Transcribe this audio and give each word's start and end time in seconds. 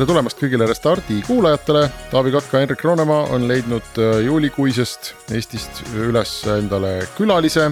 tere 0.00 0.14
tulemast 0.14 0.38
kõigile 0.40 0.64
Restardi 0.64 1.18
kuulajatele, 1.26 1.82
Taavi 2.08 2.30
Kotka, 2.32 2.62
Henrik 2.62 2.80
Roonemaa 2.86 3.26
on 3.34 3.42
leidnud 3.44 3.98
äh, 4.00 4.22
juulikuisest 4.24 5.10
Eestist 5.36 5.82
üles 5.92 6.30
endale 6.48 6.94
külalise 7.18 7.66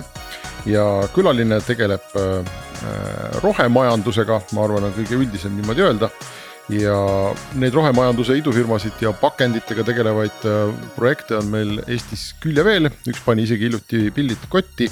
ja 0.69 0.85
külaline 1.15 1.57
tegeleb 1.65 2.13
äh, 2.21 2.51
äh, 2.85 3.39
rohemajandusega, 3.41 4.43
ma 4.53 4.67
arvan, 4.67 4.91
on 4.91 4.95
kõige 4.99 5.17
üldisem 5.23 5.57
niimoodi 5.57 5.87
öelda. 5.87 6.13
ja 6.69 6.99
neid 7.57 7.73
rohemajanduse 7.73 8.37
idufirmasid 8.37 9.01
ja 9.01 9.15
pakenditega 9.17 9.87
tegelevaid 9.89 10.43
projekte 10.99 11.39
on 11.39 11.49
meil 11.49 11.79
Eestis 11.87 12.35
küll 12.43 12.61
ja 12.61 12.67
veel, 12.67 12.91
üks 13.09 13.25
pani 13.25 13.49
isegi 13.49 13.71
hiljuti 13.71 14.11
pillid 14.13 14.45
kotti. 14.53 14.91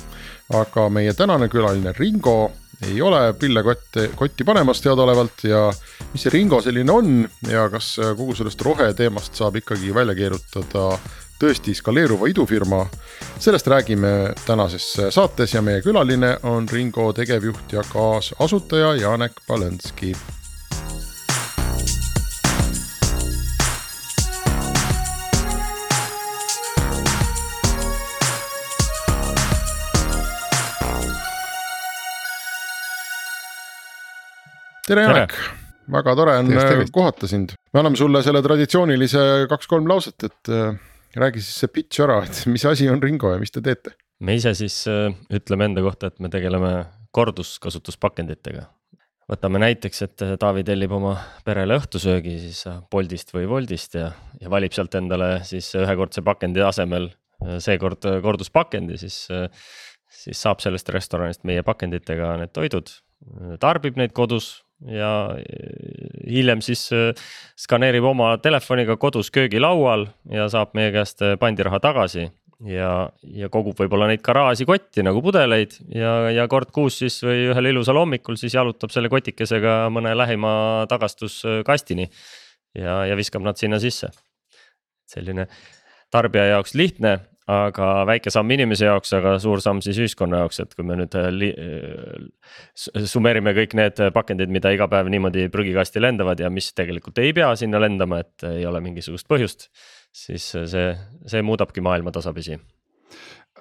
aga 0.57 0.89
meie 0.89 1.13
tänane 1.13 1.53
külaline 1.53 1.93
Ringo 1.99 2.39
ei 2.83 3.03
ole 3.03 3.33
pille 3.33 3.63
kotti, 3.63 4.11
kotti 4.17 4.45
panemas 4.45 4.81
teadaolevalt 4.85 5.45
ja 5.49 5.73
mis 6.13 6.27
see 6.27 6.33
Ringo 6.33 6.61
selline 6.61 6.93
on 6.93 7.29
ja 7.49 7.69
kas 7.73 7.95
kogu 8.17 8.35
sellest 8.37 8.63
roheteemast 8.63 9.35
saab 9.35 9.57
ikkagi 9.63 9.95
välja 9.95 10.15
keerutada 10.15 10.91
tõesti 11.41 11.75
skaleeruva 11.77 12.29
idufirma. 12.33 12.87
sellest 13.39 13.67
räägime 13.67 14.33
tänases 14.47 14.97
saates 15.11 15.55
ja 15.55 15.63
meie 15.63 15.83
külaline 15.83 16.39
on 16.43 16.69
Ringo 16.69 17.13
tegevjuht 17.13 17.73
ja 17.73 17.85
kaasasutaja 17.93 18.95
Janek 18.95 19.41
Palõnski 19.49 20.15
tere, 34.87 35.07
Janek, 35.07 35.35
väga 35.93 36.15
tore 36.19 36.37
on 36.41 36.51
kohata 36.95 37.29
sind, 37.31 37.55
me 37.75 37.83
anname 37.83 37.99
sulle 37.99 38.23
selle 38.27 38.43
traditsioonilise 38.45 39.23
kaks-kolm 39.51 39.89
lauset, 39.91 40.29
et 40.29 40.53
äh, 40.53 40.79
räägi 41.19 41.43
siis 41.43 41.63
see 41.63 41.73
pitch 41.73 42.05
ära, 42.05 42.21
et 42.27 42.45
mis 42.51 42.65
asi 42.69 42.89
on 42.91 43.03
Ringo 43.03 43.33
ja 43.35 43.41
mis 43.43 43.55
te 43.55 43.63
teete? 43.65 43.97
me 44.23 44.37
ise 44.39 44.55
siis 44.59 44.79
äh, 44.91 45.11
ütleme 45.35 45.71
enda 45.71 45.83
kohta, 45.85 46.11
et 46.13 46.23
me 46.23 46.31
tegeleme 46.33 46.73
korduskasutuspakenditega. 47.17 48.67
võtame 49.31 49.61
näiteks, 49.65 50.03
et 50.07 50.25
äh, 50.25 50.35
Taavi 50.41 50.65
tellib 50.67 50.95
oma 50.97 51.17
perele 51.45 51.81
õhtusöögi 51.81 52.37
siis 52.45 52.63
Boltist 52.93 53.35
või 53.35 53.49
Woldist 53.51 53.99
ja, 53.99 54.13
ja 54.41 54.53
valib 54.53 54.77
sealt 54.77 54.95
endale 54.95 55.41
siis 55.49 55.73
ühekordse 55.75 56.23
pakendi 56.27 56.63
asemel 56.63 57.11
seekord 57.61 58.07
korduspakendi, 58.25 58.97
siis, 58.97 59.27
siis 60.09 60.39
saab 60.41 60.63
sellest 60.65 60.89
restoranist 60.89 61.43
meie 61.45 61.61
pakenditega 61.67 62.31
need 62.41 62.55
toidud, 62.57 62.89
tarbib 63.61 63.99
neid 64.01 64.15
kodus 64.17 64.55
ja 64.85 65.11
hiljem 66.27 66.61
siis 66.65 66.89
äh, 66.93 67.13
skaneerib 67.59 68.05
oma 68.05 68.35
telefoniga 68.43 68.97
kodus 69.01 69.31
köögilaual 69.35 70.07
ja 70.33 70.51
saab 70.53 70.75
meie 70.77 70.93
käest 70.95 71.23
äh, 71.25 71.37
pandiraha 71.41 71.81
tagasi. 71.81 72.29
ja, 72.65 73.11
ja 73.37 73.51
kogub 73.53 73.77
võib-olla 73.77 74.07
neid 74.09 74.23
garaaži 74.25 74.65
kotti 74.65 75.03
nagu 75.05 75.21
pudeleid 75.21 75.75
ja, 75.93 76.31
ja 76.33 76.47
kord 76.49 76.71
kuus 76.73 76.97
siis 77.03 77.19
või 77.25 77.51
ühel 77.51 77.69
ilusal 77.73 78.01
hommikul 78.01 78.39
siis 78.41 78.55
jalutab 78.57 78.95
selle 78.95 79.11
kotikesega 79.13 79.91
mõne 79.93 80.15
lähima 80.17 80.87
tagastuskastini. 80.89 82.09
ja, 82.75 83.05
ja 83.05 83.17
viskab 83.17 83.45
nad 83.45 83.57
sinna 83.57 83.81
sisse. 83.81 84.09
selline 85.07 85.49
tarbija 86.11 86.47
jaoks 86.57 86.75
lihtne 86.75 87.19
aga 87.51 87.89
väike 88.09 88.31
samm 88.35 88.51
inimese 88.57 88.89
jaoks, 88.89 89.13
aga 89.19 89.37
suur 89.43 89.63
samm 89.63 89.83
siis 89.85 89.99
ühiskonna 90.03 90.43
jaoks, 90.43 90.61
et 90.65 90.73
kui 90.75 90.87
me 90.87 90.99
nüüd 90.99 91.15
äh, 91.19 91.29
äh, 91.47 93.07
summeerime 93.07 93.55
kõik 93.57 93.77
need 93.79 94.03
pakendid, 94.15 94.53
mida 94.53 94.73
iga 94.75 94.89
päev 94.91 95.11
niimoodi 95.13 95.47
prügikasti 95.55 96.03
lendavad 96.03 96.43
ja 96.43 96.51
mis 96.51 96.73
tegelikult 96.77 97.23
ei 97.23 97.35
pea 97.37 97.53
sinna 97.59 97.83
lendama, 97.83 98.23
et 98.25 98.49
ei 98.51 98.67
ole 98.67 98.83
mingisugust 98.85 99.29
põhjust. 99.31 99.71
siis 100.17 100.49
see, 100.51 100.89
see 101.29 101.43
muudabki 101.45 101.85
maailma 101.85 102.13
tasapisi 102.15 102.59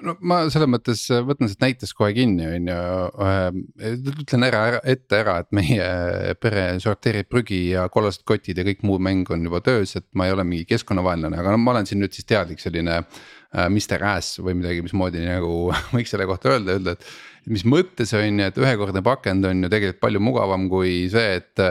no 0.03 0.15
ma 0.27 0.41
selles 0.51 0.69
mõttes 0.71 1.03
võtan 1.27 1.49
siit 1.49 1.61
näitest 1.63 1.95
kohe 1.97 2.11
kinni, 2.15 2.47
on 2.57 2.69
ju, 2.71 2.79
ütlen 4.23 4.47
ära, 4.47 4.63
ära, 4.71 4.81
ette 4.95 5.19
ära, 5.21 5.37
et 5.43 5.51
meie 5.55 6.35
pere 6.41 6.65
sorteerib 6.83 7.29
prügi 7.31 7.61
ja 7.71 7.85
kollased 7.93 8.25
kotid 8.27 8.59
ja 8.59 8.65
kõik 8.67 8.83
muu 8.87 8.99
mäng 9.01 9.29
on 9.33 9.45
juba 9.47 9.61
töös, 9.65 9.95
et 9.99 10.07
ma 10.17 10.27
ei 10.27 10.35
ole 10.35 10.45
mingi 10.47 10.67
keskkonnavaenlane, 10.69 11.39
aga 11.39 11.55
no 11.55 11.61
ma 11.61 11.75
olen 11.75 11.87
siin 11.89 12.03
nüüd 12.03 12.15
siis 12.15 12.27
teadlik 12.27 12.63
selline 12.63 12.99
äh, 13.01 13.69
Mr 13.69 14.03
Ass 14.15 14.41
või 14.43 14.57
midagi, 14.59 14.83
mismoodi 14.85 15.23
nagu 15.25 15.69
võiks 15.95 16.13
selle 16.13 16.27
kohta 16.29 16.55
öelda, 16.55 16.77
öelda, 16.77 16.97
et. 16.97 17.09
Mis 17.51 17.65
mõttes 17.67 18.13
on 18.17 18.41
ju, 18.41 18.47
et 18.49 18.57
ühekordne 18.61 19.03
pakend 19.05 19.45
on 19.49 19.65
ju 19.65 19.71
tegelikult 19.71 20.01
palju 20.03 20.21
mugavam 20.23 20.69
kui 20.71 21.05
see, 21.11 21.39
et 21.41 21.63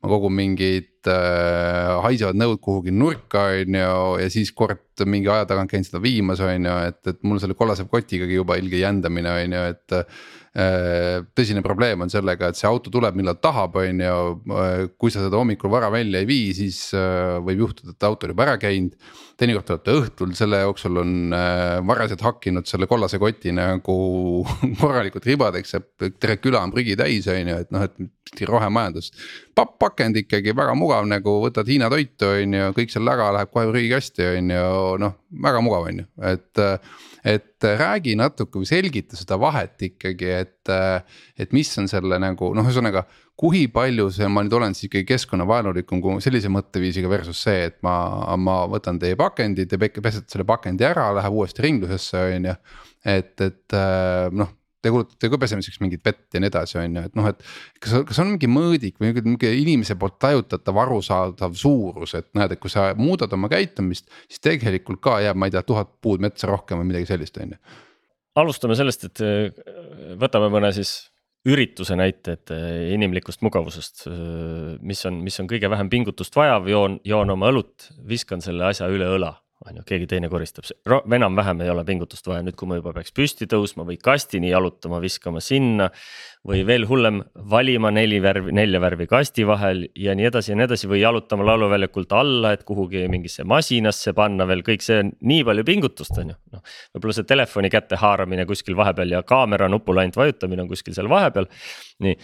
ma 0.00 0.08
kogun 0.08 0.32
mingid 0.32 1.08
äh, 1.12 2.00
haisevad 2.06 2.38
nõud 2.40 2.60
kuhugi 2.64 2.92
nurka, 2.94 3.50
on 3.60 3.76
ju, 3.76 3.94
ja 4.22 4.28
siis 4.32 4.52
kord 4.56 5.04
mingi 5.06 5.28
aja 5.32 5.46
tagant 5.48 5.72
käin 5.72 5.84
seda 5.86 6.00
viimas, 6.02 6.40
on 6.44 6.68
ju, 6.68 6.76
et, 6.88 7.00
et 7.12 7.20
mul 7.26 7.40
selle 7.42 7.56
kollase 7.58 7.86
kotigagi 7.90 8.38
juba 8.40 8.56
ilge 8.60 8.80
jändamine, 8.80 9.38
on 9.44 9.58
ju, 9.58 9.64
et 9.74 9.98
äh,. 10.00 10.20
Tõsine 10.50 11.62
probleem 11.62 12.00
on 12.02 12.10
sellega, 12.10 12.48
et 12.50 12.58
see 12.58 12.66
auto 12.66 12.90
tuleb, 12.90 13.14
millal 13.14 13.36
tahab, 13.38 13.76
on 13.78 14.00
ju, 14.02 14.14
kui 14.98 15.12
sa 15.14 15.22
seda 15.22 15.38
hommikul 15.38 15.70
vara 15.70 15.90
välja 15.94 16.18
ei 16.18 16.26
vii, 16.26 16.48
siis 16.58 16.80
äh, 16.98 17.36
võib 17.46 17.66
juhtuda, 17.66 17.94
et 17.94 18.08
auto 18.08 18.26
on 18.26 18.34
juba 18.34 18.48
ära 18.48 18.56
käinud 18.58 18.96
teinekord 19.40 19.66
te 19.66 19.74
olete 19.74 19.94
õhtul, 19.96 20.32
selle 20.36 20.60
jooksul 20.64 21.00
on 21.00 21.12
äh, 21.36 21.78
varased 21.86 22.20
hakkinud 22.24 22.68
selle 22.68 22.88
kollase 22.90 23.20
koti 23.20 23.54
nagu 23.56 23.96
korralikult 24.80 25.26
ribadeks 25.28 25.76
ja 25.76 25.80
terve 26.10 26.36
küla 26.42 26.64
on 26.66 26.74
prügi 26.74 26.96
täis, 27.00 27.28
on 27.30 27.52
ju, 27.52 27.60
et 27.64 27.70
noh, 27.74 27.86
et 27.86 28.42
rohemajandus. 28.46 29.10
papp 29.56 29.78
pakend 29.80 30.20
ikkagi 30.20 30.54
väga 30.56 30.74
mugav 30.78 31.08
nagu 31.08 31.38
võtad 31.44 31.68
Hiina 31.68 31.88
toitu, 31.92 32.28
on 32.28 32.58
ju, 32.58 32.72
kõik 32.76 32.92
seal 32.92 33.08
taga 33.08 33.30
läheb 33.38 33.52
kohe 33.54 33.70
prügikasti, 33.70 34.26
on 34.36 34.52
ju, 34.54 34.66
noh, 35.06 35.16
väga 35.48 35.62
mugav, 35.64 35.88
on 35.88 36.02
ju, 36.02 36.10
et 36.34 36.64
et 37.24 37.64
räägi 37.64 38.14
natuke 38.18 38.60
või 38.60 38.68
selgita 38.68 39.18
seda 39.18 39.36
vahet 39.40 39.82
ikkagi, 39.90 40.30
et, 40.44 40.72
et 41.40 41.56
mis 41.56 41.70
on 41.80 41.88
selle 41.90 42.18
nagu 42.22 42.52
noh, 42.56 42.68
ühesõnaga 42.68 43.04
kui 43.40 43.64
palju 43.72 44.10
see, 44.12 44.28
ma 44.28 44.44
nüüd 44.44 44.54
olen 44.58 44.76
siis 44.76 44.90
ikkagi 44.90 45.06
keskkonnavaenulikum 45.14 46.02
kui 46.04 46.20
sellise 46.24 46.50
mõtteviisiga 46.52 47.08
versus 47.08 47.40
see, 47.46 47.70
et 47.70 47.78
ma, 47.86 47.94
ma 48.36 48.62
võtan 48.68 49.00
teie 49.00 49.16
pakendi, 49.20 49.64
te 49.68 49.80
pesete 49.80 50.28
selle 50.28 50.44
pakendi 50.48 50.84
ära, 50.84 51.08
läheb 51.16 51.36
uuesti 51.38 51.64
ringlusesse, 51.64 52.24
on 52.36 52.50
ju. 52.50 52.56
et, 53.16 53.34
et 53.40 53.76
äh, 53.76 54.28
noh, 54.36 54.52
te 54.82 54.92
kulutate 54.92 55.30
ka 55.32 55.40
pesemiseks 55.40 55.80
mingit 55.82 56.04
vett 56.06 56.34
ja 56.34 56.40
nii 56.42 56.50
edasi, 56.52 56.78
on 56.80 56.96
ju, 56.98 57.04
et 57.10 57.18
noh, 57.18 57.28
et. 57.30 57.44
kas, 57.82 57.98
kas 58.08 58.22
on 58.22 58.32
mingi 58.32 58.50
mõõdik 58.50 58.96
või 59.02 59.12
mingi 59.18 59.52
inimese 59.60 59.98
poolt 60.00 60.18
tajutatav 60.22 60.80
arusaadav 60.86 61.54
suurus, 61.58 62.16
et 62.18 62.30
näed, 62.38 62.56
et 62.56 62.62
kui 62.62 62.72
sa 62.72 62.90
muudad 62.98 63.32
oma 63.36 63.50
käitumist, 63.52 64.10
siis 64.28 64.42
tegelikult 64.44 65.02
ka 65.04 65.20
jääb, 65.24 65.38
ma 65.38 65.50
ei 65.50 65.54
tea, 65.54 65.64
tuhat 65.66 65.92
puud 66.02 66.24
metsa 66.24 66.50
rohkem 66.50 66.82
või 66.82 66.92
midagi 66.92 67.12
sellist, 67.12 67.40
on 67.42 67.56
ju 67.56 67.62
alustame 68.40 68.76
sellest, 68.78 69.08
et 69.08 69.20
äh, 69.26 69.72
võtame 70.20 70.48
mõne 70.52 70.70
siis 70.72 71.10
ürituse 71.48 71.96
näite, 71.96 72.34
et 72.36 72.52
eh, 72.52 72.90
inimlikust 72.94 73.40
mugavusest, 73.44 74.02
eh, 74.10 74.74
mis 74.84 75.00
on, 75.08 75.22
mis 75.24 75.38
on 75.40 75.48
kõige 75.48 75.70
vähem 75.72 75.88
pingutust 75.92 76.36
vajav, 76.36 76.68
joon, 76.68 76.98
joon 77.06 77.32
oma 77.32 77.48
õlut, 77.52 77.88
viskan 78.08 78.44
selle 78.44 78.66
asja 78.68 78.90
üle 78.92 79.08
õla 79.08 79.32
on 79.68 79.76
ju, 79.76 79.82
keegi 79.84 80.06
teine 80.08 80.28
koristab, 80.32 80.64
enam-vähem 80.88 81.60
ei 81.60 81.70
ole 81.72 81.82
pingutust 81.84 82.26
vaja, 82.28 82.40
nüüd 82.44 82.56
kui 82.56 82.68
ma 82.68 82.78
juba 82.78 82.94
peaks 82.96 83.12
püsti 83.16 83.48
tõusma 83.50 83.84
või 83.88 83.98
kastini 84.00 84.52
jalutama, 84.52 85.02
viskama 85.04 85.42
sinna. 85.44 85.90
või 86.48 86.62
veel 86.64 86.86
hullem, 86.88 87.18
valima 87.52 87.90
neli 87.92 88.16
värvi, 88.24 88.54
nelja 88.56 88.78
värvi 88.80 89.04
kasti 89.06 89.44
vahel 89.44 89.82
ja 89.92 90.14
nii 90.16 90.24
edasi 90.24 90.52
ja 90.52 90.56
nii 90.56 90.64
edasi 90.64 90.88
või 90.88 91.02
jalutama 91.02 91.44
lauluväljakult 91.44 92.14
alla, 92.16 92.54
et 92.56 92.62
kuhugi 92.64 93.02
mingisse 93.12 93.44
masinasse 93.44 94.14
panna 94.16 94.46
veel 94.48 94.62
kõik 94.64 94.80
see 94.80 95.02
on 95.02 95.10
nii 95.20 95.44
palju 95.44 95.66
pingutust, 95.68 96.16
on 96.16 96.32
ju. 96.32 96.38
noh, 96.54 96.62
võib-olla 96.94 97.18
see 97.18 97.28
telefoni 97.28 97.68
kätte 97.68 98.00
haaramine 98.00 98.48
kuskil 98.48 98.78
vahepeal 98.78 99.12
ja 99.18 99.20
kaamera 99.22 99.68
nupule 99.68 100.00
ainult 100.00 100.16
vajutamine 100.16 100.64
on 100.64 100.72
kuskil 100.72 100.96
seal 100.96 101.12
vahepeal, 101.12 101.50
nii 102.00 102.16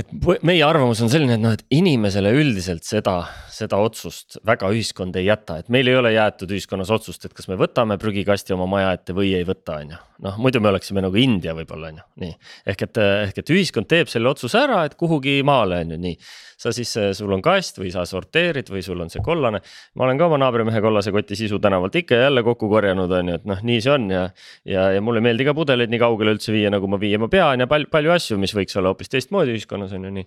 et 0.00 0.42
meie 0.46 0.62
arvamus 0.64 1.00
on 1.04 1.10
selline, 1.12 1.36
et 1.36 1.42
noh, 1.42 1.54
et 1.56 1.62
inimesele 1.74 2.32
üldiselt 2.36 2.86
seda, 2.86 3.16
seda 3.52 3.78
otsust 3.80 4.38
väga 4.46 4.70
ühiskond 4.74 5.16
ei 5.20 5.26
jäta, 5.28 5.58
et 5.60 5.70
meil 5.72 5.90
ei 5.90 5.98
ole 5.98 6.12
jäetud 6.14 6.52
ühiskonnas 6.54 6.92
otsust, 6.94 7.26
et 7.26 7.34
kas 7.36 7.48
me 7.50 7.58
võtame 7.60 7.98
prügikasti 8.00 8.56
oma 8.56 8.68
maja 8.70 8.94
ette 8.96 9.16
või 9.16 9.32
ei 9.38 9.46
võta, 9.48 9.80
on 9.84 9.94
ju. 9.94 10.00
noh, 10.26 10.38
muidu 10.42 10.62
me 10.62 10.72
oleksime 10.72 11.04
nagu 11.04 11.20
India 11.20 11.54
võib-olla 11.56 11.92
on 11.92 12.00
ju, 12.02 12.06
nii. 12.24 12.36
ehk 12.72 12.86
et, 12.88 13.02
ehk 13.30 13.42
et 13.42 13.54
ühiskond 13.56 13.90
teeb 13.90 14.10
selle 14.12 14.32
otsuse 14.32 14.60
ära, 14.60 14.84
et 14.88 14.96
kuhugi 15.00 15.40
maale 15.46 15.82
on 15.84 15.96
ju 15.96 16.00
nii. 16.08 16.18
Sa 16.60 16.72
siis, 16.76 16.92
sul 17.16 17.32
on 17.32 17.42
kast 17.44 17.80
või 17.80 17.92
sa 17.94 18.04
sorteerid 18.08 18.68
või 18.72 18.82
sul 18.84 19.00
on 19.00 19.10
see 19.12 19.22
kollane. 19.24 19.62
ma 19.96 20.06
olen 20.06 20.20
ka 20.20 20.28
oma 20.28 20.40
naabrimehe 20.42 20.82
kollase 20.84 21.12
koti 21.14 21.38
sisu 21.38 21.58
tänavalt 21.62 21.96
ikka 22.02 22.18
ja 22.18 22.28
jälle 22.28 22.44
kokku 22.46 22.68
korjanud, 22.68 23.10
on 23.20 23.32
ju, 23.32 23.40
et 23.40 23.48
noh, 23.48 23.62
nii 23.64 23.80
see 23.80 23.94
on 23.94 24.08
ja. 24.12 24.28
ja, 24.68 24.90
ja 24.96 25.02
mulle 25.04 25.22
ei 25.22 25.28
meeldi 25.30 25.48
ka 25.48 25.56
pudeleid 25.56 25.92
nii 25.92 26.02
kaugele 26.02 26.36
üldse 26.36 26.52
viia, 26.54 26.72
nagu 26.72 26.90
ma 26.90 27.00
viima 27.00 27.30
pean 27.32 27.64
ja 27.64 27.68
palju, 27.70 27.88
palju 27.92 28.14
asju, 28.16 28.40
mis 28.40 28.54
võiks 28.56 28.76
olla 28.76 28.92
hoopis 28.92 29.12
teistmoodi 29.12 29.56
ühiskonnas 29.56 29.94
on 29.96 30.08
ju 30.08 30.16
nii. 30.20 30.26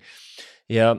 ja, 0.74 0.94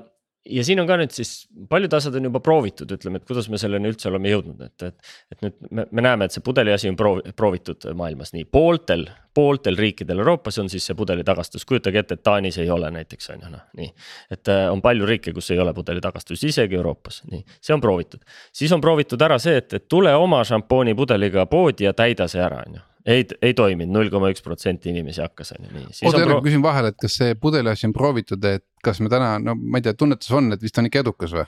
ja 0.50 0.64
siin 0.64 0.81
on 0.81 0.88
ka 0.88 0.96
nüüd 1.00 1.12
siis 1.14 1.32
paljud 1.70 1.93
asjad 1.96 2.19
on 2.19 2.29
juba 2.29 2.41
proovitud, 2.44 2.91
ütleme, 2.96 3.20
et 3.20 3.26
kuidas 3.29 3.49
me 3.52 3.58
selleni 3.61 3.88
üldse 3.91 4.08
oleme 4.11 4.31
jõudnud, 4.32 4.61
et, 4.67 4.87
et. 4.91 5.12
et 5.32 5.44
nüüd 5.44 5.56
me, 5.70 5.87
me 5.91 6.05
näeme, 6.05 6.29
et 6.29 6.37
see 6.37 6.44
pudeli 6.44 6.73
asi 6.75 6.91
on 6.91 6.99
proovi, 7.00 7.32
proovitud 7.37 7.87
maailmas 7.96 8.35
nii 8.37 8.46
pooltel, 8.52 9.06
pooltel 9.35 9.79
riikidel 9.81 10.20
Euroopas 10.23 10.61
on 10.62 10.70
siis 10.73 10.87
see 10.87 10.96
pudeli 10.99 11.25
tagastus, 11.26 11.64
kujutage 11.69 12.05
ette, 12.05 12.19
et 12.19 12.25
Taanis 12.26 12.58
ei 12.62 12.70
ole 12.70 12.91
näiteks 12.94 13.31
on 13.35 13.46
ju 13.46 13.52
noh, 13.56 13.67
nii. 13.81 13.91
et 14.37 14.52
äh, 14.52 14.67
on 14.73 14.82
palju 14.85 15.08
riike, 15.08 15.32
kus 15.37 15.50
ei 15.55 15.61
ole 15.62 15.75
pudeli 15.76 16.05
tagastus, 16.05 16.44
isegi 16.44 16.81
Euroopas, 16.81 17.23
nii, 17.31 17.44
see 17.61 17.76
on 17.76 17.85
proovitud. 17.85 18.25
siis 18.52 18.73
on 18.73 18.85
proovitud 18.85 19.23
ära 19.23 19.38
see, 19.43 19.56
et, 19.62 19.73
et 19.81 19.88
tule 19.88 20.12
oma 20.14 20.44
šampoonipudeliga 20.44 21.47
poodi 21.50 21.88
ja 21.88 21.97
täida 21.97 22.29
see 22.29 22.43
ära, 22.44 22.64
on 22.69 22.81
ju 22.81 22.88
ei, 23.06 23.25
ei 23.45 23.55
toiminud, 23.56 23.93
null 23.93 24.11
koma 24.12 24.31
üks 24.33 24.45
protsenti 24.45 24.91
inimesi 24.93 25.23
hakkas, 25.25 25.55
on 25.56 25.67
ju 25.67 25.73
nii. 25.75 25.97
oota 26.09 26.23
pro... 26.25 26.39
küsin 26.45 26.62
vahele, 26.65 26.93
et 26.95 27.01
kas 27.01 27.19
see 27.21 27.35
pudeli 27.41 27.73
asi 27.73 27.89
on 27.89 27.97
proovitud, 27.97 28.45
et 28.49 28.65
kas 28.85 29.01
me 29.05 29.12
täna, 29.12 29.37
no 29.43 29.56
ma 29.59 29.81
ei 29.81 29.87
tea, 29.87 29.97
tunnetus 29.99 30.33
on, 30.35 30.53
et 30.56 30.62
vist 30.65 30.79
on 30.81 30.89
ikka 30.89 31.05
edukas 31.05 31.35
või? 31.37 31.45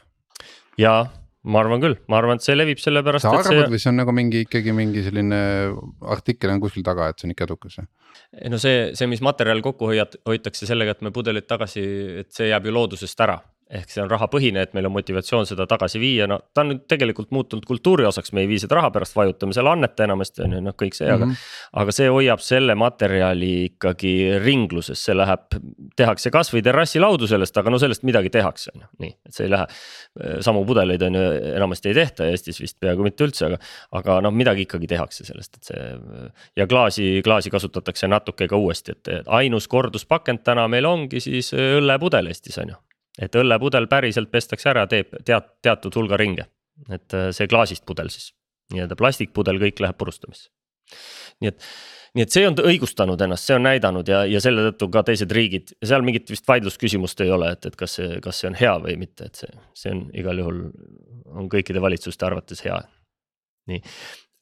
jaa, 0.80 1.06
ma 1.48 1.62
arvan 1.62 1.82
küll, 1.82 1.96
ma 2.12 2.20
arvan, 2.20 2.40
et 2.40 2.46
see 2.46 2.56
levib 2.58 2.80
sellepärast. 2.82 3.24
sa 3.24 3.32
arvad 3.32 3.48
see... 3.48 3.68
või 3.72 3.82
see 3.82 3.92
on 3.92 4.00
nagu 4.02 4.14
mingi 4.16 4.44
ikkagi 4.44 4.76
mingi 4.76 5.04
selline 5.06 5.40
artikkel 6.16 6.52
on 6.52 6.62
kuskil 6.64 6.84
taga, 6.86 7.08
et 7.10 7.20
see 7.20 7.30
on 7.30 7.36
ikka 7.36 7.48
edukas 7.48 7.80
või? 7.80 7.90
ei 8.42 8.52
no 8.52 8.60
see, 8.60 8.90
see, 8.98 9.08
mis 9.10 9.24
materjal 9.24 9.64
kokku 9.64 9.92
hoiad, 9.92 10.18
hoitakse 10.28 10.68
sellega, 10.68 10.96
et 10.96 11.04
me 11.06 11.14
pudelid 11.14 11.48
tagasi, 11.48 11.84
et 12.24 12.32
see 12.36 12.50
jääb 12.50 12.68
ju 12.68 12.76
loodusest 12.76 13.24
ära 13.24 13.40
ehk 13.66 13.90
see 13.90 14.02
on 14.02 14.10
rahapõhine, 14.10 14.62
et 14.62 14.74
meil 14.76 14.86
on 14.86 14.92
motivatsioon 14.94 15.46
seda 15.48 15.64
tagasi 15.66 15.98
viia, 15.98 16.28
no 16.30 16.38
ta 16.54 16.62
on 16.62 16.70
nüüd 16.70 16.84
tegelikult 16.90 17.32
muutunud 17.34 17.64
kultuuri 17.66 18.06
osaks, 18.06 18.30
me 18.36 18.44
ei 18.44 18.50
vii 18.50 18.60
seda 18.62 18.78
raha 18.78 18.92
pärast, 18.94 19.16
vajutame 19.18 19.56
selle 19.56 19.72
anneta 19.72 20.06
enamasti 20.06 20.44
on 20.46 20.54
ju 20.54 20.60
noh, 20.62 20.76
kõik 20.78 20.94
see 20.94 21.08
mm, 21.08 21.10
-hmm. 21.10 21.16
aga. 21.16 21.26
Mhm. 21.26 21.80
aga 21.82 21.96
see 21.96 22.12
hoiab 22.14 22.44
selle 22.46 22.76
materjali 22.78 23.50
ikkagi 23.64 24.12
ringluses, 24.44 25.02
see 25.08 25.18
läheb, 25.18 25.58
tehakse 25.98 26.30
kasvõi 26.30 26.62
terrassilaudu 26.62 27.26
sellest, 27.26 27.58
aga 27.58 27.74
no 27.74 27.82
sellest 27.82 28.06
midagi 28.06 28.30
tehakse, 28.38 28.70
on 28.74 28.86
ju, 28.86 28.92
nii, 29.02 29.12
et 29.26 29.34
see 29.34 29.48
ei 29.48 29.54
lähe. 29.56 29.66
samu 30.40 30.64
pudeleid 30.64 31.02
on 31.02 31.14
ju 31.14 31.24
enamasti 31.56 31.90
ei 31.90 31.94
tehta 31.94 32.26
Eestis 32.30 32.60
vist 32.60 32.78
peaaegu 32.80 33.02
mitte 33.02 33.26
üldse, 33.26 33.50
aga, 33.50 33.58
aga 33.98 34.20
noh, 34.24 34.32
midagi 34.32 34.64
ikkagi 34.64 34.86
tehakse 34.86 35.26
sellest, 35.26 35.56
et 35.56 35.74
see. 35.74 36.30
ja 36.56 36.66
klaasi, 36.66 37.20
klaasi 37.24 37.50
kasutatakse 37.50 38.08
natuke 38.08 38.48
ka 38.48 38.56
uuesti, 38.56 38.92
et 38.92 39.26
ainus 39.26 39.68
korduspakend 39.68 40.46
täna 40.46 40.68
meil 40.68 40.86
ongi 40.86 41.20
siis 41.20 41.52
õllepudel 41.52 42.30
Eestis 42.30 42.58
on 42.62 42.70
ju 42.70 42.85
et 43.22 43.36
õllepudel 43.38 43.88
päriselt 43.90 44.30
pestakse 44.32 44.70
ära, 44.72 44.86
teeb 44.90 45.14
teat-, 45.24 45.56
teatud 45.64 45.94
hulga 45.96 46.18
ringe. 46.20 46.48
et 46.92 47.14
äh, 47.16 47.30
see 47.32 47.48
klaasist 47.48 47.86
pudel 47.88 48.10
siis, 48.12 48.34
nii-öelda 48.74 48.98
plastikpudel, 49.00 49.60
kõik 49.62 49.80
läheb 49.80 49.96
purustamisse. 49.96 50.50
nii 51.40 51.48
et, 51.48 51.62
nii 52.14 52.24
et 52.26 52.34
see 52.34 52.44
on 52.48 52.58
õigustanud 52.60 53.22
ennast, 53.24 53.48
see 53.48 53.56
on 53.56 53.64
näidanud 53.66 54.08
ja, 54.08 54.24
ja 54.28 54.40
selle 54.44 54.68
tõttu 54.68 54.90
ka 54.92 55.02
teised 55.08 55.32
riigid, 55.32 55.72
seal 55.84 56.04
mingit 56.06 56.30
vist 56.30 56.46
vaidlusküsimust 56.48 57.20
ei 57.24 57.32
ole, 57.32 57.50
et, 57.56 57.66
et 57.66 57.76
kas 57.76 57.96
see, 57.98 58.20
kas 58.24 58.42
see 58.42 58.50
on 58.52 58.58
hea 58.60 58.76
või 58.84 58.98
mitte, 59.00 59.30
et 59.30 59.40
see, 59.42 59.56
see 59.74 59.94
on 59.96 60.04
igal 60.14 60.44
juhul, 60.44 60.60
on 61.32 61.50
kõikide 61.52 61.82
valitsuste 61.82 62.28
arvates 62.28 62.62
hea. 62.64 62.78
nii, 63.72 63.82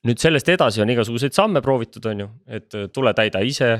nüüd 0.05 0.21
sellest 0.21 0.49
edasi 0.53 0.83
on 0.85 0.91
igasuguseid 0.93 1.35
samme 1.37 1.63
proovitud, 1.65 2.05
on 2.11 2.25
ju, 2.25 2.29
et 2.59 2.77
äh, 2.77 2.87
tule 2.93 3.15
täida 3.17 3.41
ise. 3.45 3.71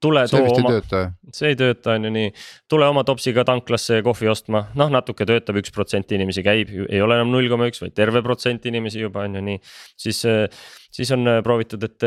tule 0.00 0.22
see 0.28 0.38
too 0.38 0.54
oma, 0.60 1.02
see 1.34 1.50
ei 1.50 1.56
tööta, 1.58 1.96
on 1.96 2.06
ju 2.06 2.10
nii, 2.14 2.30
tule 2.70 2.86
oma 2.86 3.02
topsiga 3.06 3.42
tanklasse 3.48 4.00
kohvi 4.06 4.28
ostma, 4.30 4.68
noh 4.78 4.92
natuke 4.92 5.26
töötab, 5.26 5.58
üks 5.58 5.74
protsent 5.74 6.12
inimesi 6.14 6.44
käib, 6.46 6.70
ei 6.84 7.02
ole 7.02 7.18
enam 7.18 7.32
null 7.34 7.48
koma 7.50 7.66
üks, 7.70 7.82
vaid 7.82 7.96
terve 7.96 8.22
protsent 8.22 8.66
inimesi 8.70 9.02
juba 9.02 9.24
on 9.26 9.40
ju 9.40 9.44
nii. 9.48 9.62
siis, 10.06 10.24
äh, 10.30 10.68
siis 10.94 11.10
on 11.16 11.26
äh, 11.26 11.40
proovitud, 11.46 11.82
et 11.82 11.98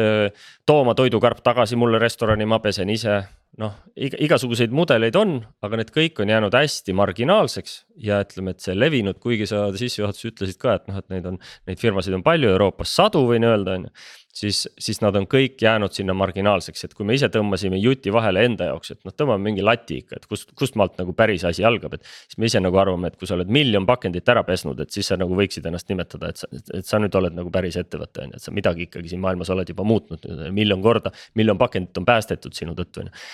too 0.65 0.79
oma 0.83 0.95
toidukarp 0.95 1.43
tagasi 1.43 1.75
mulle 1.75 1.99
restorani, 1.99 2.47
ma 2.47 2.61
pesen 2.63 2.89
ise 2.93 3.19
noh, 3.61 3.73
igasuguseid 3.97 4.73
mudeleid 4.75 5.15
on, 5.17 5.39
aga 5.65 5.79
need 5.79 5.89
kõik 5.95 6.21
on 6.21 6.29
jäänud 6.29 6.53
hästi 6.53 6.93
marginaalseks 6.97 7.77
ja 8.05 8.19
ütleme, 8.25 8.53
et 8.53 8.61
see 8.63 8.75
levinud, 8.77 9.17
kuigi 9.23 9.47
sa 9.49 9.65
sissejuhatuses 9.73 10.31
ütlesid 10.31 10.59
ka, 10.61 10.77
et 10.77 10.85
noh, 10.91 10.99
et 11.01 11.09
neid 11.13 11.25
on, 11.31 11.39
neid 11.69 11.81
firmasid 11.81 12.13
on 12.17 12.25
palju 12.25 12.51
Euroopas 12.53 12.93
sadu, 12.99 13.25
võin 13.31 13.47
öelda, 13.47 13.79
on 13.79 13.89
ju 13.89 13.95
siis, 14.37 14.67
siis 14.79 14.99
nad 15.01 15.15
on 15.17 15.25
kõik 15.29 15.57
jäänud 15.61 15.93
sinna 15.95 16.13
marginaalseks, 16.17 16.85
et 16.85 16.93
kui 16.97 17.05
me 17.07 17.15
ise 17.17 17.29
tõmbasime 17.33 17.79
juti 17.81 18.13
vahele 18.13 18.43
enda 18.47 18.69
jaoks, 18.69 18.93
et 18.93 18.99
noh, 19.07 19.15
tõmbame 19.15 19.49
mingi 19.49 19.65
lati 19.65 20.01
ikka, 20.03 20.19
et 20.19 20.27
kust, 20.29 20.51
kust 20.57 20.77
maalt 20.79 20.97
nagu 21.01 21.15
päris 21.17 21.45
asi 21.47 21.65
algab, 21.67 21.97
et. 21.97 22.05
siis 22.27 22.39
me 22.41 22.49
ise 22.51 22.61
nagu 22.63 22.79
arvame, 22.81 23.11
et 23.11 23.17
kui 23.19 23.29
sa 23.29 23.37
oled 23.37 23.51
miljon 23.53 23.87
pakendit 23.89 24.29
ära 24.33 24.43
pesnud, 24.47 24.79
et 24.83 24.93
siis 24.93 25.09
sa 25.09 25.17
nagu 25.19 25.37
võiksid 25.37 25.67
ennast 25.69 25.89
nimetada, 25.91 26.31
et 26.33 26.43
sa, 26.43 26.51
et 26.53 26.87
sa 26.87 27.01
nüüd 27.01 27.17
oled 27.17 27.37
nagu 27.37 27.51
päris 27.53 27.79
ettevõte 27.81 28.25
on 28.25 28.33
ju, 28.35 28.41
et 28.41 28.47
sa 28.47 28.55
midagi 28.55 28.87
ikkagi 28.87 29.13
siin 29.13 29.23
maailmas 29.23 29.51
oled 29.53 29.73
juba 29.73 29.85
muutnud 29.87 30.29
miljon 30.55 30.81
korda. 30.85 31.11
miljon 31.35 31.57
pakendit 31.57 31.97
on 31.97 32.05
päästetud 32.05 32.53
sinu 32.53 32.77
tõttu 32.77 33.03
on 33.03 33.11
ju. 33.11 33.27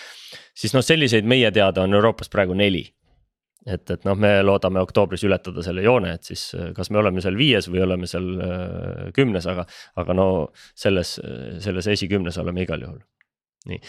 siis 0.63 0.73
noh, 0.73 0.85
selliseid 0.85 1.27
meie 1.27 1.51
teada 1.51 1.83
on 1.83 1.93
Euroopas 1.93 2.31
praegu 2.31 2.55
neli 2.57 2.87
et, 3.65 3.83
et 3.95 4.05
noh, 4.07 4.17
me 4.19 4.35
loodame 4.43 4.81
oktoobris 4.83 5.23
ületada 5.27 5.63
selle 5.65 5.85
joone, 5.85 6.13
et 6.17 6.27
siis 6.27 6.49
kas 6.75 6.91
me 6.91 6.99
oleme 7.01 7.23
seal 7.23 7.37
viies 7.39 7.69
või 7.71 7.83
oleme 7.85 8.09
seal 8.09 8.29
äh, 8.35 9.09
kümnes, 9.15 9.47
aga, 9.49 9.65
aga 9.99 10.17
no 10.17 10.27
selles, 10.75 11.15
selles 11.63 11.89
esikümnes 11.95 12.37
oleme 12.43 12.65
igal 12.65 12.83
juhul. 12.83 13.01
nii, 13.71 13.79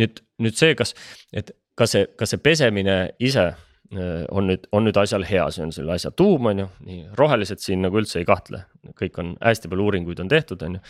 nüüd, 0.00 0.24
nüüd 0.44 0.56
see, 0.58 0.74
kas, 0.76 0.92
et 1.32 1.54
kas 1.78 1.94
see, 1.96 2.08
kas 2.18 2.34
see 2.34 2.40
pesemine 2.42 2.96
ise 3.22 3.46
äh, 3.48 4.24
on 4.32 4.50
nüüd, 4.50 4.66
on 4.76 4.84
nüüd 4.86 4.98
asjal 5.00 5.24
hea, 5.28 5.46
see 5.54 5.64
on 5.64 5.72
selle 5.74 5.94
asja 5.96 6.12
tuum, 6.16 6.50
on 6.52 6.64
ju, 6.64 6.68
nii 6.88 7.00
rohelised 7.18 7.62
siin 7.64 7.84
nagu 7.86 8.00
üldse 8.00 8.20
ei 8.20 8.28
kahtle, 8.28 8.64
kõik 8.98 9.16
on 9.22 9.32
hästi 9.40 9.70
palju 9.72 9.88
uuringuid 9.88 10.20
on 10.24 10.32
tehtud, 10.32 10.64
on 10.66 10.76
ju. 10.78 10.82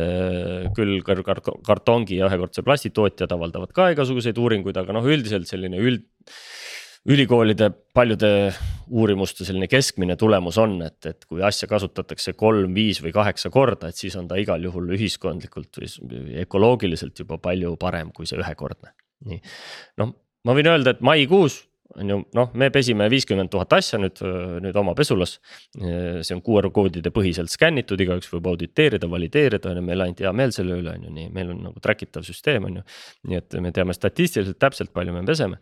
Äh, 0.00 0.70
küll 0.76 1.04
kartongi 1.04 2.20
ja 2.20 2.30
ühekordse 2.30 2.64
plasti 2.66 2.92
tootjad 2.96 3.32
avaldavad 3.36 3.76
ka 3.76 3.90
igasuguseid 3.94 4.40
uuringuid, 4.40 4.80
aga 4.80 4.96
noh, 4.96 5.08
üldiselt 5.12 5.50
selline 5.50 5.80
üld 5.80 6.08
ülikoolide 7.08 7.70
paljude 7.94 8.52
uurimuste 8.90 9.46
selline 9.46 9.68
keskmine 9.70 10.16
tulemus 10.20 10.58
on, 10.60 10.76
et, 10.84 10.98
et 11.06 11.24
kui 11.28 11.42
asja 11.46 11.68
kasutatakse 11.70 12.34
kolm, 12.38 12.74
viis 12.76 13.00
või 13.02 13.14
kaheksa 13.14 13.50
korda, 13.54 13.88
et 13.88 13.96
siis 13.96 14.16
on 14.20 14.28
ta 14.28 14.38
igal 14.40 14.62
juhul 14.64 14.92
ühiskondlikult 14.96 15.80
või 15.80 16.42
ökoloogiliselt 16.44 17.24
juba 17.24 17.40
palju 17.40 17.76
parem 17.80 18.12
kui 18.12 18.28
see 18.28 18.40
ühekordne. 18.40 18.92
nii, 19.30 19.40
noh, 20.00 20.14
ma 20.44 20.56
võin 20.56 20.72
öelda, 20.72 20.96
et 20.96 21.04
maikuus 21.04 21.62
on 21.98 22.10
ju 22.12 22.16
noh, 22.36 22.52
me 22.54 22.68
pesime 22.70 23.08
viiskümmend 23.10 23.50
tuhat 23.50 23.72
asja 23.74 23.98
nüüd, 23.98 24.20
nüüd 24.62 24.76
oma 24.78 24.92
pesulas. 24.94 25.38
see 25.74 26.36
on 26.36 26.42
QR 26.46 26.70
koodide 26.70 27.10
põhiselt 27.10 27.50
skännitud, 27.50 28.00
igaüks 28.00 28.30
võib 28.30 28.46
auditeerida, 28.52 29.08
valideerida 29.10 29.72
on 29.72 29.80
ju, 29.80 29.86
meil 29.88 30.04
ainult 30.04 30.22
hea 30.22 30.32
meel 30.36 30.54
selle 30.54 30.78
üle 30.78 30.94
on 30.94 31.08
ju 31.08 31.14
nii, 31.16 31.28
meil 31.34 31.50
on 31.54 31.64
nagu 31.70 31.82
track 31.82 32.06
itav 32.06 32.26
süsteem 32.26 32.68
on 32.68 32.80
ju. 32.80 32.86
nii 33.30 33.40
et 33.40 33.60
me 33.64 33.72
teame 33.74 33.96
statistiliselt 33.96 34.60
täpselt, 34.62 34.92
palju 34.94 35.16
me 35.16 35.24
peseme 35.26 35.58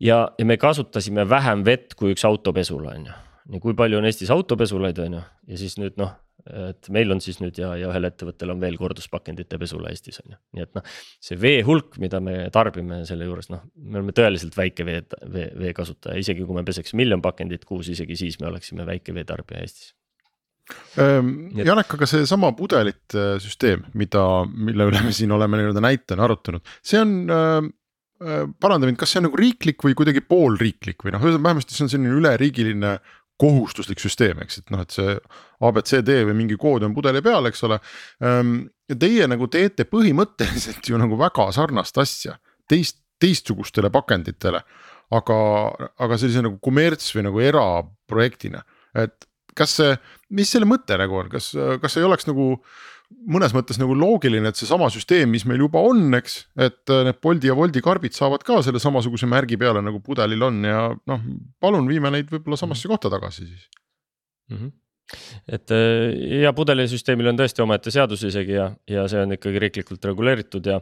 ja, 0.00 0.28
ja 0.38 0.44
me 0.44 0.56
kasutasime 0.60 1.26
vähem 1.28 1.64
vett 1.66 1.96
kui 1.98 2.14
üks 2.14 2.24
autopesula, 2.28 2.94
on 2.96 3.08
ju. 3.10 3.16
nii 3.54 3.62
kui 3.62 3.76
palju 3.78 4.00
on 4.00 4.08
Eestis 4.08 4.30
autopesulaid, 4.34 4.98
on 5.04 5.18
ju, 5.18 5.24
ja 5.52 5.58
siis 5.60 5.76
nüüd 5.80 5.98
noh, 6.00 6.14
et 6.46 6.88
meil 6.94 7.10
on 7.10 7.20
siis 7.22 7.40
nüüd 7.42 7.58
ja, 7.58 7.72
ja 7.78 7.90
ühel 7.90 8.08
ettevõttel 8.08 8.52
on 8.52 8.62
veel 8.62 8.76
korduspakendite 8.78 9.58
pesula 9.58 9.90
Eestis 9.90 10.20
on 10.22 10.34
ju, 10.34 10.40
nii 10.56 10.66
et 10.66 10.72
noh. 10.78 10.96
see 11.22 11.38
vee 11.40 11.60
hulk, 11.66 11.96
mida 12.02 12.20
me 12.22 12.38
tarbime 12.54 13.02
selle 13.08 13.28
juures, 13.28 13.50
noh, 13.52 13.64
me 13.82 14.00
oleme 14.00 14.14
tõeliselt 14.16 14.56
väike 14.58 14.86
vee, 14.86 15.02
vee, 15.32 15.50
vee 15.58 15.76
kasutaja, 15.76 16.18
isegi 16.22 16.46
kui 16.46 16.58
me 16.58 16.66
peseks 16.66 16.96
miljon 16.98 17.22
pakendit 17.24 17.64
kuus, 17.68 17.90
isegi 17.92 18.18
siis 18.18 18.40
me 18.42 18.50
oleksime 18.50 18.86
väike 18.88 19.14
veetarbija 19.16 19.62
Eestis 19.64 19.94
ähm,. 20.98 21.48
Janek, 21.54 21.92
aga 21.94 22.10
seesama 22.10 22.50
pudelite 22.58 23.36
süsteem, 23.42 23.86
mida, 23.94 24.26
mille 24.50 24.90
üle 24.90 25.02
me 25.06 25.14
siin 25.14 25.34
oleme 25.34 25.60
nii-öelda 25.60 25.82
näitena 25.82 26.26
arutanud, 26.26 26.76
see 26.82 27.02
on 27.02 27.18
äh 27.30 27.58
Äh, 27.58 27.72
paranda 28.16 28.88
mind, 28.88 28.98
kas 29.00 29.12
see 29.12 29.20
on 29.20 29.26
nagu 29.28 29.38
riiklik 29.40 29.82
või 29.84 29.96
kuidagi 29.98 30.22
poolriiklik 30.24 31.04
või 31.04 31.14
noh, 31.14 31.24
vähemasti 31.36 31.76
see 31.76 31.86
on 31.86 31.92
selline 31.92 32.16
üleriigiline 32.16 32.96
kohustuslik 33.40 34.00
süsteem, 34.00 34.40
eks, 34.44 34.62
et 34.62 34.72
noh, 34.72 34.80
et 34.84 34.94
see 34.94 35.16
abcd 35.66 36.12
või 36.28 36.36
mingi 36.38 36.56
kood 36.60 36.86
on 36.86 36.94
pudeli 36.96 37.20
peal, 37.24 37.48
eks 37.50 37.64
ole. 37.68 37.78
Ehm, 38.24 38.54
teie 38.88 39.26
nagu 39.28 39.48
teete 39.52 39.84
põhimõtteliselt 39.90 40.88
ju 40.88 41.00
nagu 41.00 41.18
väga 41.20 41.50
sarnast 41.52 42.00
asja 42.00 42.38
teist, 42.70 43.02
teistsugustele 43.20 43.92
pakenditele. 43.92 44.64
aga, 45.06 45.34
aga 46.02 46.16
sellise 46.18 46.40
nagu 46.42 46.56
kommerts 46.58 47.12
või 47.14 47.22
nagu 47.28 47.38
eraprojektina, 47.38 48.64
et 48.98 49.28
kas 49.54 49.76
see, 49.78 49.92
mis 50.34 50.50
selle 50.50 50.66
mõte 50.66 50.96
nagu 50.98 51.14
on, 51.14 51.28
kas, 51.30 51.52
kas 51.78 51.94
ei 52.00 52.02
oleks 52.02 52.26
nagu 52.26 52.56
mõnes 53.26 53.54
mõttes 53.54 53.78
nagu 53.80 53.94
loogiline, 53.98 54.50
et 54.50 54.58
seesama 54.58 54.88
süsteem, 54.92 55.30
mis 55.30 55.44
meil 55.48 55.62
juba 55.62 55.82
on, 55.84 56.08
eks, 56.18 56.38
et 56.58 56.94
need 57.06 57.20
Bolti 57.22 57.50
ja 57.50 57.56
Wolti 57.58 57.82
karbid 57.84 58.16
saavad 58.16 58.44
ka 58.46 58.60
selle 58.66 58.82
samasuguse 58.82 59.28
märgi 59.30 59.58
peale 59.60 59.82
nagu 59.84 60.00
pudelil 60.04 60.42
on 60.46 60.64
ja 60.66 60.80
noh, 60.94 61.28
palun 61.62 61.86
viime 61.90 62.10
neid 62.14 62.32
võib-olla 62.32 62.58
samasse 62.60 62.90
kohta 62.90 63.12
tagasi 63.12 63.46
siis 63.46 63.70
mm. 64.50 64.58
-hmm 64.58 64.74
et 65.46 65.70
ja 66.42 66.50
pudelisüsteemil 66.56 67.30
on 67.30 67.36
tõesti 67.38 67.62
omaette 67.62 67.92
seadus 67.94 68.24
isegi 68.26 68.56
ja, 68.56 68.64
ja 68.90 69.04
see 69.10 69.20
on 69.22 69.36
ikkagi 69.36 69.60
riiklikult 69.62 70.08
reguleeritud 70.08 70.66
ja 70.66 70.80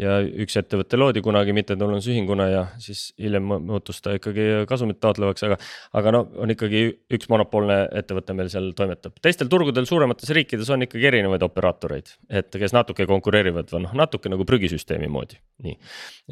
ja 0.00 0.16
üks 0.44 0.56
ettevõte 0.60 0.98
loodi 0.98 1.22
kunagi 1.24 1.52
mittetulundusühinguna 1.56 2.46
ja 2.50 2.62
siis 2.80 3.10
hiljem 3.20 3.46
muutus 3.66 4.00
ta 4.04 4.14
ikkagi 4.16 4.46
kasumit 4.68 5.00
taotlevaks, 5.02 5.44
aga. 5.48 5.58
aga 6.00 6.14
no 6.14 6.22
on 6.40 6.54
ikkagi 6.54 6.84
üks 7.16 7.28
monopoolne 7.32 7.82
ettevõte 8.00 8.36
meil 8.36 8.50
seal 8.52 8.70
toimetab, 8.76 9.18
teistel 9.22 9.50
turgudel 9.52 9.88
suuremates 9.88 10.32
riikides 10.36 10.70
on 10.72 10.86
ikkagi 10.86 11.10
erinevaid 11.12 11.44
operaatoreid. 11.46 12.14
et 12.40 12.60
kes 12.62 12.76
natuke 12.76 13.06
konkureerivad 13.10 13.70
või 13.74 13.84
noh, 13.86 13.94
natuke 14.04 14.32
nagu 14.32 14.46
prügisüsteemi 14.48 15.10
moodi, 15.12 15.38
nii, 15.66 15.76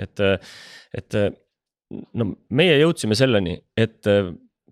et, 0.07 0.25
et 1.03 1.21
no 2.15 2.33
meie 2.49 2.81
jõudsime 2.81 3.19
selleni, 3.19 3.59
et 3.77 4.13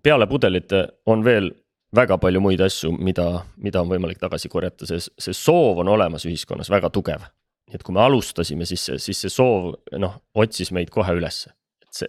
peale 0.03 0.27
pudelite 0.29 0.85
on 1.05 1.25
veel 1.25 1.51
väga 1.95 2.17
palju 2.21 2.41
muid 2.43 2.61
asju, 2.61 2.91
mida, 2.99 3.27
mida 3.63 3.81
on 3.81 3.89
võimalik 3.89 4.19
tagasi 4.19 4.49
korjata, 4.51 4.89
see, 4.89 4.99
see 4.99 5.35
soov 5.35 5.83
on 5.83 5.93
olemas 5.93 6.25
ühiskonnas 6.27 6.69
väga 6.73 6.91
tugev 6.93 7.23
nii 7.67 7.75
et 7.79 7.83
kui 7.83 7.95
me 7.95 8.03
alustasime, 8.03 8.65
siis, 8.67 8.85
siis 9.03 9.21
see 9.25 9.31
soov 9.31 9.73
noh, 9.99 10.19
otsis 10.39 10.71
meid 10.75 10.91
kohe 10.93 11.17
ülesse. 11.17 11.51
see, 11.51 11.56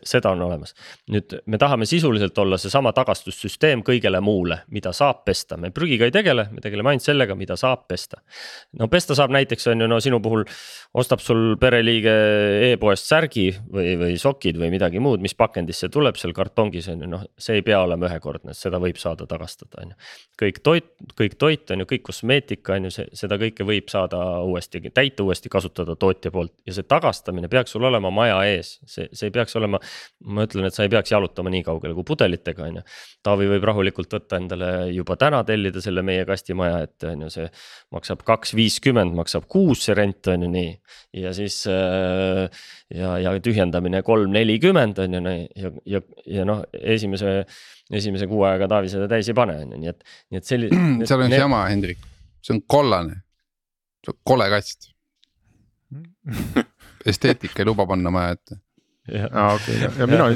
seda 0.06 0.32
on 0.34 0.42
olemas. 0.42 0.74
nüüd 1.12 1.38
me 1.46 1.58
tahame 1.58 1.86
sisuliselt 1.86 2.38
olla 2.38 2.58
seesama 2.58 2.92
tagastussüsteem 2.96 3.82
kõigele 3.86 4.20
muule, 4.24 4.62
mida 4.74 4.92
saab 4.96 5.24
pesta, 5.24 5.56
me 5.56 5.70
prügiga 5.74 6.08
ei 6.08 6.14
tegele, 6.14 6.48
me 6.52 6.62
tegeleme 6.64 6.92
ainult 6.92 7.06
sellega, 7.06 7.34
mida 7.38 7.56
saab 7.56 7.86
pesta. 7.88 8.20
no 8.78 8.88
pesta 8.88 9.16
saab 9.18 9.32
näiteks 9.34 9.66
on 9.72 9.84
ju 9.84 9.88
no 9.90 10.00
sinu 10.00 10.20
puhul 10.24 10.44
ostab 10.98 11.20
sul 11.20 11.56
pereliige 11.60 12.14
e-poest 12.72 13.08
särgi 13.08 13.48
või, 13.72 13.94
või 14.00 14.18
sokid 14.20 14.58
või 14.60 14.70
midagi 14.72 15.00
muud, 15.02 15.22
mis 15.24 15.34
pakendisse 15.38 15.90
tuleb 15.92 16.16
seal 16.20 16.34
kartongis 16.36 16.88
on 16.92 17.04
ju 17.04 17.10
noh, 17.10 17.24
see 17.38 17.58
ei 17.58 17.64
pea 17.66 17.80
olema 17.84 18.08
ühekordne, 18.08 18.54
seda 18.56 18.80
võib 18.82 18.98
saada 19.00 19.26
tagastada, 19.28 19.82
on 19.82 19.92
ju. 19.92 19.98
kõik 20.44 20.62
toit, 20.64 20.88
kõik 21.18 21.36
toit 21.40 21.74
on 21.74 21.84
ju, 21.84 21.88
kõik 21.92 22.04
kosmeetika 22.08 22.76
on 22.78 22.88
ju, 22.88 22.94
see, 22.98 23.08
seda 23.18 23.38
kõike 23.40 23.66
võib 23.68 23.90
saada 23.92 24.20
uuesti, 24.44 24.82
täita 24.94 25.26
uuesti 25.26 25.52
kasutada 25.52 25.96
tootja 25.96 26.32
poolt 26.34 26.54
ja 26.66 26.76
see 26.76 26.86
tagastamine 26.88 27.50
peaks 27.52 27.74
sul 27.76 27.84
olema 27.88 28.10
maja 28.14 28.40
ees, 28.48 28.76
see, 28.86 29.08
see 29.12 29.28
ei 29.30 29.34
peaks 29.34 29.56
olema 29.58 29.77
ma, 29.78 30.34
ma 30.34 30.46
ütlen, 30.48 30.66
et 30.68 30.76
sa 30.76 30.84
ei 30.86 30.92
peaks 30.92 31.12
jalutama 31.12 31.52
nii 31.52 31.64
kaugele 31.66 31.96
kui 31.96 32.06
pudelitega, 32.06 32.66
on 32.68 32.80
ju. 32.80 32.82
Taavi 33.26 33.48
võib 33.52 33.66
rahulikult 33.70 34.12
võtta 34.18 34.40
endale 34.40 34.70
juba 34.94 35.16
täna 35.20 35.40
tellida 35.48 35.82
selle 35.84 36.04
meie 36.06 36.26
kastimaja, 36.28 36.82
et 36.86 37.06
on 37.08 37.26
ju 37.26 37.30
see 37.34 37.46
maksab 37.94 38.24
kaks 38.28 38.54
viiskümmend, 38.58 39.14
maksab 39.18 39.48
kuus 39.50 39.86
see 39.86 39.96
rent 39.98 40.30
on 40.32 40.46
ju 40.46 40.50
nii. 40.52 40.74
ja 41.22 41.32
siis 41.36 41.60
äh, 41.70 42.44
ja, 42.94 43.14
ja 43.22 43.34
tühjendamine 43.42 44.02
kolm 44.06 44.34
nelikümmend 44.34 44.98
on 45.04 45.18
ju 45.18 45.22
ja, 45.28 45.72
ja, 45.96 46.02
ja 46.38 46.46
noh, 46.48 46.62
esimese, 46.72 47.40
esimese 47.90 48.28
kuu 48.30 48.44
ajaga 48.48 48.70
Taavi 48.74 48.92
seda 48.92 49.08
täis 49.10 49.30
ei 49.30 49.38
pane, 49.38 49.58
on 49.64 49.74
ju, 49.74 49.82
nii 49.82 49.94
et, 49.94 50.06
nii 50.30 50.42
et 50.42 50.52
selline. 50.52 50.84
seal 51.08 51.24
on 51.24 51.32
üks 51.32 51.42
jama, 51.42 51.64
Hendrik, 51.72 52.06
see 52.44 52.56
on 52.56 52.62
kollane, 52.68 53.20
see 54.04 54.14
on 54.14 54.22
kole 54.28 54.48
kast 54.52 54.92
esteetika 57.10 57.62
ei 57.62 57.68
luba 57.68 57.86
panna 57.88 58.12
maja 58.12 58.36
ette 58.36 58.58
aa 59.08 59.54
okei 59.54 59.76
okay, 59.76 59.82
ja, 59.82 59.90
ja 59.98 60.08
mina, 60.10 60.28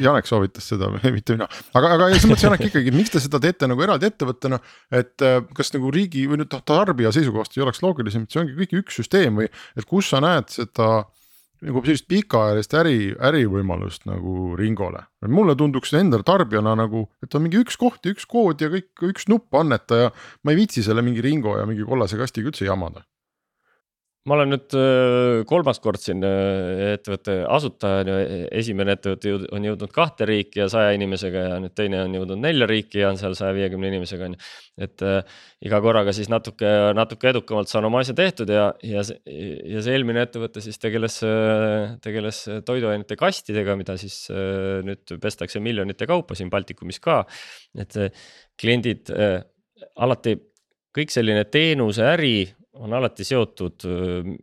Janek 0.00 0.28
soovitas 0.28 0.68
seda, 0.72 0.90
mitte 1.16 1.36
mina, 1.36 1.48
aga, 1.76 1.94
aga 1.96 2.10
selles 2.12 2.28
mõttes 2.30 2.46
Janek 2.48 2.66
ikkagi, 2.70 2.94
miks 2.94 3.14
te 3.14 3.22
seda 3.22 3.40
teete 3.42 3.68
nagu 3.70 3.84
eraldi 3.84 4.08
ettevõttena. 4.10 4.60
et 4.94 5.24
äh, 5.24 5.40
kas 5.56 5.74
nagu 5.76 5.92
riigi 5.94 6.26
või 6.30 6.42
nüüd 6.42 6.54
tarbija 6.66 7.12
seisukohast 7.14 7.58
ei 7.58 7.66
oleks 7.66 7.82
loogilisem, 7.84 8.24
et 8.24 8.34
see 8.34 8.44
ongi 8.44 8.56
kõik 8.62 8.78
üks 8.84 9.00
süsteem 9.02 9.42
või, 9.42 9.50
et 9.76 9.88
kus 9.88 10.12
sa 10.12 10.22
näed 10.24 10.50
seda 10.52 10.90
nagu 11.64 11.80
sellist 11.84 12.06
pikaajalist 12.10 12.74
äri, 12.76 12.98
ärivõimalust 13.14 14.04
nagu 14.08 14.52
Ringole. 14.58 15.04
mulle 15.32 15.54
tunduks 15.56 15.94
endale 15.96 16.26
tarbijana 16.26 16.74
nagu, 16.76 17.06
et 17.24 17.34
on 17.34 17.44
mingi 17.46 17.62
üks 17.62 17.78
koht 17.80 18.04
ja 18.04 18.12
üks 18.12 18.28
kood 18.28 18.60
ja 18.60 18.68
kõik, 18.72 18.92
üks 19.08 19.28
nupp 19.32 19.54
anneta 19.56 20.00
ja 20.02 20.12
ma 20.44 20.52
ei 20.52 20.60
viitsi 20.60 20.84
selle 20.84 21.02
mingi 21.02 21.24
Ringo 21.24 21.56
ja 21.58 21.64
mingi 21.68 21.86
kollase 21.88 22.20
kastiga 22.20 22.52
üldse 22.52 22.68
jamada 22.68 23.04
ma 24.24 24.38
olen 24.38 24.54
nüüd 24.54 24.74
äh, 24.78 25.42
kolmas 25.48 25.80
kord 25.84 26.00
siin 26.00 26.24
äh, 26.24 26.94
ettevõtte 26.94 27.34
asutaja 27.52 28.00
on 28.00 28.10
ju, 28.10 28.14
e-, 28.22 28.46
esimene 28.56 28.94
ettevõte 28.96 29.34
on 29.52 29.66
jõudnud 29.68 29.92
kahte 29.92 30.24
riiki 30.28 30.62
ja 30.62 30.68
saja 30.72 30.94
inimesega 30.96 31.42
ja 31.50 31.58
nüüd 31.60 31.74
teine 31.76 32.00
on 32.06 32.16
jõudnud 32.16 32.40
nelja 32.40 32.68
riiki 32.70 33.02
ja 33.02 33.10
on 33.12 33.20
seal 33.20 33.36
saja 33.36 33.52
viiekümne 33.56 33.90
inimesega 33.92 34.30
on 34.30 34.38
ju. 34.38 34.48
et 34.86 35.04
äh, 35.04 35.36
iga 35.68 35.82
korraga 35.84 36.14
siis 36.16 36.32
natuke, 36.32 36.72
natuke 36.96 37.30
edukamalt 37.34 37.68
saan 37.68 37.90
oma 37.90 38.00
asja 38.00 38.16
tehtud 38.16 38.48
ja, 38.54 38.70
ja 38.80 39.04
see, 39.04 39.36
ja 39.74 39.84
see 39.84 39.98
eelmine 39.98 40.24
ettevõte 40.24 40.64
siis 40.64 40.80
tegeles, 40.80 41.20
tegeles 42.04 42.40
toiduainete 42.64 43.20
kastidega, 43.20 43.76
mida 43.76 43.98
siis 44.00 44.22
äh, 44.32 44.80
nüüd 44.88 45.18
pestakse 45.20 45.60
miljonite 45.60 46.08
kaupa 46.08 46.38
siin 46.38 46.48
Baltikumis 46.52 47.02
ka. 47.04 47.22
et 47.76 48.00
kliendid 48.60 49.12
äh, 49.12 49.42
alati 50.00 50.38
kõik 50.94 51.12
selline 51.12 51.44
teenuseäri 51.44 52.36
on 52.82 52.94
alati 52.96 53.26
seotud 53.26 53.86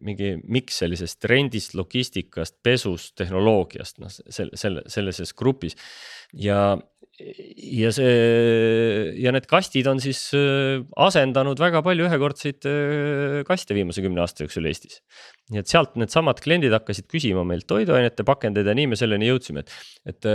mingi 0.03 0.35
miks 0.51 0.81
sellisest 0.83 1.27
rendist, 1.31 1.75
logistikast, 1.77 2.57
pesust, 2.63 3.15
tehnoloogiast, 3.19 3.99
noh 4.03 4.11
selle, 4.11 4.57
selle, 4.59 4.85
sellises 4.91 5.35
grupis. 5.37 5.75
ja, 6.37 6.77
ja 7.21 7.91
see 7.93 8.13
ja 9.21 9.33
need 9.35 9.45
kastid 9.51 9.89
on 9.91 9.99
siis 10.01 10.23
asendanud 10.33 11.59
väga 11.59 11.83
palju 11.85 12.07
ühekordseid 12.07 12.65
kaste 13.47 13.77
viimase 13.77 14.01
kümne 14.05 14.23
aasta 14.23 14.45
jooksul 14.45 14.69
Eestis. 14.71 15.01
nii 15.51 15.61
et 15.61 15.69
sealt 15.69 15.99
needsamad 15.99 16.39
kliendid 16.41 16.73
hakkasid 16.77 17.09
küsima 17.11 17.43
meilt 17.47 17.67
toiduainete 17.69 18.25
pakendeid 18.27 18.67
ja 18.67 18.77
nii 18.77 18.93
me 18.93 18.99
selleni 18.99 19.29
jõudsime, 19.29 19.65
et, 19.65 19.75
et 20.15 20.31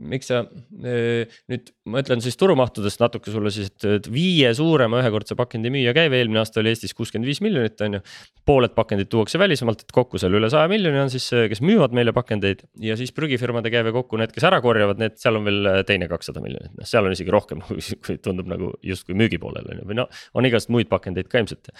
miks 0.00 0.28
sa 0.30 0.40
nüüd, 0.44 1.70
ma 1.90 2.00
ütlen 2.02 2.22
siis 2.24 2.36
turumahtudest 2.40 3.00
natuke 3.02 3.32
sulle 3.32 3.52
siis, 3.52 3.70
et 3.86 4.06
viie 4.12 4.50
suurema 4.56 5.00
ühekordse 5.02 5.36
pakendi 5.38 5.72
müüja 5.72 5.92
käive 5.96 6.20
eelmine 6.20 6.40
aasta 6.42 6.62
oli 6.62 6.72
Eestis 6.72 6.94
kuuskümmend 6.96 7.28
viis 7.28 7.40
miljonit, 7.44 7.80
on 7.84 7.98
ju. 7.98 8.02
pooled 8.48 8.74
pakendid 8.76 9.10
tuuakse 9.12 9.38
välismaalt, 9.38 9.84
et 9.84 9.94
kokku 9.94 10.18
seal 10.20 10.34
üle 10.38 10.50
saja 10.52 10.70
miljoni 10.70 11.02
on 11.02 11.12
siis, 11.12 11.28
kes 11.52 11.62
müüvad 11.64 11.94
meile 11.96 12.14
pakendeid. 12.16 12.64
Ja 12.82 12.96
siis 12.98 13.12
prügifirmade 13.16 13.70
käive 13.72 13.92
kokku 13.94 14.18
need, 14.20 14.32
kes 14.34 14.46
ära 14.48 14.60
korjavad, 14.64 15.00
need, 15.02 15.18
seal 15.20 15.38
on 15.38 15.48
veel 15.48 15.70
teine 15.88 16.08
kakssada 16.10 16.42
miljonit, 16.44 16.72
noh, 16.78 16.88
seal 16.88 17.06
on 17.06 17.16
isegi 17.16 17.34
rohkem 17.34 17.62
kui 18.06 18.18
tundub 18.22 18.50
nagu 18.50 18.72
justkui 18.86 19.18
müügi 19.18 19.40
poolel 19.42 19.68
on 19.70 19.82
ju, 19.82 19.88
või 19.90 20.00
no 20.02 20.08
on 20.34 20.48
igast 20.48 20.72
muid 20.72 20.90
pakendeid 20.90 21.30
ka 21.30 21.42
ilmselt. 21.42 21.72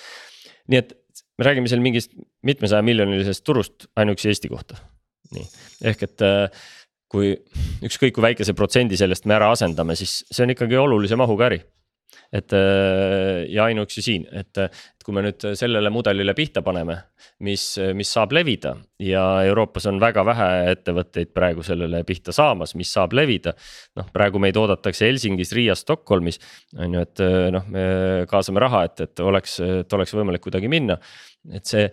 nii 0.70 0.82
et 0.82 0.94
me 1.40 1.46
räägime 1.48 1.70
seal 1.70 1.82
mingist 1.82 2.12
mitmesaja 2.46 2.84
miljonilisest 2.86 3.44
turust 3.46 3.88
ainuüksi 3.98 4.30
Eesti 4.30 4.50
kohta, 4.52 4.76
nii. 5.34 5.46
Ehk 5.90 6.04
et 6.06 6.26
äh, 6.26 6.68
kui 7.10 7.34
ükskõik 7.86 8.14
kui 8.16 8.24
väikese 8.30 8.54
protsendi 8.56 8.98
sellest 8.98 9.26
me 9.26 9.36
ära 9.36 9.50
asendame, 9.54 9.96
siis 9.98 10.20
see 10.30 10.46
on 10.46 10.54
ikkagi 10.54 10.78
olulise 10.78 11.18
mahuga 11.18 11.50
äri. 11.50 11.60
et 12.32 12.52
äh, 12.54 13.46
ja 13.50 13.64
ainuüksi 13.66 14.02
siin, 14.02 14.24
et, 14.34 14.58
et 14.58 15.04
kui 15.06 15.14
me 15.14 15.22
nüüd 15.24 15.44
sellele 15.58 15.90
mudelile 15.90 16.34
pihta 16.34 16.62
paneme, 16.62 16.96
mis, 17.46 17.64
mis 17.94 18.10
saab 18.14 18.34
levida 18.34 18.76
ja 19.02 19.22
Euroopas 19.46 19.86
on 19.90 19.98
väga 20.02 20.22
vähe 20.26 20.48
ettevõtteid 20.72 21.32
praegu 21.34 21.64
sellele 21.66 22.02
pihta 22.06 22.34
saamas, 22.34 22.76
mis 22.78 22.92
saab 22.94 23.14
levida. 23.18 23.54
noh, 23.98 24.10
praegu 24.14 24.42
meid 24.42 24.58
oodatakse 24.58 25.06
Helsingis, 25.06 25.54
Riias, 25.58 25.82
Stockholmis 25.86 26.38
on 26.78 26.94
ju, 26.94 27.02
et 27.02 27.24
noh, 27.56 27.66
me 27.66 27.84
kaasame 28.30 28.62
raha, 28.62 28.84
et, 28.90 29.06
et 29.06 29.26
oleks, 29.26 29.58
et 29.82 29.98
oleks 29.98 30.14
võimalik 30.14 30.46
kuidagi 30.46 30.70
minna, 30.70 30.98
et 31.54 31.66
see 31.66 31.88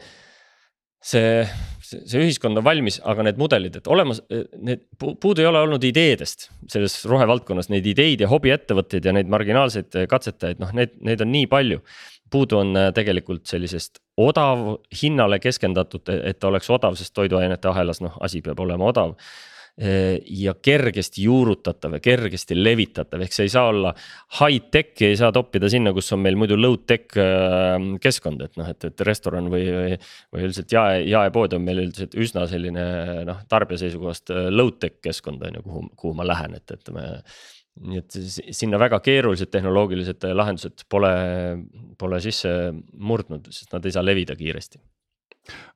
see, 1.08 1.46
see, 1.84 2.02
see 2.04 2.24
ühiskond 2.26 2.60
on 2.60 2.66
valmis, 2.66 3.00
aga 3.08 3.26
need 3.28 3.40
mudelid, 3.42 3.80
et 3.80 3.90
olemas, 3.92 4.22
need 4.58 4.84
puudu 5.00 5.44
ei 5.44 5.50
ole 5.50 5.64
olnud 5.66 5.84
ideedest 5.88 6.50
selles 6.72 7.00
rohevaldkonnas, 7.10 7.72
neid 7.74 7.88
ideid 7.90 8.24
ja 8.24 8.30
hobiettevõtteid 8.32 9.08
ja 9.08 9.16
neid 9.16 9.32
marginaalseid 9.32 10.04
katsetajaid, 10.12 10.62
noh, 10.64 10.74
need, 10.78 10.98
neid 11.08 11.24
on 11.24 11.34
nii 11.34 11.50
palju. 11.52 11.82
puudu 12.28 12.58
on 12.60 12.76
äh, 12.76 12.90
tegelikult 12.92 13.46
sellisest 13.48 14.02
odav 14.20 14.82
hinnale 15.02 15.40
keskendatud, 15.40 16.10
et 16.12 16.40
ta 16.40 16.50
oleks 16.50 16.70
odav, 16.70 16.98
sest 17.00 17.14
toiduainete 17.16 17.70
ahelas 17.72 18.02
noh, 18.04 18.18
asi 18.22 18.42
peab 18.42 18.60
olema 18.60 18.90
odav 18.92 19.16
ja 19.78 20.56
kergesti 20.58 21.22
juurutatav 21.28 21.94
ja 21.94 22.00
kergesti 22.02 22.56
levitatav, 22.58 23.22
ehk 23.22 23.36
see 23.36 23.46
ei 23.46 23.52
saa 23.54 23.68
olla 23.70 23.92
high-tech'i 24.40 25.12
ei 25.12 25.20
saa 25.20 25.30
toppida 25.36 25.70
sinna, 25.70 25.94
kus 25.94 26.10
on 26.16 26.24
meil 26.24 26.38
muidu 26.40 26.58
low-tech 26.58 27.14
äh, 27.22 27.76
keskkond, 28.02 28.42
et 28.42 28.58
noh, 28.58 28.72
et, 28.74 28.88
et 28.90 29.06
restoran 29.06 29.52
või, 29.54 29.68
või. 29.76 30.00
või 30.34 30.48
üldiselt 30.48 30.74
jae, 30.74 31.04
jaepood 31.12 31.54
on 31.60 31.68
meil 31.68 31.84
üldiselt 31.84 32.18
üsna 32.18 32.48
selline 32.50 32.88
noh, 33.30 33.46
tarbija 33.52 33.84
seisukohast 33.84 34.34
äh, 34.34 34.50
low-tech 34.50 34.98
keskkond 35.06 35.46
on 35.46 35.60
ju, 35.60 35.64
kuhu, 35.70 35.86
kuhu 35.94 36.18
ma 36.18 36.26
lähen, 36.26 36.58
et, 36.58 36.74
et 36.74 36.94
me 36.96 37.06
nii 37.78 38.02
et 38.02 38.20
sinna 38.58 38.80
väga 38.82 38.98
keerulised 39.06 39.52
tehnoloogilised 39.54 40.26
lahendused 40.34 40.88
pole, 40.90 41.14
pole 42.02 42.22
sisse 42.26 42.50
murdnud, 42.98 43.52
sest 43.54 43.78
nad 43.78 43.86
ei 43.86 43.94
saa 43.94 44.06
levida 44.06 44.34
kiiresti 44.40 44.82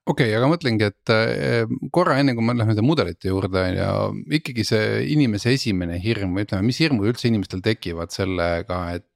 okei 0.09 0.31
okay,, 0.31 0.35
aga 0.37 0.47
mõtlengi, 0.49 0.87
et 0.89 1.11
äh, 1.13 1.69
korra 1.93 2.17
enne 2.19 2.33
kui 2.35 2.43
me 2.45 2.55
läheme 2.55 2.73
nende 2.73 2.83
mudelite 2.85 3.29
juurde 3.29 3.63
ju, 3.75 3.91
ikkagi 4.39 4.65
see 4.65 4.87
inimese 5.13 5.53
esimene 5.53 5.99
hirm 6.01 6.33
või 6.35 6.47
ütleme, 6.47 6.65
mis 6.67 6.81
hirmud 6.81 7.09
üldse 7.11 7.29
inimestel 7.29 7.63
tekivad 7.65 8.13
sellega, 8.13 8.81
et. 8.97 9.07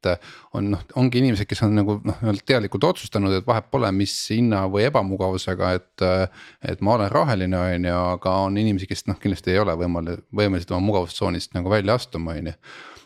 on 0.55 0.69
noh, 0.75 0.81
ongi 1.01 1.19
inimesed, 1.24 1.47
kes 1.50 1.63
on 1.65 1.74
nagu 1.79 1.97
noh, 2.05 2.19
teadlikult 2.45 2.85
otsustanud, 2.91 3.33
et 3.33 3.47
vahet 3.47 3.71
pole, 3.74 3.89
mis 3.97 4.13
hinna 4.29 4.65
või 4.71 4.85
ebamugavusega, 4.91 5.71
et. 5.79 6.07
et 6.62 6.83
ma 6.85 7.00
olen 7.00 7.09
raheline, 7.12 7.57
on 7.57 7.89
ju, 7.89 8.01
aga 8.17 8.35
on 8.45 8.59
inimesi, 8.62 8.89
kes 8.91 9.07
noh, 9.09 9.17
kindlasti 9.21 9.55
ei 9.55 9.63
ole 9.63 9.74
võimalik, 9.79 10.27
võimelised 10.35 10.75
oma 10.75 10.85
mugavustsoonist 10.91 11.57
nagu 11.57 11.74
välja 11.74 11.97
astuma, 11.97 12.38
on 12.38 12.53
ju 12.53 12.59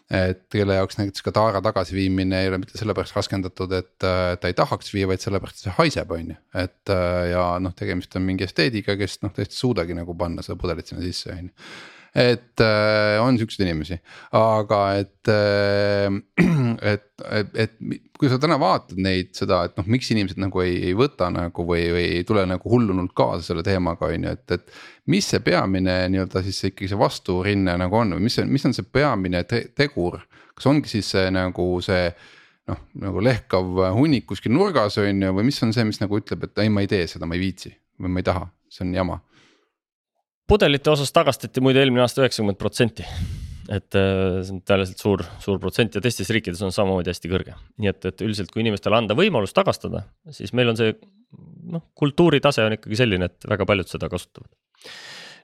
et 0.09 0.41
kelle 0.49 0.79
jaoks 0.79 0.97
näiteks 0.97 1.21
ka 1.25 1.33
taara 1.35 1.61
tagasiviimine 1.61 2.41
ei 2.41 2.49
ole 2.49 2.57
mitte 2.63 2.79
sellepärast 2.79 3.13
raskendatud, 3.17 3.75
et 3.77 3.91
ta 4.01 4.49
ei 4.49 4.55
tahaks 4.57 4.89
viia, 4.93 5.09
vaid 5.09 5.21
sellepärast, 5.21 5.59
et 5.59 5.67
see 5.67 5.75
haiseb, 5.77 6.15
on 6.15 6.33
ju. 6.33 6.39
et 6.63 6.93
ja 7.29 7.45
noh, 7.61 7.75
tegemist 7.77 8.17
on 8.17 8.25
mingi 8.25 8.47
esteediga, 8.47 8.97
kes 8.97 9.19
noh, 9.21 9.35
tõesti 9.35 9.53
ei 9.53 9.61
suudagi 9.61 9.97
nagu 9.97 10.17
panna 10.17 10.45
seda 10.45 10.57
pudelit 10.61 10.89
sinna 10.89 11.05
sisse, 11.05 11.35
on 11.35 11.51
ju 11.51 11.53
et 12.15 12.61
äh, 12.63 13.17
on 13.21 13.37
siukseid 13.37 13.67
inimesi, 13.67 13.99
aga 14.35 14.79
et 14.97 15.29
äh,, 15.29 16.09
et, 16.93 17.05
et, 17.29 17.51
et 17.53 17.75
kui 18.19 18.31
sa 18.31 18.39
täna 18.41 18.57
vaatad 18.61 18.99
neid 19.01 19.31
seda, 19.37 19.61
et 19.67 19.77
noh, 19.77 19.87
miks 19.91 20.09
inimesed 20.13 20.41
nagu 20.41 20.63
ei, 20.63 20.79
ei 20.89 20.95
võta 20.97 21.29
nagu 21.33 21.65
või, 21.67 21.85
või 21.93 22.07
ei 22.19 22.25
tule 22.27 22.45
nagu 22.49 22.71
hullunult 22.71 23.13
kaasa 23.17 23.51
selle 23.51 23.63
teemaga 23.65 24.09
on 24.09 24.27
ju, 24.27 24.33
et, 24.39 24.57
et. 24.57 24.73
mis 25.13 25.29
see 25.29 25.43
peamine 25.45 26.01
nii-öelda 26.13 26.43
siis 26.45 26.63
ikkagi 26.71 26.89
see 26.89 26.99
vasturinne 26.99 27.77
nagu 27.79 28.01
on 28.01 28.17
või 28.17 28.27
mis 28.27 28.41
mis 28.49 28.67
on 28.69 28.75
see 28.75 28.89
peamine 28.89 29.43
te 29.49 29.67
tegur, 29.77 30.19
kas 30.55 30.69
ongi 30.71 30.91
siis 30.91 31.13
see 31.15 31.29
nagu 31.33 31.69
see 31.85 32.09
noh, 32.69 32.83
nagu 33.05 33.23
lehkav 33.23 33.85
hunnik 33.97 34.27
kuskil 34.29 34.53
nurgas 34.55 34.97
on 35.01 35.25
ju, 35.25 35.33
või 35.37 35.49
mis 35.49 35.61
on 35.65 35.73
see, 35.75 35.85
mis 35.87 36.01
nagu 36.01 36.17
ütleb, 36.19 36.49
et 36.49 36.65
ei, 36.65 36.73
ma 36.73 36.85
ei 36.85 36.91
tee 36.91 37.05
seda, 37.09 37.29
ma 37.29 37.37
ei 37.37 37.45
viitsi 37.47 37.73
või 37.99 38.13
ma 38.13 38.21
ei 38.21 38.27
taha, 38.27 38.45
see 38.71 38.85
on 38.87 38.93
jama 38.95 39.21
pudelite 40.49 40.91
osas 40.91 41.13
tagastati 41.15 41.61
muide 41.63 41.83
eelmine 41.83 42.03
aasta 42.05 42.23
üheksakümmend 42.23 42.59
protsenti. 42.59 43.05
et 43.69 43.93
äh, 43.93 44.39
see 44.41 44.55
on 44.55 44.61
tõeliselt 44.65 45.01
suur, 45.03 45.21
suur 45.43 45.59
protsent 45.61 45.93
ja 45.93 46.01
teistes 46.01 46.31
riikides 46.33 46.61
on 46.65 46.73
samamoodi 46.73 47.11
hästi 47.11 47.29
kõrge. 47.29 47.53
nii 47.77 47.91
et, 47.91 48.05
et 48.09 48.23
üldiselt, 48.25 48.49
kui 48.53 48.63
inimestele 48.63 48.97
anda 48.97 49.17
võimalus 49.17 49.53
tagastada, 49.53 50.07
siis 50.33 50.55
meil 50.57 50.71
on 50.73 50.79
see 50.79 50.95
noh, 51.69 51.85
kultuuritase 51.97 52.65
on 52.65 52.77
ikkagi 52.79 52.97
selline, 52.97 53.29
et 53.29 53.49
väga 53.49 53.67
paljud 53.69 53.91
seda 53.91 54.09
kasutavad. 54.09 54.49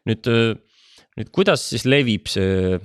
nüüd, 0.10 0.32
äh, 0.32 0.58
nüüd 1.20 1.32
kuidas 1.36 1.70
siis 1.70 1.86
levib 1.86 2.32
see 2.32 2.80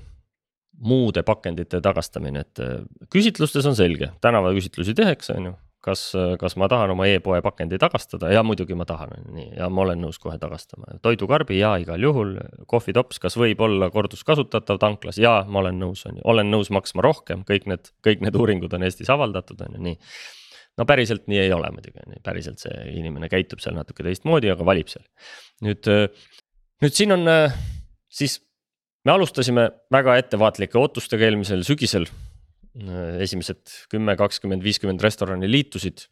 muude 0.81 1.25
pakendite 1.25 1.81
tagastamine, 1.85 2.45
et 2.45 2.61
äh, 2.65 2.79
küsitlustes 3.13 3.67
on 3.69 3.77
selge, 3.77 4.13
tänavaküsitlusi 4.21 4.97
tehakse, 4.97 5.41
on 5.41 5.51
ju 5.51 5.57
kas, 5.85 6.03
kas 6.41 6.57
ma 6.61 6.69
tahan 6.71 6.93
oma 6.95 7.07
e-poe 7.11 7.41
pakendi 7.45 7.79
tagastada? 7.81 8.31
Ja 8.33 8.43
muidugi 8.47 8.77
ma 8.79 8.87
tahan, 8.89 9.15
nii, 9.35 9.49
ja 9.59 9.69
ma 9.73 9.85
olen 9.85 10.03
nõus 10.05 10.21
kohe 10.23 10.37
tagastama. 10.41 10.99
toidukarbi 11.03 11.59
ja 11.59 11.75
igal 11.81 12.03
juhul, 12.03 12.35
kohvitops, 12.71 13.21
kas 13.23 13.39
võib 13.41 13.63
olla 13.65 13.91
korduskasutatav 13.93 14.81
tanklas? 14.83 15.21
Ja 15.21 15.41
ma 15.49 15.63
olen 15.65 15.81
nõus, 15.81 16.05
on 16.09 16.21
ju, 16.21 16.27
olen 16.33 16.53
nõus 16.53 16.73
maksma 16.75 17.05
rohkem, 17.07 17.45
kõik 17.49 17.69
need, 17.71 17.93
kõik 18.07 18.25
need 18.27 18.37
uuringud 18.37 18.77
on 18.77 18.85
Eestis 18.89 19.11
avaldatud, 19.13 19.61
on 19.67 19.79
ju, 19.79 19.83
nii. 19.89 19.99
no 20.81 20.87
päriselt 20.89 21.27
nii 21.31 21.43
ei 21.47 21.53
ole 21.57 21.73
muidugi, 21.75 21.99
on 22.07 22.17
ju, 22.17 22.23
päriselt 22.25 22.63
see 22.63 22.77
inimene 22.95 23.33
käitub 23.33 23.63
seal 23.65 23.77
natuke 23.79 24.07
teistmoodi, 24.07 24.53
aga 24.53 24.67
valib 24.67 24.93
seal. 24.93 25.07
nüüd, 25.65 25.89
nüüd 26.85 26.97
siin 26.97 27.17
on 27.17 27.29
siis, 28.09 28.41
me 29.05 29.17
alustasime 29.17 29.71
väga 29.93 30.19
ettevaatlike 30.21 30.79
ootustega 30.79 31.31
eelmisel 31.31 31.65
sügisel 31.65 32.09
esimesed 33.25 33.61
kümme, 33.91 34.17
kakskümmend, 34.19 34.63
viiskümmend 34.63 35.03
restorani 35.03 35.51
liitusid. 35.51 36.07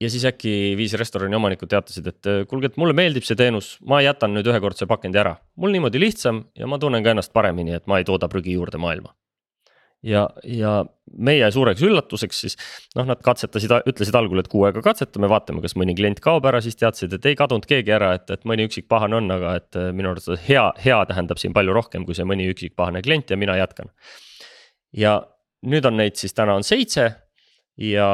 ja 0.00 0.10
siis 0.12 0.26
äkki 0.28 0.76
viis 0.76 0.92
restorani 1.00 1.36
omanikku 1.36 1.66
teatasid, 1.66 2.06
et 2.06 2.28
kuulge, 2.48 2.68
et 2.68 2.76
mulle 2.76 2.92
meeldib 2.92 3.24
see 3.24 3.36
teenus, 3.36 3.78
ma 3.80 4.02
jätan 4.04 4.34
nüüd 4.36 4.46
ühekordse 4.52 4.86
pakendi 4.86 5.18
ära. 5.22 5.36
mul 5.56 5.72
niimoodi 5.72 6.00
lihtsam 6.00 6.44
ja 6.56 6.66
ma 6.66 6.78
tunnen 6.78 7.04
ka 7.04 7.14
ennast 7.14 7.32
paremini, 7.32 7.72
et 7.72 7.86
ma 7.86 7.98
ei 7.98 8.04
tooda 8.04 8.28
prügi 8.28 8.58
juurde 8.58 8.78
maailma 8.78 9.14
ja, 10.06 10.24
ja 10.44 10.72
meie 11.16 11.48
suureks 11.52 11.82
üllatuseks 11.86 12.40
siis 12.44 12.56
noh, 12.96 13.06
nad 13.08 13.20
katsetasid, 13.24 13.72
ütlesid 13.88 14.16
algul, 14.18 14.40
et 14.42 14.50
kuu 14.52 14.66
aega 14.68 14.82
katsetame, 14.84 15.28
vaatame, 15.30 15.62
kas 15.64 15.76
mõni 15.78 15.96
klient 15.98 16.20
kaob 16.24 16.46
ära, 16.48 16.60
siis 16.64 16.78
teadsid, 16.80 17.14
et 17.16 17.28
ei 17.30 17.38
kadunud 17.38 17.66
keegi 17.68 17.94
ära, 17.96 18.12
et, 18.18 18.28
et 18.32 18.44
mõni 18.48 18.66
üksik 18.68 18.88
pahane 18.92 19.18
on, 19.20 19.30
aga 19.32 19.56
et 19.60 19.80
minu 19.96 20.12
arust 20.12 20.32
hea, 20.48 20.66
hea 20.82 21.00
tähendab 21.08 21.40
siin 21.42 21.56
palju 21.56 21.76
rohkem 21.76 22.06
kui 22.08 22.18
see 22.18 22.28
mõni 22.28 22.48
üksik 22.52 22.76
pahane 22.78 23.02
klient 23.06 23.32
ja 23.32 23.40
mina 23.40 23.56
jätkan. 23.58 23.92
ja 24.92 25.18
nüüd 25.66 25.86
on 25.88 25.98
neid 26.00 26.18
siis 26.18 26.34
täna 26.36 26.56
on 26.58 26.66
seitse 26.66 27.08
ja 27.80 28.08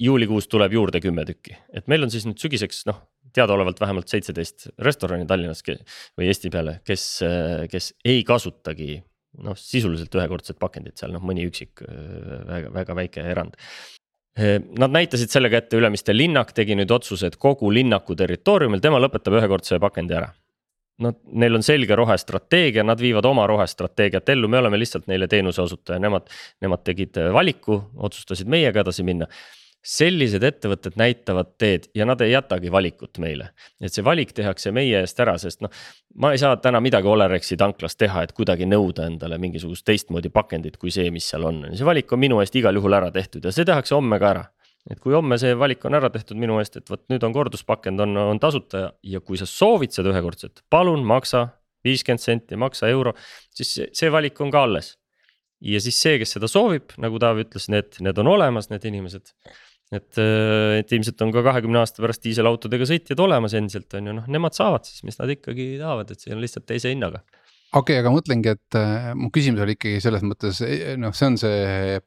juulikuus 0.00 0.48
tuleb 0.48 0.74
juurde 0.76 1.00
kümme 1.02 1.24
tükki, 1.28 1.56
et 1.74 1.88
meil 1.90 2.06
on 2.06 2.12
siis 2.12 2.26
nüüd 2.28 2.40
sügiseks 2.40 2.84
noh, 2.88 3.00
teadaolevalt 3.34 3.80
vähemalt 3.80 4.10
seitseteist 4.10 4.70
restorani 4.82 5.26
Tallinnas 5.28 5.62
või 5.66 6.28
Eesti 6.30 6.50
peale, 6.50 6.80
kes, 6.86 7.04
kes 7.70 7.92
ei 8.04 8.24
kasutagi 8.26 8.98
noh, 9.46 9.56
sisuliselt 9.58 10.14
ühekordset 10.18 10.58
pakendit 10.62 10.98
seal 11.00 11.14
noh, 11.14 11.22
mõni 11.22 11.46
üksik 11.48 11.84
väga, 11.84 12.72
väga 12.74 12.96
väike 12.98 13.24
erand. 13.30 13.58
Nad 14.40 14.94
näitasid 14.94 15.30
sellega 15.32 15.58
ette, 15.58 15.76
Ülemiste 15.76 16.14
linnak 16.14 16.52
tegi 16.56 16.76
nüüd 16.78 16.90
otsuse, 16.94 17.28
et 17.28 17.38
kogu 17.38 17.70
linnaku 17.74 18.14
territooriumil 18.16 18.82
tema 18.82 19.00
lõpetab 19.02 19.36
ühekordse 19.40 19.78
pakendi 19.82 20.16
ära 20.16 20.30
Nad, 21.00 21.16
neil 21.32 21.56
on 21.56 21.64
selge 21.64 21.96
rohestrateegia, 21.96 22.84
nad 22.84 23.00
viivad 23.00 23.24
oma 23.24 23.46
rohestrateegiat 23.48 24.28
ellu, 24.34 24.50
me 24.52 24.58
oleme 24.60 24.78
lihtsalt 24.80 25.06
neile 25.08 25.28
teenuse 25.32 25.62
osutaja, 25.62 26.00
nemad, 26.02 26.28
nemad 26.60 26.84
tegid 26.84 27.16
valiku, 27.32 27.78
otsustasid 27.96 28.50
meiega 28.52 28.84
edasi 28.84 29.06
minna. 29.06 29.28
Sellised 29.80 30.44
ettevõtted 30.44 30.98
näitavad 31.00 31.54
teed 31.58 31.86
ja 31.96 32.04
nad 32.04 32.20
ei 32.20 32.34
jätagi 32.34 32.68
valikut 32.72 33.16
meile. 33.18 33.48
et 33.80 33.92
see 33.92 34.04
valik 34.04 34.34
tehakse 34.36 34.72
meie 34.76 35.00
eest 35.00 35.20
ära, 35.24 35.38
sest 35.40 35.62
noh, 35.64 35.72
ma 36.20 36.34
ei 36.34 36.38
saa 36.38 36.58
täna 36.60 36.82
midagi 36.84 37.08
Olerexi 37.08 37.56
tanklas 37.56 37.96
teha, 37.96 38.22
et 38.22 38.32
kuidagi 38.36 38.68
nõuda 38.68 39.06
endale 39.08 39.38
mingisugust 39.38 39.86
teistmoodi 39.88 40.28
pakendit 40.28 40.76
kui 40.76 40.92
see, 40.92 41.10
mis 41.10 41.24
seal 41.32 41.48
on, 41.48 41.64
see 41.72 41.88
valik 41.88 42.12
on 42.12 42.20
minu 42.20 42.42
eest 42.44 42.60
igal 42.60 42.76
juhul 42.76 42.92
ära 42.92 43.08
tehtud 43.10 43.44
ja 43.44 43.52
see 43.56 43.64
tehakse 43.64 43.96
homme 43.96 44.20
ka 44.20 44.34
ära 44.34 44.44
et 44.88 45.00
kui 45.02 45.14
homme 45.14 45.36
see 45.40 45.52
valik 45.58 45.84
on 45.88 45.96
ära 45.98 46.08
tehtud 46.12 46.38
minu 46.40 46.56
eest, 46.60 46.78
et 46.80 46.90
vot 46.90 47.02
nüüd 47.12 47.24
on 47.26 47.34
korduspakend 47.36 48.00
on, 48.00 48.16
on 48.32 48.40
tasuta 48.40 48.86
ja 49.04 49.20
kui 49.20 49.40
sa 49.40 49.48
soovid 49.48 49.92
seda 49.94 50.12
ühekordset, 50.12 50.62
palun 50.72 51.04
maksa 51.06 51.48
viiskümmend 51.84 52.22
senti, 52.22 52.58
maksa 52.60 52.90
euro, 52.92 53.14
siis 53.56 53.74
see, 53.76 53.88
see 53.96 54.12
valik 54.12 54.40
on 54.44 54.52
ka 54.52 54.64
alles. 54.68 54.94
ja 55.60 55.80
siis 55.84 55.98
see, 56.00 56.16
kes 56.20 56.38
seda 56.38 56.48
soovib, 56.48 56.94
nagu 57.02 57.18
Taavi 57.20 57.44
ütles, 57.44 57.66
need, 57.72 57.98
need 58.00 58.20
on 58.22 58.30
olemas, 58.32 58.70
need 58.70 58.84
inimesed. 58.88 59.34
et, 59.92 60.20
et 60.78 60.92
ilmselt 60.96 61.20
on 61.26 61.32
ka 61.34 61.42
kahekümne 61.42 61.80
aasta 61.82 62.00
pärast 62.04 62.22
diiselautodega 62.24 62.86
sõitjad 62.86 63.20
olemas 63.20 63.56
endiselt 63.58 63.98
on 63.98 64.06
ju, 64.06 64.16
noh, 64.20 64.28
nemad 64.30 64.54
saavad 64.56 64.86
siis, 64.86 65.02
mis 65.04 65.18
nad 65.18 65.32
ikkagi 65.34 65.74
tahavad, 65.80 66.12
et 66.12 66.22
see 66.22 66.32
on 66.32 66.40
lihtsalt 66.40 66.68
teise 66.68 66.92
hinnaga 66.92 67.24
okei 67.74 67.96
okay,, 67.96 67.98
aga 67.98 68.12
mõtlengi, 68.14 68.54
et 68.54 68.78
äh, 68.78 69.10
mu 69.18 69.32
küsimus 69.34 69.64
oli 69.66 69.74
ikkagi 69.76 70.00
selles 70.04 70.22
mõttes 70.26 70.62
noh, 71.00 71.14
see 71.16 71.30
on 71.32 71.40
see 71.42 71.98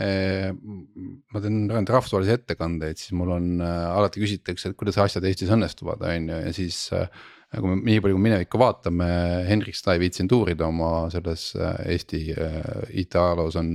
ma 0.00 1.42
teen 1.44 1.66
rahvusvahelisi 1.68 2.32
ettekandeid, 2.38 2.96
siis 2.96 3.12
mul 3.16 3.34
on 3.34 3.48
äh, 3.60 3.84
alati 3.92 4.22
küsitakse, 4.22 4.70
et 4.70 4.78
kuidas 4.80 4.96
asjad 5.02 5.26
Eestis 5.28 5.52
õnnestuvad, 5.52 6.04
on 6.08 6.32
ju, 6.32 6.40
ja 6.46 6.56
siis. 6.56 6.86
Äh, 6.96 7.08
kui 7.52 7.68
me 7.68 7.82
nii 7.84 8.00
palju 8.00 8.16
minevikku 8.16 8.56
vaatame, 8.56 9.06
Henrik 9.44 9.76
seda 9.76 9.92
ei 9.92 10.00
viitsinud 10.00 10.32
uurida 10.32 10.64
oma 10.64 11.10
selles 11.12 11.50
äh, 11.52 11.82
Eesti 11.92 12.22
IT-ajaloos 13.02 13.58
on, 13.60 13.74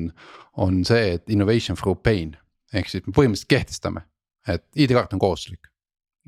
on 0.65 0.79
see, 0.89 1.11
et 1.19 1.29
innovation 1.29 1.77
through 1.77 2.01
pain. 2.01 2.33
ehk 2.73 2.89
siis 2.89 3.05
me 3.05 3.13
põhimõtteliselt 3.13 3.51
kehtestame, 3.53 4.01
et 4.49 4.65
ID-kaart 4.81 5.13
on 5.13 5.21
kohustuslik. 5.21 5.69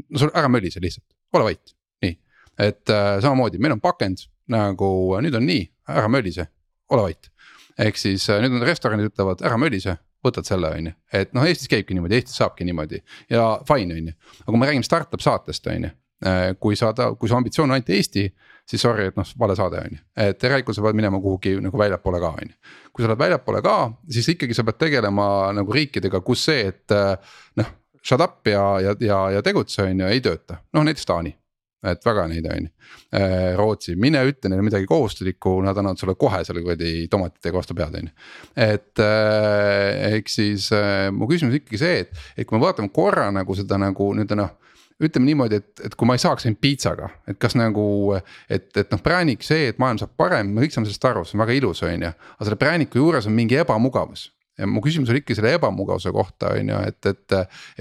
no 0.06 0.22
sul 0.22 0.30
ära 0.38 0.48
mölise 0.48 0.78
lihtsalt, 0.84 1.08
ole 1.34 1.48
vait, 1.50 1.74
nii, 2.06 2.14
et 2.70 2.94
samamoodi 3.26 3.58
meil 3.58 3.74
on 3.80 3.82
pakend 3.82 4.28
nagu 4.54 4.92
nüüd 5.26 5.42
on 5.42 5.50
nii, 5.50 5.66
ära 5.90 6.06
mölise, 6.06 6.46
ole 6.94 7.10
vait 7.10 7.34
ehk 7.78 8.00
siis 8.00 8.28
äh, 8.30 8.42
nüüd 8.44 8.58
on 8.58 8.66
restoranid 8.68 9.10
ütlevad 9.12 9.42
ära 9.46 9.58
mölise, 9.62 9.98
võtad 10.26 10.48
selle, 10.48 10.72
on 10.76 10.90
ju, 10.90 10.94
et 11.16 11.34
noh, 11.36 11.48
Eestis 11.48 11.72
käibki 11.72 11.96
niimoodi, 11.96 12.20
Eestis 12.20 12.40
saabki 12.42 12.68
niimoodi. 12.68 13.02
Ja 13.32 13.54
fine, 13.68 13.96
on 13.96 14.12
ju. 14.12 14.16
aga 14.42 14.52
kui 14.52 14.62
me 14.62 14.70
räägime 14.70 14.88
startup 14.88 15.24
saatest, 15.24 15.68
on 15.72 15.88
ju, 15.88 15.92
äh, 16.26 16.46
kui 16.60 16.80
saada, 16.80 17.12
kui 17.20 17.32
su 17.32 17.38
ambitsioon 17.38 17.70
on 17.70 17.78
ainult 17.78 17.92
Eesti, 17.96 18.28
siis 18.70 18.84
sorry, 18.86 19.10
et 19.10 19.18
noh, 19.18 19.28
vale 19.40 19.56
saade 19.58 19.82
on 19.82 19.98
ju, 19.98 20.04
et 20.28 20.48
järelikult 20.48 20.78
sa 20.78 20.86
pead 20.86 21.00
minema 21.00 21.22
kuhugi 21.24 21.56
nagu 21.64 21.80
väljapoole 21.80 22.22
ka, 22.24 22.34
on 22.42 22.54
ju. 22.54 22.78
kui 22.94 23.06
sa 23.06 23.12
lähed 23.12 23.24
väljapoole 23.24 23.64
ka, 23.66 23.76
siis 24.12 24.32
ikkagi 24.36 24.58
sa 24.58 24.66
pead 24.68 24.82
tegelema 24.86 25.28
nagu 25.56 25.76
riikidega, 25.76 26.24
kus 26.26 26.48
see, 26.50 26.68
et 26.74 26.96
äh, 26.96 27.38
noh, 27.62 27.76
shut 28.04 28.24
up 28.24 28.48
ja, 28.48 28.64
ja, 28.84 28.96
ja, 29.04 29.20
ja 29.38 29.46
tegutse, 29.46 29.84
on 29.88 30.06
ju, 30.06 30.10
ei 30.10 30.24
tööta, 30.26 30.62
noh 30.76 30.88
näiteks 30.88 31.08
Taani 31.08 31.36
et 31.84 32.06
väga 32.06 32.26
neid 32.28 32.48
on 32.50 32.66
ju. 32.68 32.72
Äh, 33.16 33.56
Rootsi, 33.58 33.96
mine 34.00 34.22
ütle 34.28 34.52
neile 34.52 34.66
midagi 34.66 34.88
kohustuslikku, 34.90 35.60
nad 35.66 35.78
annavad 35.78 36.02
sulle 36.02 36.16
kohe 36.20 36.42
selle 36.48 36.64
kuradi 36.66 37.08
tomatitega 37.12 37.60
vastu 37.60 37.78
pead, 37.78 38.00
on 38.02 38.10
ju. 38.10 38.16
et 38.68 39.04
äh, 39.04 40.16
ehk 40.16 40.32
siis 40.32 40.72
äh, 40.76 41.08
mu 41.16 41.30
küsimus 41.30 41.60
ikkagi 41.62 41.80
see, 41.82 42.02
et, 42.06 42.26
et 42.36 42.48
kui 42.48 42.58
me 42.58 42.66
vaatame 42.66 42.92
korra 42.94 43.30
nagu 43.36 43.56
seda 43.58 43.80
nagu 43.82 44.14
nii-öelda 44.16 44.40
noh 44.40 44.58
ütleme 45.00 45.30
niimoodi, 45.30 45.62
et, 45.62 45.70
et 45.88 45.94
kui 45.96 46.08
ma 46.10 46.18
ei 46.18 46.20
saaks 46.20 46.44
ainult 46.44 46.60
piitsaga, 46.60 47.08
et 47.32 47.38
kas 47.40 47.54
nagu, 47.56 47.86
et, 48.52 48.66
et 48.76 48.90
noh, 48.92 49.00
präänik 49.00 49.46
see, 49.48 49.70
et 49.72 49.78
maailm 49.80 50.02
saab 50.02 50.12
parem, 50.20 50.50
me 50.52 50.66
kõik 50.66 50.76
saame 50.76 50.90
sellest 50.90 51.08
aru, 51.08 51.24
see 51.24 51.38
on 51.38 51.44
väga 51.46 51.56
ilus, 51.56 51.80
on 51.88 52.04
ju. 52.04 52.12
aga 52.12 52.48
selle 52.50 52.60
prääniku 52.60 53.00
juures 53.00 53.30
on 53.30 53.38
mingi 53.38 53.56
ebamugavus 53.62 54.26
ja 54.60 54.68
mu 54.68 54.82
küsimus 54.84 55.12
oli 55.14 55.22
ikka 55.24 55.38
selle 55.38 55.54
ebamugavuse 55.58 56.12
kohta 56.16 56.54
on 56.56 56.72
ju, 56.72 56.80
et, 56.90 57.10
et. 57.10 57.36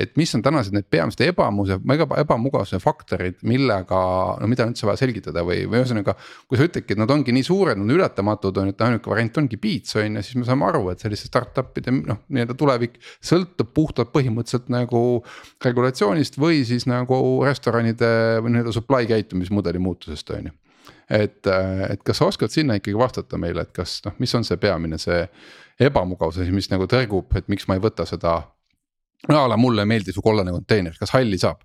et 0.04 0.12
mis 0.20 0.34
on 0.36 0.42
tänased 0.44 0.74
need 0.74 0.86
peamised 0.90 1.22
ebamuse, 1.26 1.78
ebamugavuse 2.22 2.80
faktorid, 2.82 3.38
millega, 3.48 4.00
no 4.40 4.50
mida 4.50 4.66
on 4.66 4.74
üldse 4.74 4.86
vaja 4.88 5.02
selgitada 5.02 5.44
või, 5.46 5.64
või 5.68 5.82
ühesõnaga. 5.82 6.14
kui 6.48 6.60
sa 6.60 6.68
ütledki, 6.68 6.94
et 6.94 7.02
nad 7.02 7.10
ongi 7.12 7.34
nii 7.34 7.46
suured, 7.46 7.78
nad 7.78 7.86
on 7.86 7.96
ületamatud 7.96 8.62
on 8.62 8.70
ju, 8.70 8.76
et 8.76 8.86
ainuke 8.86 9.12
variant 9.12 9.42
ongi 9.42 9.60
Beats 9.60 9.98
on 9.98 10.20
ju, 10.20 10.24
siis 10.26 10.38
me 10.38 10.46
saame 10.48 10.68
aru, 10.68 10.84
et 10.92 11.02
selliste 11.04 11.30
startup'ide 11.30 11.94
noh, 11.98 12.22
nii-öelda 12.28 12.56
tulevik 12.58 13.00
sõltub 13.18 13.74
puhtalt 13.76 14.14
põhimõtteliselt 14.14 14.70
nagu 14.72 15.02
regulatsioonist 15.64 16.38
või 16.40 16.62
siis 16.68 16.86
nagu 16.90 17.20
restoranide 17.46 18.08
või 18.44 18.54
nii-öelda 18.54 18.74
supply 18.76 19.10
käitumismudeli 19.10 19.82
muutusest 19.82 20.36
on 20.36 20.50
ju 20.50 20.56
et, 21.11 21.47
et 21.90 22.03
kas 22.05 22.21
sa 22.21 22.29
oskad 22.29 22.53
sinna 22.53 22.79
ikkagi 22.79 22.99
vastata 22.99 23.40
meile, 23.40 23.64
et 23.64 23.73
kas 23.75 23.99
noh, 24.05 24.16
mis 24.23 24.35
on 24.37 24.44
see 24.47 24.61
peamine, 24.61 24.99
see 25.01 25.25
ebamugavus 25.81 26.40
mis 26.53 26.71
nagu 26.73 26.88
tõrgub, 26.90 27.33
et 27.38 27.49
miks 27.49 27.68
ma 27.68 27.79
ei 27.79 27.83
võta 27.83 28.07
seda. 28.09 28.40
no 29.29 29.40
a 29.44 29.49
la 29.49 29.57
mulle 29.57 29.83
ei 29.83 29.92
meeldi 29.94 30.12
su 30.14 30.23
kollane 30.23 30.55
konteiner, 30.55 30.97
kas 30.99 31.14
halli 31.16 31.38
saab? 31.38 31.64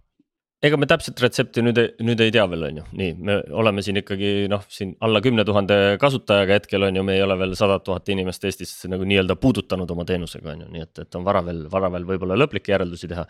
ega 0.64 0.78
me 0.80 0.88
täpset 0.88 1.20
retsepti 1.20 1.60
nüüd, 1.60 1.80
nüüd 2.08 2.22
ei 2.24 2.32
tea 2.32 2.46
veel, 2.48 2.62
on 2.70 2.78
ju, 2.80 2.84
nii, 3.00 3.16
me 3.28 3.36
oleme 3.60 3.84
siin 3.84 4.00
ikkagi 4.00 4.48
noh, 4.52 4.64
siin 4.72 4.94
alla 5.04 5.20
kümne 5.24 5.44
tuhande 5.48 5.98
kasutajaga 6.00 6.56
hetkel 6.56 6.88
on 6.88 7.00
ju, 7.00 7.04
me 7.04 7.18
ei 7.18 7.24
ole 7.26 7.36
veel 7.42 7.56
sadat 7.60 7.84
tuhat 7.84 8.08
inimest 8.14 8.48
Eestis 8.48 8.72
nagu 8.88 9.04
nii-öelda 9.10 9.36
puudutanud 9.42 9.92
oma 9.92 10.06
teenusega 10.08 10.54
on 10.54 10.64
ju, 10.64 10.70
nii 10.78 10.86
et, 10.86 11.04
et 11.04 11.20
on 11.20 11.28
vara 11.28 11.44
veel, 11.44 11.66
vara 11.72 11.92
veel 11.92 12.08
võib-olla 12.14 12.40
lõplikke 12.40 12.72
järeldusi 12.78 13.12
teha 13.12 13.28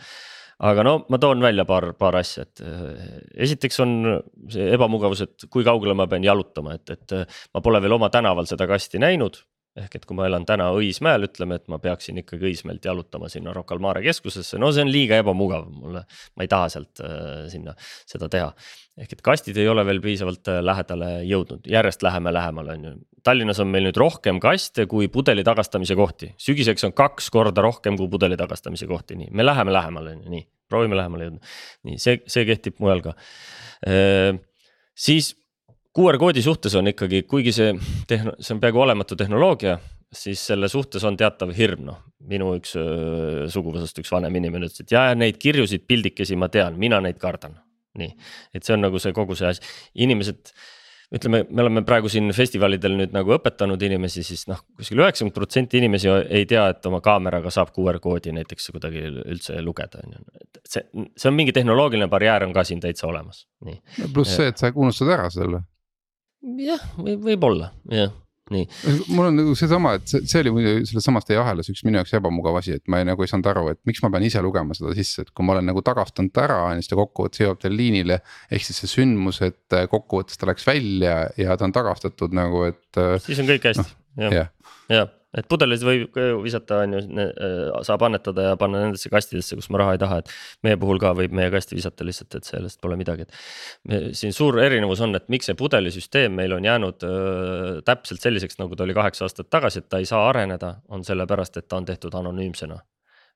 aga 0.60 0.84
no 0.86 0.98
ma 1.10 1.20
toon 1.22 1.42
välja 1.44 1.66
paar, 1.70 1.92
paar 1.98 2.20
asja, 2.20 2.46
et 2.48 2.64
eh, 2.66 3.16
esiteks 3.48 3.80
on 3.84 3.96
see 4.52 4.70
ebamugavus, 4.76 5.24
et 5.26 5.48
kui 5.50 5.66
kaugele 5.66 5.96
ma 5.98 6.08
pean 6.12 6.26
jalutama, 6.26 6.78
et, 6.80 6.96
et 6.96 7.18
eh, 7.18 7.42
ma 7.54 7.64
pole 7.66 7.82
veel 7.84 7.98
oma 7.98 8.12
tänaval 8.14 8.50
seda 8.50 8.68
kasti 8.70 9.02
näinud 9.02 9.42
ehk 9.80 9.96
et 9.98 10.04
kui 10.06 10.18
ma 10.18 10.28
elan 10.28 10.46
täna 10.46 10.68
Õismäel, 10.78 11.26
ütleme, 11.28 11.58
et 11.58 11.66
ma 11.72 11.80
peaksin 11.82 12.20
ikkagi 12.22 12.52
Õismäelt 12.52 12.86
jalutama 12.86 13.30
sinna 13.32 13.54
Rocca 13.56 13.74
al 13.74 13.82
Mare 13.82 14.04
keskusesse, 14.06 14.60
no 14.62 14.70
see 14.74 14.86
on 14.86 14.92
liiga 14.94 15.18
ebamugav 15.24 15.66
mulle, 15.72 16.04
ma 16.38 16.46
ei 16.46 16.52
taha 16.52 16.70
sealt 16.70 17.02
äh, 17.02 17.48
sinna 17.52 17.74
seda 17.80 18.30
teha. 18.30 18.52
ehk 19.02 19.16
et 19.16 19.24
kastid 19.26 19.58
ei 19.58 19.68
ole 19.68 19.86
veel 19.88 20.02
piisavalt 20.04 20.52
äh, 20.54 20.62
lähedale 20.62 21.10
jõudnud, 21.26 21.66
järjest 21.70 22.06
läheme 22.06 22.34
lähemale, 22.34 22.78
on 22.78 22.88
ju. 22.90 22.94
Tallinnas 23.24 23.62
on 23.64 23.70
meil 23.72 23.88
nüüd 23.88 23.98
rohkem 23.98 24.40
kaste 24.44 24.86
kui 24.92 25.08
pudeli 25.10 25.46
tagastamise 25.48 25.96
kohti, 25.98 26.34
sügiseks 26.38 26.86
on 26.86 26.94
kaks 26.94 27.32
korda 27.34 27.64
rohkem 27.66 27.98
kui 27.98 28.12
pudeli 28.12 28.38
tagastamise 28.38 28.86
kohti, 28.90 29.18
nii, 29.18 29.32
me 29.32 29.46
läheme 29.46 29.74
lähemale, 29.74 30.18
nii, 30.22 30.46
proovime 30.70 31.00
lähemale 31.00 31.30
jõudma. 31.30 31.54
nii, 31.90 32.02
see, 32.04 32.20
see 32.30 32.46
kehtib 32.50 32.78
mujal 32.84 33.02
ka 33.06 33.16
e,. 33.88 34.36
siis 34.94 35.34
QR 35.94 36.18
koodi 36.18 36.42
suhtes 36.42 36.74
on 36.76 36.90
ikkagi, 36.90 37.22
kuigi 37.30 37.54
see 37.54 37.74
tehno-, 38.10 38.34
see 38.42 38.56
on 38.56 38.62
peaaegu 38.64 38.82
olematu 38.82 39.18
tehnoloogia, 39.18 39.78
siis 40.14 40.42
selle 40.50 40.70
suhtes 40.72 41.04
on 41.06 41.18
teatav 41.18 41.54
hirm, 41.58 41.86
noh. 41.90 42.00
minu 42.30 42.54
üks 42.58 42.78
öö, 42.80 43.50
suguvõsast 43.52 44.00
üks 44.02 44.12
vanem 44.14 44.34
inimene 44.40 44.70
ütles, 44.70 44.86
et 44.86 44.94
ja, 44.94 45.10
ja 45.12 45.18
neid 45.18 45.38
kirjusid, 45.42 45.86
pildikesi 45.90 46.38
ma 46.40 46.50
tean, 46.50 46.80
mina 46.82 47.02
neid 47.04 47.20
kardan. 47.22 47.60
nii, 48.00 48.10
et 48.58 48.66
see 48.66 48.74
on 48.74 48.82
nagu 48.88 48.98
see 48.98 49.14
kogu 49.14 49.36
see 49.38 49.52
asi, 49.52 49.62
inimesed 50.02 50.50
ütleme, 51.14 51.44
me 51.46 51.62
oleme 51.62 51.84
praegu 51.86 52.10
siin 52.10 52.32
festivalidel 52.34 52.96
nüüd 52.98 53.12
nagu 53.14 53.36
õpetanud 53.36 53.84
inimesi, 53.86 54.24
siis 54.26 54.48
noh, 54.50 54.64
kuskil 54.80 55.04
üheksakümmend 55.04 55.36
protsenti 55.36 55.78
inimesi 55.78 56.10
ei 56.10 56.48
tea, 56.50 56.64
et 56.74 56.90
oma 56.90 57.04
kaameraga 57.06 57.52
saab 57.54 57.70
QR 57.76 58.00
koodi 58.02 58.34
näiteks 58.34 58.72
kuidagi 58.74 59.04
üldse 59.12 59.60
lugeda, 59.62 60.02
on 60.02 60.18
ju. 60.18 60.26
see, 60.66 60.88
see 61.14 61.30
on 61.30 61.38
mingi 61.38 61.54
tehnoloogiline 61.54 62.10
barjäär 62.10 62.48
on 62.48 62.56
ka 62.56 62.66
siin 62.66 62.82
täitsa 62.82 63.06
olemas, 63.12 63.46
nii. 63.68 63.78
pluss 64.16 64.40
see, 64.40 64.50
et 64.50 64.58
sa 64.58 64.74
unustad 64.74 65.14
ära 65.14 65.30
selle 65.34 65.62
jah, 66.44 66.84
või 67.00 67.18
võib-olla 67.30 67.72
jah 67.92 68.12
nii. 68.52 68.66
mul 69.16 69.30
on 69.30 69.38
nagu 69.40 69.54
seesama, 69.58 69.94
et 69.98 70.10
see, 70.10 70.24
see 70.28 70.42
oli 70.44 70.52
muidu 70.54 70.74
selles 70.90 71.06
samas 71.08 71.26
teie 71.28 71.40
ahelas 71.40 71.70
üks 71.72 71.84
minu 71.88 72.02
jaoks 72.02 72.14
ebamugav 72.20 72.60
asi, 72.60 72.76
et 72.78 72.92
ma 72.92 73.00
ei, 73.00 73.08
nagu 73.08 73.24
ei 73.24 73.32
saanud 73.32 73.48
aru, 73.54 73.66
et 73.72 73.80
miks 73.88 74.04
ma 74.04 74.12
pean 74.14 74.26
ise 74.28 74.44
lugema 74.44 74.76
seda 74.78 74.92
sisse, 74.98 75.24
et 75.24 75.32
kui 75.32 75.48
ma 75.48 75.56
olen 75.56 75.70
nagu 75.72 75.84
tagastanud 75.86 76.34
ta 76.36 76.46
ära, 76.48 76.60
on 76.68 76.78
ju, 76.78 76.84
siis 76.84 76.92
ta 76.92 77.00
kokkuvõttes 77.00 77.44
jõuab 77.46 77.64
teil 77.64 77.78
liinile. 77.80 78.20
ehk 78.52 78.68
siis 78.68 78.84
see 78.84 78.94
sündmus, 78.98 79.40
et 79.48 79.80
kokkuvõttes 79.92 80.40
ta 80.40 80.52
läks 80.52 80.68
välja 80.68 81.18
ja 81.40 81.58
ta 81.58 81.70
on 81.70 81.76
tagastatud 81.76 82.36
nagu, 82.36 82.68
et. 82.68 83.04
siis 83.24 83.44
on 83.44 83.50
kõik 83.50 83.72
hästi 83.72 83.88
no,, 83.88 84.30
jah, 84.30 84.52
jah 84.92 85.20
et 85.38 85.48
pudelis 85.50 85.84
võib 85.86 86.18
visata, 86.44 86.84
on 86.86 86.96
ju, 86.98 87.02
äh, 87.24 87.82
saab 87.88 88.06
annetada 88.08 88.50
ja 88.50 88.60
panna 88.60 88.84
nendesse 88.84 89.12
kastidesse, 89.14 89.58
kus 89.60 89.70
ma 89.74 89.82
raha 89.84 89.98
ei 89.98 90.02
taha, 90.04 90.22
et. 90.24 90.32
meie 90.64 90.80
puhul 90.80 91.02
ka 91.02 91.14
võib 91.18 91.34
meie 91.36 91.52
kasti 91.54 91.78
visata 91.78 92.06
lihtsalt, 92.08 92.40
et 92.40 92.50
sellest 92.50 92.82
pole 92.84 92.98
midagi, 93.00 93.28
et. 93.28 94.14
Siin 94.18 94.36
suur 94.36 94.60
erinevus 94.64 95.02
on, 95.04 95.16
et 95.18 95.30
miks 95.34 95.50
see 95.50 95.58
pudelisüsteem 95.60 96.34
meil 96.38 96.54
on 96.56 96.66
jäänud 96.66 97.04
öö, 97.08 97.82
täpselt 97.86 98.24
selliseks, 98.24 98.60
nagu 98.62 98.76
ta 98.76 98.86
oli 98.88 98.96
kaheksa 98.98 99.28
aastat 99.28 99.50
tagasi, 99.54 99.84
et 99.84 99.90
ta 99.90 100.02
ei 100.02 100.10
saa 100.10 100.28
areneda, 100.30 100.78
on 100.90 101.06
sellepärast, 101.06 101.58
et 101.58 101.68
ta 101.68 101.82
on 101.82 101.88
tehtud 101.90 102.16
anonüümsena 102.20 102.80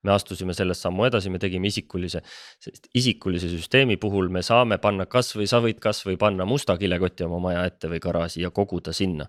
me 0.08 0.16
astusime 0.16 0.56
sellest 0.58 0.86
sammu 0.86 1.08
edasi, 1.10 1.32
me 1.34 1.42
tegime 1.42 1.70
isikulise, 1.70 2.24
sest 2.64 2.90
isikulise 2.98 3.52
süsteemi 3.52 4.00
puhul 4.02 4.32
me 4.34 4.44
saame 4.46 4.80
panna 4.84 5.08
kasvõi, 5.10 5.48
sa 5.50 5.62
võid 5.64 5.82
kasvõi 5.84 6.18
panna 6.20 6.48
musta 6.48 6.78
kilekoti 6.80 7.28
oma 7.28 7.42
maja 7.50 7.66
ette 7.68 7.92
või 7.92 8.02
garaaži 8.04 8.46
ja 8.46 8.54
koguda 8.56 8.96
sinna. 8.96 9.28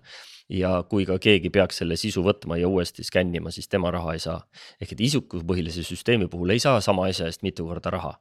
Ja 0.49 0.79
kui 0.89 1.03
ka 1.05 1.19
keegi 1.21 1.51
peaks 1.53 1.77
selle 1.83 1.93
sisu 1.99 2.23
võtma 2.25 2.57
ja 2.57 2.67
uuesti 2.71 3.03
skännima, 3.05 3.51
siis 3.53 3.69
tema 3.69 3.91
raha 3.93 4.15
ei 4.17 4.23
saa. 4.23 4.39
ehk 4.81 4.95
et 4.95 5.03
isikupõhilise 5.05 5.83
süsteemi 5.85 6.27
puhul 6.27 6.55
ei 6.55 6.59
saa 6.59 6.81
sama 6.81 7.05
asja 7.05 7.27
eest 7.29 7.43
mitu 7.45 7.67
korda 7.67 7.93
raha. 7.93 8.15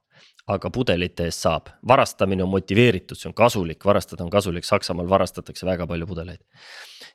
aga 0.48 0.70
pudelite 0.70 1.24
eest 1.28 1.44
saab, 1.44 1.66
varastamine 1.88 2.42
on 2.42 2.48
motiveeritud, 2.48 3.16
see 3.16 3.28
on 3.28 3.34
kasulik, 3.36 3.84
varastada 3.84 4.24
on 4.24 4.30
kasulik, 4.30 4.64
Saksamaal 4.64 5.08
varastatakse 5.08 5.66
väga 5.66 5.86
palju 5.86 6.06
pudeleid 6.06 6.40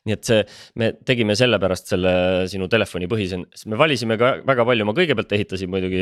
nii 0.03 0.15
et 0.17 0.27
see, 0.27 0.41
me 0.79 0.89
tegime 1.07 1.35
sellepärast 1.39 1.93
selle 1.93 2.11
sinu 2.51 2.67
telefonipõhise, 2.71 3.39
sest 3.55 3.69
me 3.71 3.77
valisime 3.79 4.17
ka 4.19 4.33
väga 4.43 4.65
palju, 4.67 4.87
ma 4.87 4.95
kõigepealt 4.97 5.35
ehitasin 5.37 5.71
muidugi 5.71 6.01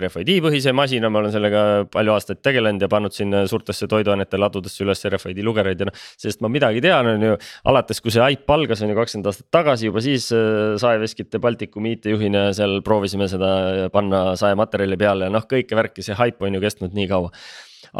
RFID 0.00 0.32
põhise 0.42 0.74
masina, 0.74 1.10
ma 1.12 1.22
olen 1.22 1.34
sellega 1.34 1.60
palju 1.92 2.14
aastaid 2.16 2.40
tegelenud 2.42 2.82
ja 2.82 2.90
pannud 2.90 3.14
sinna 3.14 3.44
suurtesse 3.50 3.86
toiduainete 3.90 4.40
ladudesse 4.40 4.82
üles 4.82 5.04
RFID 5.12 5.42
lugereid 5.46 5.84
ja 5.84 5.86
noh. 5.90 6.02
sest 6.18 6.42
ma 6.42 6.50
midagi 6.50 6.82
tean, 6.82 7.12
on 7.12 7.28
ju, 7.28 7.38
alates 7.70 8.02
kui 8.02 8.14
see 8.14 8.24
Aip 8.26 8.50
algas, 8.50 8.82
on 8.82 8.90
ju 8.90 8.98
kakskümmend 8.98 9.30
aastat 9.30 9.48
tagasi 9.54 9.92
juba 9.92 10.02
siis 10.02 10.26
äh, 10.34 10.74
saeveskite 10.82 11.38
Baltikum 11.42 11.86
IT-juhina 11.92 12.48
seal 12.56 12.80
proovisime 12.86 13.30
seda 13.30 13.88
panna 13.94 14.26
saematerjali 14.38 14.98
peale 14.98 15.30
ja 15.30 15.36
noh, 15.38 15.46
kõike 15.46 15.78
värki, 15.78 16.02
see 16.02 16.18
haip 16.18 16.42
on 16.42 16.58
ju 16.58 16.66
kestnud 16.66 16.98
nii 16.98 17.06
kaua 17.14 17.30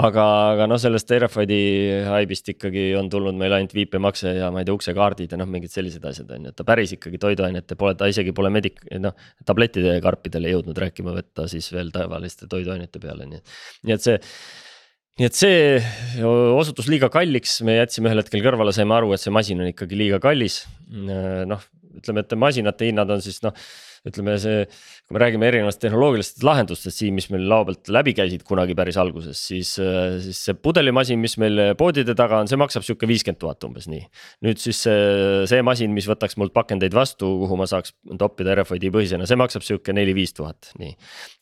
aga, 0.06 0.24
aga 0.54 0.66
noh, 0.70 0.80
sellest 0.80 1.10
RFID 1.16 1.54
haibist 2.10 2.50
ikkagi 2.52 2.88
on 2.98 3.10
tulnud 3.12 3.38
meil 3.38 3.54
ainult 3.56 3.74
viipemakse 3.76 4.36
ja 4.38 4.50
ma 4.54 4.62
ei 4.62 4.68
tea, 4.68 4.76
uksekaardid 4.76 5.34
ja 5.34 5.40
noh, 5.40 5.48
mingid 5.50 5.72
sellised 5.72 6.04
asjad 6.08 6.30
on 6.36 6.48
ju, 6.48 6.52
et 6.54 6.58
ta 6.58 6.66
päris 6.68 6.94
ikkagi 6.96 7.20
toiduainete 7.22 7.78
pole, 7.78 7.96
ta 7.98 8.10
isegi 8.10 8.34
pole 8.36 8.52
medik-, 8.54 8.82
noh. 9.02 9.16
tablettide 9.48 9.98
karpidele 10.04 10.52
jõudnud 10.54 10.78
rääkima 10.86 11.14
võtta 11.16 11.48
siis 11.50 11.68
veel 11.74 11.92
tavaliste 11.94 12.50
toiduainete 12.50 13.02
peale, 13.02 13.28
nii 13.30 13.42
et, 13.42 13.58
nii 13.86 13.98
et 13.98 14.08
see 14.08 14.20
nii 15.16 15.30
et 15.30 15.36
see 15.36 15.60
osutus 16.26 16.90
liiga 16.92 17.08
kalliks, 17.12 17.62
me 17.64 17.78
jätsime 17.78 18.10
ühel 18.10 18.20
hetkel 18.20 18.42
kõrvale, 18.44 18.74
saime 18.76 18.92
aru, 18.98 19.14
et 19.16 19.22
see 19.22 19.32
masin 19.32 19.62
on 19.64 19.70
ikkagi 19.70 19.96
liiga 19.96 20.20
kallis. 20.20 20.66
noh, 20.92 21.62
ütleme, 21.96 22.20
et 22.20 22.34
masinate 22.36 22.90
hinnad 22.90 23.08
on 23.14 23.22
siis 23.24 23.40
noh 23.40 23.56
ütleme, 24.06 24.36
see, 24.42 24.64
kui 25.06 25.16
me 25.16 25.22
räägime 25.22 25.48
erinevatest 25.48 25.82
tehnoloogilistest 25.82 26.44
lahendustest 26.46 27.00
siin, 27.02 27.16
mis 27.16 27.28
meil 27.32 27.46
lao 27.50 27.66
pealt 27.68 27.90
läbi 27.92 28.14
käisid 28.16 28.44
kunagi 28.46 28.76
päris 28.78 28.98
alguses, 29.00 29.40
siis, 29.48 29.72
siis 30.24 30.40
see 30.48 30.56
pudelimasin, 30.58 31.20
mis 31.22 31.36
meil 31.42 31.74
poodide 31.78 32.14
taga 32.18 32.40
on, 32.42 32.50
see 32.50 32.60
maksab 32.60 32.86
sihuke 32.86 33.08
viiskümmend 33.10 33.40
tuhat 33.42 33.66
umbes 33.68 33.88
nii. 33.90 34.04
nüüd 34.46 34.60
siis 34.62 34.82
see, 34.86 35.46
see 35.50 35.62
masin, 35.66 35.94
mis 35.96 36.08
võtaks 36.10 36.38
mult 36.40 36.54
pakendeid 36.56 36.94
vastu, 36.96 37.28
kuhu 37.42 37.58
ma 37.58 37.68
saaks 37.70 37.94
toppida 38.18 38.54
RFID 38.56 38.88
põhisena, 38.94 39.28
see 39.28 39.38
maksab 39.38 39.66
sihuke 39.66 39.94
neli-viis 39.96 40.36
tuhat, 40.36 40.72
nii. 40.80 40.94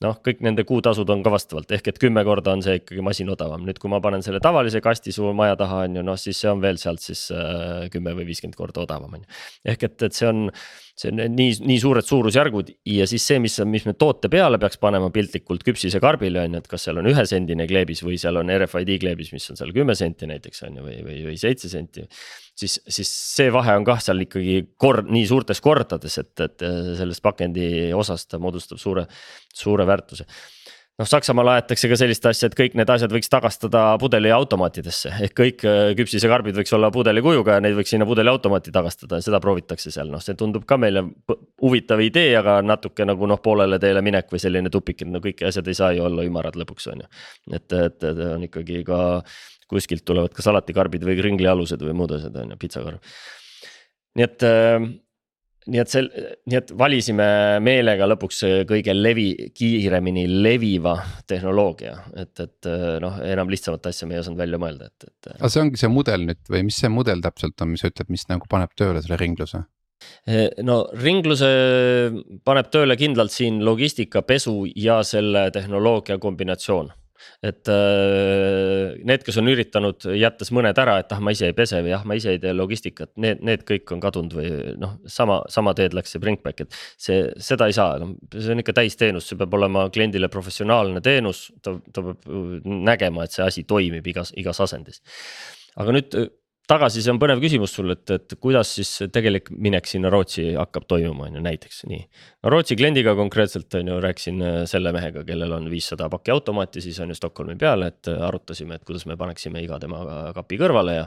noh, 0.04 0.18
kõik 0.24 0.42
nende 0.44 0.66
kuutasud 0.68 1.10
on 1.12 1.24
ka 1.24 1.34
vastavalt, 1.34 1.72
ehk 1.76 1.92
et 1.92 2.00
kümme 2.02 2.24
korda 2.26 2.56
on 2.56 2.64
see 2.64 2.78
ikkagi 2.80 3.04
masin 3.04 3.32
odavam, 3.34 3.64
nüüd 3.66 3.80
kui 3.82 3.92
ma 3.92 4.00
panen 4.04 4.24
selle 4.24 4.40
tavalise 4.44 4.80
kasti 4.84 5.14
su 5.14 5.32
maja 5.36 5.58
taha, 5.60 5.84
on 5.88 6.00
ju, 6.00 6.06
noh 6.06 6.18
siis 6.20 6.40
see 6.40 6.52
on 6.52 6.62
veel 6.64 6.80
sealt 6.80 7.04
siis 7.04 7.26
äh, 7.34 7.86
kümme 7.92 8.16
või 8.16 8.28
viiskümmend 8.30 8.58
korda 8.58 8.84
odavam, 8.84 9.18
on 9.18 9.24
ju. 9.24 9.42
ehk 9.74 9.88
et, 9.90 10.08
et 10.08 10.16
see 10.16 10.30
on 10.30 10.48
see 10.98 11.10
on 11.10 11.20
nii, 11.34 11.54
nii 11.66 11.78
suured 11.82 12.06
suurusjärgud 12.06 12.70
ja 12.86 13.06
siis 13.10 13.24
see, 13.26 13.40
mis, 13.42 13.56
mis 13.66 13.86
me 13.88 13.96
toote 13.98 14.30
peale 14.30 14.60
peaks 14.62 14.78
panema 14.82 15.10
piltlikult 15.14 15.64
küpsise 15.66 15.98
karbile 16.02 16.44
on 16.44 16.54
ju, 16.54 16.62
et 16.62 16.70
kas 16.70 16.86
seal 16.86 17.00
on 17.02 17.08
ühesendine 17.10 17.66
kleebis 17.70 18.04
või 18.06 18.18
seal 18.20 18.38
on 18.38 18.52
RFID 18.54 18.94
kleebis, 19.02 19.32
mis 19.34 19.48
on 19.50 19.58
seal 19.58 19.74
kümme 19.74 19.96
senti 19.98 20.28
näiteks 20.30 20.62
on 20.68 20.78
ju, 20.78 20.86
või, 20.86 21.00
või, 21.06 21.18
või 21.28 21.38
seitse 21.40 21.70
senti. 21.72 22.06
siis, 22.54 22.78
siis 22.86 23.10
see 23.34 23.50
vahe 23.54 23.74
on 23.74 23.86
kah 23.86 24.02
seal 24.02 24.22
ikkagi 24.22 24.60
kord, 24.78 25.10
nii 25.10 25.26
suurtes 25.26 25.62
kordades, 25.64 26.18
et, 26.22 26.34
et 26.46 26.66
sellest 27.00 27.24
pakendi 27.24 27.90
osast 27.94 28.30
ta 28.30 28.38
moodustab 28.42 28.78
suure, 28.78 29.08
suure 29.50 29.86
väärtuse 29.90 30.28
noh, 31.00 31.08
Saksamaal 31.08 31.50
aetakse 31.54 31.88
ka 31.90 31.96
sellist 31.98 32.26
asja, 32.28 32.48
et 32.50 32.56
kõik 32.58 32.76
need 32.78 32.90
asjad 32.90 33.12
võiks 33.14 33.30
tagastada 33.32 33.82
pudeliautomaatidesse 34.02 35.14
ehk 35.26 35.36
kõik 35.40 35.64
äh, 35.68 35.92
küpsisekarbid 35.98 36.58
võiks 36.60 36.74
olla 36.76 36.90
pudelikujuga 36.94 37.58
ja 37.58 37.64
neid 37.64 37.76
võiks 37.78 37.94
sinna 37.94 38.06
pudeliautomaati 38.08 38.74
tagastada 38.74 39.18
ja 39.18 39.26
seda 39.26 39.40
proovitakse 39.42 39.92
seal, 39.94 40.10
noh, 40.12 40.22
see 40.24 40.38
tundub 40.38 40.66
ka 40.68 40.78
meile 40.80 41.06
huvitav 41.62 42.02
idee, 42.04 42.34
aga 42.38 42.60
natuke 42.64 43.06
nagu 43.08 43.30
noh, 43.30 43.40
poolele 43.42 43.80
teele 43.82 44.04
minek 44.06 44.30
või 44.32 44.42
selline 44.42 44.72
tupik, 44.72 45.02
et 45.02 45.10
no 45.10 45.22
kõik 45.24 45.44
asjad 45.48 45.70
ei 45.70 45.78
saa 45.78 45.92
ju 45.96 46.06
olla 46.06 46.26
ümarad 46.26 46.58
lõpuks 46.60 46.90
on 46.92 47.04
ju. 47.04 47.10
et, 47.52 47.66
et, 47.72 47.98
et 48.10 48.26
on 48.30 48.48
ikkagi 48.48 48.84
ka 48.86 49.00
kuskilt 49.70 50.04
tulevad 50.06 50.34
ka 50.36 50.44
salatikarbid 50.44 51.06
või 51.06 51.16
kringlialused 51.18 51.82
või 51.82 51.96
muud 51.96 52.18
asjad 52.18 52.36
on 52.42 52.54
ju, 52.54 52.60
pitsakarv. 52.60 53.16
nii 54.14 54.28
et 54.28 54.46
äh, 54.46 54.78
nii 55.70 55.80
et 55.80 55.92
see, 55.92 56.24
nii 56.50 56.58
et 56.58 56.72
valisime 56.78 57.26
meelega 57.64 58.08
lõpuks 58.10 58.40
kõige 58.68 58.94
levi, 58.96 59.28
kiiremini 59.56 60.26
leviva 60.44 60.96
tehnoloogia, 61.30 61.94
et, 62.20 62.34
et 62.44 62.70
noh, 63.04 63.20
enam 63.24 63.52
lihtsamat 63.52 63.88
asja 63.90 64.08
me 64.08 64.18
ei 64.18 64.24
osanud 64.24 64.42
välja 64.42 64.60
mõelda, 64.60 64.90
et, 64.90 65.08
et. 65.08 65.30
aga 65.38 65.52
see 65.52 65.62
ongi 65.64 65.80
see 65.80 65.92
mudel 65.92 66.26
nüüd 66.28 66.52
või 66.52 66.66
mis 66.68 66.80
see 66.82 66.92
mudel 66.92 67.24
täpselt 67.24 67.64
on, 67.64 67.72
mis 67.76 67.86
ütleb, 67.86 68.12
mis 68.12 68.26
nagu 68.30 68.50
paneb 68.50 68.74
tööle 68.76 69.02
selle 69.04 69.20
ringluse? 69.20 69.64
Eh, 70.28 70.50
no 70.66 70.82
ringluse 71.00 71.48
paneb 72.44 72.68
tööle 72.74 72.96
kindlalt 73.00 73.32
siin 73.32 73.62
logistika, 73.64 74.24
pesu 74.26 74.64
ja 74.76 75.00
selle 75.06 75.46
tehnoloogia 75.54 76.18
kombinatsioon 76.20 76.92
et 77.44 77.70
äh, 77.72 78.94
need, 79.06 79.24
kes 79.26 79.38
on 79.40 79.50
üritanud, 79.52 80.06
jättes 80.18 80.52
mõned 80.54 80.78
ära, 80.80 80.98
et 81.02 81.14
ah, 81.14 81.22
ma 81.24 81.34
ise 81.34 81.50
ei 81.50 81.56
pese 81.56 81.82
või 81.84 81.94
ah, 81.96 82.04
ma 82.08 82.18
ise 82.18 82.34
ei 82.34 82.40
tee 82.42 82.54
logistikat, 82.56 83.12
need, 83.20 83.42
need 83.46 83.66
kõik 83.68 83.94
on 83.96 84.02
kadunud 84.04 84.36
või 84.38 84.52
noh, 84.80 84.96
sama, 85.10 85.40
sama 85.52 85.74
teed 85.78 85.96
läks 85.96 86.14
see 86.14 86.22
Bringback, 86.22 86.64
et. 86.64 86.78
see, 87.00 87.26
seda 87.42 87.68
ei 87.70 87.76
saa, 87.76 87.98
noh, 88.02 88.14
see 88.34 88.54
on 88.54 88.62
ikka 88.64 88.76
täisteenus, 88.80 89.28
see 89.30 89.40
peab 89.40 89.54
olema 89.58 89.88
kliendile 89.94 90.30
professionaalne 90.32 91.02
teenus, 91.04 91.46
ta, 91.64 91.76
ta 91.92 92.06
peab 92.08 92.30
nägema, 92.64 93.26
et 93.26 93.36
see 93.36 93.44
asi 93.46 93.66
toimib 93.68 94.06
igas, 94.14 94.32
igas 94.40 94.62
asendis. 94.64 95.02
aga 95.80 95.94
nüüd 95.96 96.16
tagasi, 96.70 97.02
see 97.04 97.12
on 97.12 97.18
põnev 97.20 97.42
küsimus 97.42 97.74
sul, 97.76 97.92
et, 97.92 98.04
et 98.14 98.34
kuidas 98.40 98.70
siis 98.78 98.90
tegelik 99.12 99.50
minek 99.52 99.88
sinna 99.88 100.08
Rootsi 100.12 100.54
hakkab 100.56 100.86
toimuma, 100.88 101.26
on 101.28 101.36
ju 101.36 101.42
näiteks 101.44 101.82
nii. 101.90 102.00
Rootsi 102.48 102.76
kliendiga 102.80 103.12
konkreetselt 103.18 103.74
on 103.76 103.90
ju, 103.92 103.98
rääkisin 104.04 104.40
äh, 104.44 104.56
selle 104.70 104.92
mehega, 104.96 105.26
kellel 105.28 105.52
on 105.58 105.68
viissada 105.72 106.08
pakki 106.12 106.32
automaati, 106.32 106.80
siis 106.84 107.00
on 107.04 107.12
ju 107.12 107.18
Stockholmi 107.18 107.58
peal, 107.60 107.84
et 107.90 108.08
äh, 108.08 108.22
arutasime, 108.24 108.78
et 108.78 108.86
kuidas 108.88 109.04
me 109.10 109.18
paneksime 109.20 109.60
iga 109.64 109.76
tema 109.82 110.00
kapi 110.36 110.58
kõrvale 110.60 110.96
ja. 110.96 111.04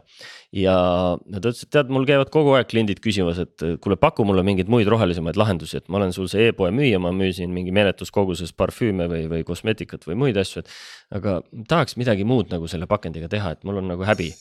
ja 0.61 0.75
ta 1.17 1.41
ütles, 1.41 1.63
et 1.65 1.73
tead, 1.73 1.89
mul 1.93 2.05
käivad 2.09 2.29
kogu 2.33 2.53
aeg 2.57 2.69
kliendid 2.69 3.01
küsimas, 3.01 3.41
et 3.41 3.65
kuule, 3.81 3.97
paku 4.01 4.27
mulle 4.29 4.45
mingeid 4.45 4.69
muid 4.69 4.89
rohelisemaid 4.93 5.41
lahendusi, 5.41 5.81
et 5.81 5.89
ma 5.89 6.01
olen 6.01 6.13
sul 6.13 6.29
see 6.29 6.51
e-poe 6.51 6.69
müüja, 6.75 7.01
ma 7.01 7.15
müüsin 7.15 7.49
mingi 7.53 7.73
meeletus 7.73 8.13
koguses 8.13 8.53
parfüüme 8.53 9.09
või, 9.09 9.25
või 9.31 9.41
kosmeetikat 9.47 10.05
või 10.05 10.21
muid 10.27 10.37
asju, 10.37 10.61
et. 10.61 10.71
aga 11.17 11.39
tahaks 11.69 11.97
midagi 11.97 12.27
muud 12.27 12.53
nagu 12.53 12.69
selle 12.69 12.85
pakendiga 12.89 13.29
teha, 13.31 13.55
et 13.57 13.65
mul 13.65 13.81
on 13.81 13.93
nagu 13.95 14.05
häbi 14.05 14.31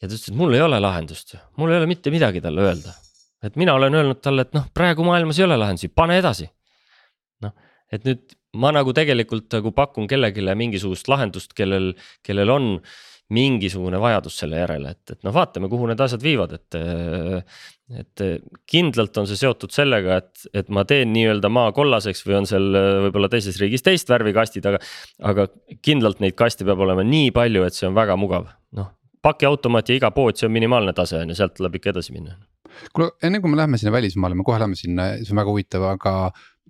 ja 0.00 0.08
ta 0.08 0.12
ütles, 0.12 0.28
et 0.30 0.38
mul 0.38 0.54
ei 0.56 0.64
ole 0.64 0.80
lahendust, 0.82 1.36
mul 1.60 1.72
ei 1.72 1.80
ole 1.80 1.90
mitte 1.90 2.12
midagi 2.14 2.42
talle 2.44 2.68
öelda. 2.68 2.94
et 3.44 3.56
mina 3.56 3.74
olen 3.74 3.94
öelnud 3.94 4.20
talle, 4.24 4.46
et 4.46 4.54
noh, 4.56 4.66
praegu 4.74 5.04
maailmas 5.06 5.38
ei 5.38 5.46
ole 5.46 5.58
lahendusi, 5.60 5.88
pane 5.88 6.18
edasi. 6.20 6.48
noh, 7.44 7.52
et 7.92 8.04
nüüd 8.08 8.36
ma 8.56 8.72
nagu 8.74 8.94
tegelikult 8.96 9.52
nagu 9.52 9.72
pakun 9.76 10.08
kellelegi 10.10 10.44
mingisugust 10.56 11.08
lahendust, 11.12 11.52
kellel, 11.56 11.92
kellel 12.24 12.52
on 12.52 12.72
mingisugune 13.34 13.98
vajadus 13.98 14.36
selle 14.38 14.60
järele, 14.60 14.92
et, 14.94 15.16
et 15.16 15.24
noh, 15.26 15.32
vaatame, 15.34 15.66
kuhu 15.70 15.88
need 15.90 16.02
asjad 16.02 16.22
viivad, 16.22 16.52
et. 16.60 16.78
et 17.96 18.22
kindlalt 18.66 19.14
on 19.20 19.28
see 19.30 19.38
seotud 19.38 19.70
sellega, 19.70 20.16
et, 20.18 20.46
et 20.58 20.70
ma 20.74 20.82
teen 20.88 21.12
nii-öelda 21.14 21.46
maa 21.54 21.70
kollaseks 21.74 22.24
või 22.26 22.34
on 22.40 22.48
seal 22.50 22.64
võib-olla 23.04 23.30
teises 23.30 23.60
riigis 23.62 23.84
teist 23.86 24.10
värvi 24.10 24.32
kastid, 24.34 24.66
aga. 24.66 24.80
aga 25.30 25.46
kindlalt 25.86 26.18
neid 26.22 26.34
kaste 26.38 26.66
peab 26.66 26.82
olema 26.82 27.04
nii 27.06 27.30
palju, 27.34 27.62
et 27.62 27.78
see 27.78 27.86
on 27.86 27.94
väga 27.94 28.18
mugav, 28.18 28.48
pakiautomaat 29.26 29.90
ja 29.90 30.00
iga 30.00 30.10
pood, 30.14 30.38
see 30.38 30.48
on 30.48 30.54
minimaalne 30.54 30.94
tase 30.96 31.18
on 31.20 31.32
ju, 31.32 31.38
sealt 31.38 31.56
tuleb 31.58 31.80
ikka 31.80 31.92
edasi 31.94 32.14
minna. 32.14 32.36
kuule, 32.92 33.10
enne 33.24 33.40
kui 33.40 33.50
me 33.50 33.58
läheme 33.58 33.80
sinna 33.80 33.94
välismaale, 33.94 34.36
me 34.38 34.46
kohe 34.46 34.60
läheme 34.60 34.78
sinna, 34.78 35.10
see 35.22 35.34
on 35.34 35.40
väga 35.42 35.52
huvitav, 35.52 35.88
aga 35.94 36.12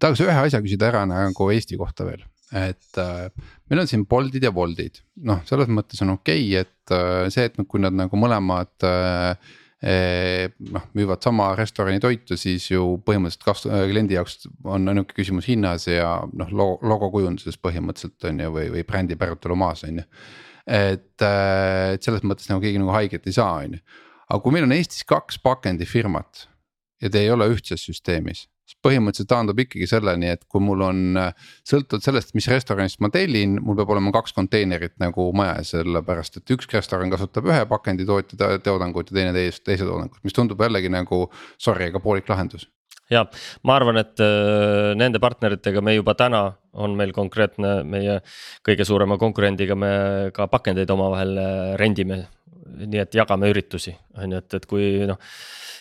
tahaks 0.00 0.22
ühe 0.24 0.38
asja 0.46 0.62
küsida 0.64 0.90
ära 0.92 1.04
nagu 1.08 1.50
Eesti 1.52 1.78
kohta 1.80 2.06
veel. 2.08 2.24
Et 2.56 2.98
äh, 3.02 3.26
meil 3.66 3.82
on 3.82 3.88
siin 3.90 4.04
Boltid 4.06 4.44
ja 4.46 4.52
Woltid, 4.54 5.00
noh, 5.26 5.40
selles 5.48 5.70
mõttes 5.72 6.02
on 6.04 6.14
okei 6.14 6.44
okay,, 6.46 6.62
et 6.62 6.94
äh, 6.94 7.26
see, 7.34 7.48
et 7.48 7.58
kui 7.66 7.82
nad 7.82 7.96
nagu 7.96 8.20
mõlemad 8.22 8.86
äh, 8.86 9.56
eh, 9.82 10.44
noh, 10.70 10.86
müüvad 10.94 11.26
sama 11.26 11.50
restorani 11.58 11.98
toitu, 12.00 12.38
siis 12.38 12.68
ju 12.70 13.00
põhimõtteliselt 13.02 13.48
kas- 13.48 13.66
kliendi 13.66 14.14
jaoks 14.14 14.46
on 14.64 14.86
ainuke 14.94 15.18
küsimus 15.18 15.50
hinnas 15.50 15.88
ja 15.90 16.20
noh, 16.38 16.54
logo 16.54 17.10
kujunduses 17.18 17.58
põhimõtteliselt 17.58 18.30
on 18.30 18.44
ju, 18.46 18.54
või, 18.60 18.70
või 18.76 18.86
brändi 18.86 19.18
päritolumaas 19.18 19.84
on 19.90 20.04
ju 20.04 20.10
et, 20.66 21.14
äh, 21.22 21.94
et 21.94 22.06
selles 22.06 22.26
mõttes 22.26 22.50
nagu 22.50 22.62
keegi 22.64 22.82
nagu 22.82 22.94
haiget 22.94 23.26
ei 23.26 23.38
saa, 23.38 23.62
on 23.62 23.78
ju. 23.78 24.02
aga 24.26 24.42
kui 24.42 24.56
meil 24.56 24.66
on 24.66 24.74
Eestis 24.76 25.06
kaks 25.06 25.38
pakendifirmat 25.44 26.46
ja 27.02 27.10
te 27.12 27.22
ei 27.22 27.30
ole 27.30 27.48
ühtses 27.52 27.86
süsteemis 27.86 28.46
siis 28.66 28.78
põhimõtteliselt 28.82 29.30
taandub 29.30 29.60
ikkagi 29.62 29.86
selleni, 29.86 30.30
et 30.34 30.42
kui 30.50 30.62
mul 30.64 30.82
on, 30.88 31.02
sõltuvalt 31.66 32.02
sellest, 32.02 32.32
mis 32.34 32.48
restoranist 32.50 32.98
ma 33.04 33.10
tellin, 33.14 33.60
mul 33.62 33.78
peab 33.78 33.92
olema 33.94 34.10
kaks 34.16 34.34
konteinerit 34.36 34.96
nagu 35.02 35.28
majas, 35.38 35.70
sellepärast 35.76 36.40
et 36.40 36.54
üks 36.56 36.70
restoran 36.74 37.12
kasutab 37.12 37.46
ühe 37.46 37.62
pakenditootja 37.70 38.56
toodangut 38.66 39.12
ja 39.12 39.20
teine 39.20 39.36
teist, 39.36 39.62
teise 39.66 39.86
toodangut, 39.86 40.18
mis 40.26 40.34
tundub 40.34 40.66
jällegi 40.66 40.90
nagu 40.92 41.28
sorry, 41.62 41.92
aga 41.92 42.02
poolik 42.02 42.26
lahendus 42.32 42.66
ja 43.10 43.24
ma 43.66 43.76
arvan, 43.78 44.00
et 44.02 44.22
äh, 44.22 44.94
nende 44.98 45.20
partneritega 45.22 45.82
me 45.84 45.96
juba 45.96 46.16
täna 46.18 46.44
on 46.76 46.96
meil 46.98 47.12
konkreetne 47.16 47.80
meie 47.88 48.20
kõige 48.66 48.86
suurema 48.88 49.18
konkurendiga 49.20 49.76
me 49.78 49.92
ka 50.36 50.48
pakendeid 50.52 50.90
omavahel 50.92 51.38
äh, 51.38 51.76
rendime. 51.80 52.24
Nii 52.86 53.00
et 53.02 53.16
jagame 53.18 53.50
üritusi, 53.52 53.94
on 54.20 54.34
ju, 54.34 54.42
et, 54.42 54.58
et 54.58 54.68
kui 54.68 54.90
noh 55.08 55.20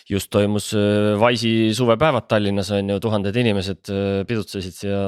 just 0.06 0.30
toimus 0.30 0.70
äh, 0.78 1.14
Wise'i 1.18 1.72
suvepäevad 1.74 2.28
Tallinnas 2.30 2.70
on 2.76 2.92
ju, 2.94 2.98
tuhanded 3.02 3.36
inimesed 3.42 3.92
pidutsesid 4.28 4.84
ja 4.86 5.00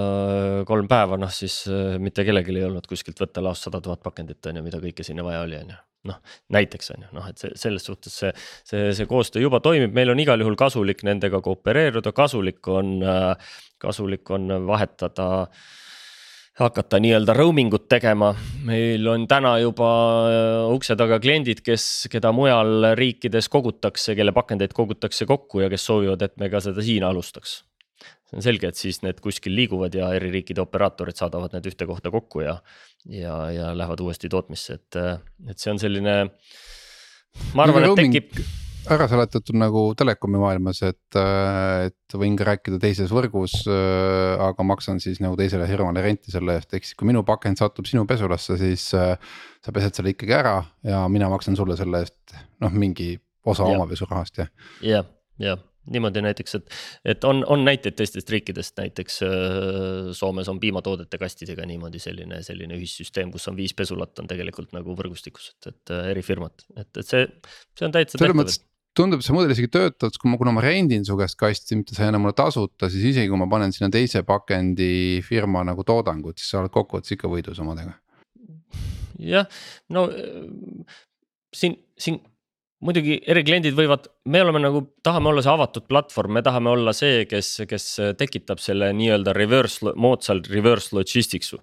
kolm 0.67 0.89
päeva, 0.91 1.19
noh 1.21 1.31
siis 1.33 1.61
mitte 2.03 2.27
kellelgi 2.27 2.57
ei 2.57 2.67
olnud 2.67 2.89
kuskilt 2.91 3.21
võtta 3.23 3.45
laost 3.45 3.69
sada 3.69 3.83
tuhat 3.85 4.03
pakendit 4.03 4.51
on 4.51 4.59
ju, 4.59 4.65
mida 4.67 4.83
kõike 4.83 5.07
sinna 5.07 5.27
vaja 5.27 5.45
oli, 5.47 5.61
on 5.63 5.75
ju. 5.75 5.85
Noh, 6.09 6.21
näiteks 6.55 6.93
on 6.95 7.03
ju, 7.05 7.09
noh, 7.17 7.25
et 7.27 7.41
see 7.43 7.51
selles 7.59 7.85
suhtes 7.85 8.15
see, 8.23 8.31
see, 8.67 8.93
see 8.95 9.07
koostöö 9.11 9.43
juba 9.43 9.59
toimib, 9.61 9.91
meil 9.95 10.13
on 10.13 10.21
igal 10.23 10.41
juhul 10.41 10.55
kasulik 10.57 11.03
nendega 11.05 11.41
koopereeruda, 11.45 12.13
kasulik 12.17 12.71
on, 12.71 12.95
kasulik 13.83 14.31
on 14.31 14.55
vahetada 14.67 15.29
hakata 16.59 16.99
nii-öelda 17.03 17.35
roaming 17.39 17.75
ut 17.77 17.87
tegema, 17.91 18.33
meil 18.67 19.07
on 19.07 19.29
täna 19.31 19.55
juba 19.63 19.89
ukse 20.75 20.97
taga 20.99 21.21
kliendid, 21.23 21.63
kes, 21.67 22.09
keda 22.11 22.33
mujal 22.35 22.93
riikides 22.99 23.51
kogutakse, 23.53 24.17
kelle 24.19 24.35
pakendeid 24.35 24.75
kogutakse 24.75 25.29
kokku 25.29 25.63
ja 25.63 25.71
kes 25.71 25.87
soovivad, 25.87 26.25
et 26.27 26.37
me 26.41 26.51
ka 26.51 26.63
seda 26.65 26.85
siin 26.85 27.07
alustaks 27.07 27.61
see 28.29 28.37
on 28.37 28.45
selge, 28.45 28.69
et 28.69 28.77
siis 28.77 29.01
need 29.01 29.23
kuskil 29.25 29.55
liiguvad 29.57 29.95
ja 29.97 30.11
eri 30.17 30.29
riikide 30.33 30.61
operaatorid 30.61 31.17
saadavad 31.17 31.55
need 31.57 31.71
ühte 31.71 31.87
kohta 31.89 32.13
kokku 32.13 32.45
ja, 32.45 32.59
ja, 33.09 33.37
ja 33.55 33.71
lähevad 33.77 34.03
uuesti 34.05 34.29
tootmisse, 34.29 34.77
et, 34.77 34.99
et 35.49 35.59
see 35.59 35.73
on 35.73 35.81
selline. 35.81 36.17
ma 37.57 37.65
arvan, 37.65 37.89
et 37.89 38.03
tekib 38.05 38.68
ära 38.95 39.09
seletatud 39.11 39.57
nagu 39.59 39.83
telekomi 39.99 40.41
maailmas, 40.41 40.83
et, 40.87 41.19
et 41.19 42.17
võin 42.19 42.37
ka 42.39 42.49
rääkida 42.51 42.81
teises 42.83 43.13
võrgus, 43.15 43.61
aga 43.69 44.67
maksan 44.67 45.03
siis 45.03 45.23
nagu 45.25 45.37
teisele 45.39 45.69
firmale 45.71 46.05
renti 46.05 46.35
selle 46.35 46.59
eest, 46.59 46.73
ehk 46.75 46.89
siis 46.89 46.99
kui 46.99 47.11
minu 47.11 47.25
pakend 47.29 47.61
satub 47.61 47.89
sinu 47.89 48.07
pesulasse, 48.09 48.59
siis 48.61 48.89
sa 48.93 49.75
pesed 49.75 49.99
selle 49.99 50.15
ikkagi 50.15 50.37
ära 50.39 50.59
ja 50.87 51.05
mina 51.13 51.31
maksan 51.33 51.59
sulle 51.59 51.77
selle 51.79 52.05
eest 52.05 52.39
noh, 52.65 52.75
mingi 52.75 53.15
osa 53.49 53.67
ja. 53.69 53.77
oma 53.79 53.89
pesurahast 53.91 54.43
jah. 54.43 54.53
jah, 54.85 55.09
jah 55.43 55.61
niimoodi 55.89 56.23
näiteks, 56.23 56.55
et, 56.55 56.71
et 57.15 57.25
on, 57.25 57.43
on 57.49 57.65
näiteid 57.65 57.97
teistest 57.99 58.31
riikidest, 58.31 58.77
näiteks 58.79 59.21
äh, 59.25 59.31
Soomes 60.13 60.49
on 60.49 60.61
piimatoodete 60.61 61.19
kastidega 61.19 61.67
niimoodi 61.69 62.01
selline, 62.03 62.43
selline 62.47 62.77
ühissüsteem, 62.79 63.33
kus 63.33 63.49
on 63.49 63.57
viis 63.57 63.75
pesulat 63.79 64.19
on 64.21 64.31
tegelikult 64.31 64.75
nagu 64.77 64.97
võrgustikus, 64.99 65.53
et, 65.55 65.71
et 65.73 65.95
äh, 65.97 66.11
eri 66.15 66.25
firmad, 66.27 66.67
et, 66.77 66.91
et 66.93 67.07
see, 67.07 67.25
see 67.79 67.89
on 67.89 67.95
täitsa 67.97 68.21
tehtav 68.21 68.59
tundub, 68.97 69.23
see 69.25 69.35
mudel 69.37 69.53
isegi 69.55 69.71
töötab, 69.73 70.15
kui 70.19 70.31
ma, 70.31 70.39
kuna 70.41 70.55
ma 70.57 70.63
rendin 70.65 71.05
su 71.07 71.17
käest 71.19 71.39
kasti, 71.39 71.79
mitte 71.79 71.97
sa 71.97 72.05
ei 72.05 72.13
anna 72.13 72.21
mulle 72.23 72.37
tasuta, 72.39 72.91
siis 72.93 73.11
isegi 73.13 73.31
kui 73.31 73.41
ma 73.41 73.49
panen 73.51 73.75
sinna 73.75 73.91
teise 73.95 74.25
pakendifirma 74.27 75.65
nagu 75.69 75.85
toodangut, 75.87 76.39
siis 76.41 76.53
sa 76.53 76.63
oled 76.63 76.75
kokkuvõttes 76.75 77.15
ikka 77.17 77.31
võidus 77.31 77.61
omadega. 77.63 77.95
jah, 79.19 79.47
no 79.95 80.07
siin, 81.55 81.77
siin 81.99 82.21
muidugi 82.85 83.19
erikliendid 83.27 83.75
võivad, 83.79 84.07
me 84.31 84.43
oleme 84.45 84.63
nagu, 84.63 84.83
tahame 85.07 85.33
olla 85.33 85.43
see 85.43 85.53
avatud 85.53 85.89
platvorm, 85.91 86.37
me 86.39 86.43
tahame 86.47 86.71
olla 86.71 86.95
see, 86.97 87.25
kes, 87.31 87.55
kes 87.71 87.89
tekitab 88.19 88.63
selle 88.63 88.93
nii-öelda 88.99 89.35
reverse, 89.37 89.95
moodsalt 89.99 90.51
reverse 90.53 90.95
logistics'u. 90.97 91.59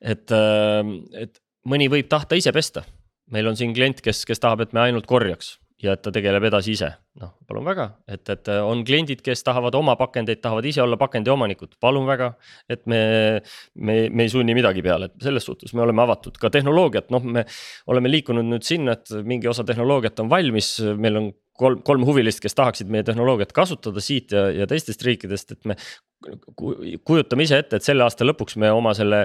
et, 0.00 0.34
et 1.18 1.42
mõni 1.66 1.90
võib 1.90 2.10
tahta 2.10 2.38
ise 2.38 2.54
pesta, 2.54 2.84
meil 3.34 3.50
on 3.50 3.58
siin 3.58 3.74
klient, 3.74 4.02
kes, 4.04 4.24
kes 4.28 4.42
tahab, 4.42 4.62
et 4.62 4.72
me 4.76 4.86
ainult 4.86 5.06
korjaks 5.10 5.56
ja 5.82 5.96
et 5.96 6.02
ta 6.04 6.12
tegeleb 6.14 6.44
edasi 6.46 6.76
ise, 6.76 6.88
noh, 7.20 7.32
palun 7.48 7.66
väga, 7.66 7.88
et, 8.10 8.22
et 8.30 8.50
on 8.62 8.84
kliendid, 8.86 9.22
kes 9.24 9.42
tahavad 9.46 9.74
oma 9.78 9.96
pakendeid, 10.00 10.40
tahavad 10.44 10.66
ise 10.68 10.82
olla 10.84 10.98
pakendi 11.00 11.32
omanikud, 11.32 11.74
palun 11.82 12.06
väga. 12.08 12.32
et 12.70 12.84
me, 12.90 13.02
me, 13.74 13.96
me 14.08 14.26
ei 14.26 14.32
sunni 14.32 14.54
midagi 14.56 14.84
peale, 14.84 15.10
et 15.10 15.26
selles 15.26 15.46
suhtes 15.48 15.74
me 15.74 15.82
oleme 15.84 16.04
avatud, 16.04 16.38
ka 16.40 16.50
tehnoloogiat, 16.54 17.10
noh, 17.14 17.24
me 17.24 17.44
oleme 17.90 18.12
liikunud 18.12 18.46
nüüd 18.48 18.66
sinna, 18.66 18.96
et 18.98 19.14
mingi 19.26 19.50
osa 19.50 19.66
tehnoloogiat 19.66 20.22
on 20.22 20.30
valmis, 20.32 20.76
meil 20.98 21.20
on 21.20 21.32
kolm, 21.58 21.82
kolm 21.86 22.06
huvilist, 22.06 22.42
kes 22.42 22.56
tahaksid 22.58 22.90
meie 22.92 23.06
tehnoloogiat 23.06 23.52
kasutada 23.56 24.02
siit 24.04 24.32
ja, 24.34 24.48
ja 24.62 24.68
teistest 24.70 25.02
riikidest, 25.06 25.56
et 25.56 25.68
me 25.68 25.76
kujutame 27.04 27.46
ise 27.46 27.58
ette, 27.62 27.78
et 27.78 27.86
selle 27.86 28.06
aasta 28.06 28.26
lõpuks 28.26 28.58
me 28.62 28.70
oma 28.70 28.94
selle 28.94 29.24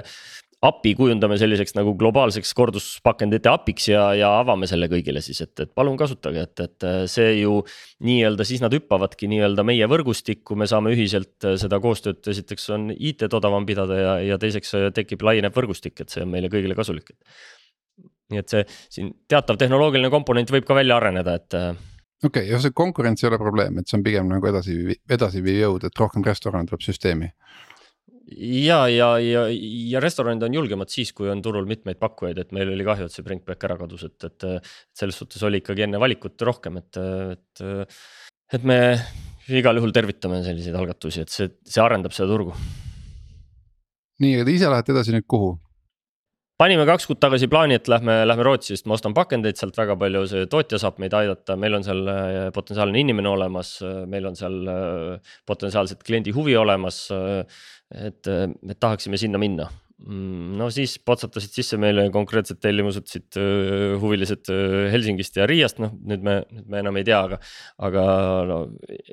API 0.66 0.94
kujundame 0.98 1.36
selliseks 1.38 1.76
nagu 1.76 1.92
globaalseks 1.98 2.50
korduspakendite 2.58 3.50
API-ks 3.52 3.84
ja, 3.92 4.02
ja 4.18 4.30
avame 4.40 4.66
selle 4.66 4.88
kõigile 4.90 5.20
siis, 5.22 5.38
et, 5.44 5.52
et 5.62 5.70
palun 5.70 5.94
kasutage, 6.00 6.42
et, 6.48 6.62
et 6.64 6.86
see 7.10 7.36
ju. 7.44 7.60
nii-öelda 8.02 8.46
siis 8.46 8.62
nad 8.64 8.74
hüppavadki 8.74 9.30
nii-öelda 9.30 9.62
meie 9.66 9.86
võrgustikku, 9.90 10.56
me 10.58 10.66
saame 10.70 10.96
ühiselt 10.96 11.46
seda 11.62 11.78
koostööd, 11.82 12.24
esiteks 12.34 12.66
on 12.74 12.88
IT-d 12.90 13.38
odavam 13.38 13.68
pidada 13.68 14.00
ja, 14.00 14.16
ja 14.32 14.40
teiseks 14.42 14.74
tekib 14.98 15.22
laieneb 15.22 15.54
võrgustik, 15.54 15.94
et 16.02 16.10
see 16.10 16.26
on 16.26 16.34
meile 16.34 16.50
kõigile 16.50 16.74
kasulik. 16.78 17.14
nii 18.34 18.42
et 18.42 18.50
see 18.50 18.66
siin 18.98 19.14
teatav 19.30 19.56
tehnoloogiline 19.62 20.10
komponent 20.10 20.50
võib 20.50 20.66
ka 20.66 20.74
välja 20.74 20.98
areneda, 20.98 21.38
et 21.38 21.54
okei 21.54 22.26
okay,, 22.26 22.50
ja 22.50 22.58
see 22.58 22.74
konkurents 22.74 23.22
ei 23.22 23.30
ole 23.30 23.38
probleem, 23.38 23.78
et 23.78 23.86
see 23.86 24.00
on 24.00 24.02
pigem 24.10 24.26
nagu 24.34 24.50
edasi, 24.50 24.98
edasiviiv 25.06 25.62
jõud, 25.62 25.86
et 25.86 26.02
rohkem 26.02 26.26
restorane 26.26 26.66
tuleb 26.66 26.82
süsteemi 26.82 27.30
ja, 28.36 28.80
ja, 28.92 29.12
ja, 29.22 29.44
ja 29.92 30.00
restoranid 30.02 30.42
on 30.44 30.56
julgemad 30.58 30.92
siis, 30.92 31.12
kui 31.16 31.30
on 31.32 31.40
turul 31.44 31.68
mitmeid 31.68 32.00
pakkujaid, 32.00 32.40
et 32.42 32.52
meil 32.56 32.72
oli 32.74 32.86
kahju, 32.86 33.08
et 33.08 33.14
see 33.14 33.24
Brinkback 33.26 33.68
ära 33.68 33.78
kadus, 33.80 34.04
et, 34.08 34.18
et. 34.24 34.48
et 34.58 34.98
selles 34.98 35.16
suhtes 35.16 35.42
oli 35.46 35.62
ikkagi 35.62 35.86
enne 35.86 36.00
valikut 36.02 36.42
rohkem, 36.48 36.80
et, 36.80 36.98
et, 36.98 37.94
et 38.58 38.66
me 38.68 38.80
igal 39.56 39.78
juhul 39.80 39.94
tervitame 39.94 40.42
selliseid 40.44 40.76
algatusi, 40.76 41.24
et 41.24 41.32
see, 41.32 41.48
see 41.64 41.80
arendab 41.84 42.12
seda 42.16 42.28
turgu. 42.32 42.56
nii, 44.18 44.36
aga 44.36 44.44
te 44.48 44.54
ise 44.58 44.70
lähete 44.72 44.94
edasi 44.96 45.14
nüüd 45.16 45.26
kuhu? 45.30 45.56
panime 46.58 46.82
kaks 46.88 47.06
kuud 47.06 47.20
tagasi 47.22 47.46
plaani, 47.46 47.76
et 47.78 47.88
lähme, 47.88 48.16
lähme 48.26 48.42
Rootsi, 48.42 48.74
sest 48.74 48.88
ma 48.90 48.96
ostan 48.96 49.14
pakendeid 49.14 49.60
sealt 49.60 49.76
väga 49.78 49.94
palju, 50.00 50.24
see 50.26 50.48
tootja 50.50 50.80
saab 50.82 50.98
meid 50.98 51.14
aidata, 51.14 51.54
meil 51.54 51.78
on 51.78 51.86
seal 51.86 52.00
äh, 52.10 52.38
potentsiaalne 52.54 52.98
inimene 52.98 53.30
olemas, 53.30 53.76
meil 54.10 54.26
on 54.26 54.38
seal 54.38 54.58
äh, 54.72 55.36
potentsiaalselt 55.46 56.02
kliendi 56.02 56.34
huvi 56.34 56.56
olemas 56.58 57.04
et, 57.94 58.28
et 58.28 58.80
tahaksime 58.80 59.20
sinna 59.20 59.40
minna. 59.40 59.68
Mm, 59.98 60.52
no 60.60 60.68
siis 60.70 60.92
potsatasid 61.02 61.56
sisse 61.56 61.78
meile 61.80 62.04
konkreetsed 62.14 62.60
tellimused 62.62 63.08
siit 63.10 63.34
huvilised 63.98 64.46
Helsingist 64.92 65.40
ja 65.40 65.46
Riiast, 65.50 65.80
noh 65.82 65.96
nüüd 66.06 66.22
me, 66.22 66.36
nüüd 66.54 66.68
me 66.70 66.82
enam 66.84 67.00
ei 67.00 67.06
tea, 67.08 67.18
aga. 67.26 67.40
aga 67.88 68.04
no 68.46 68.60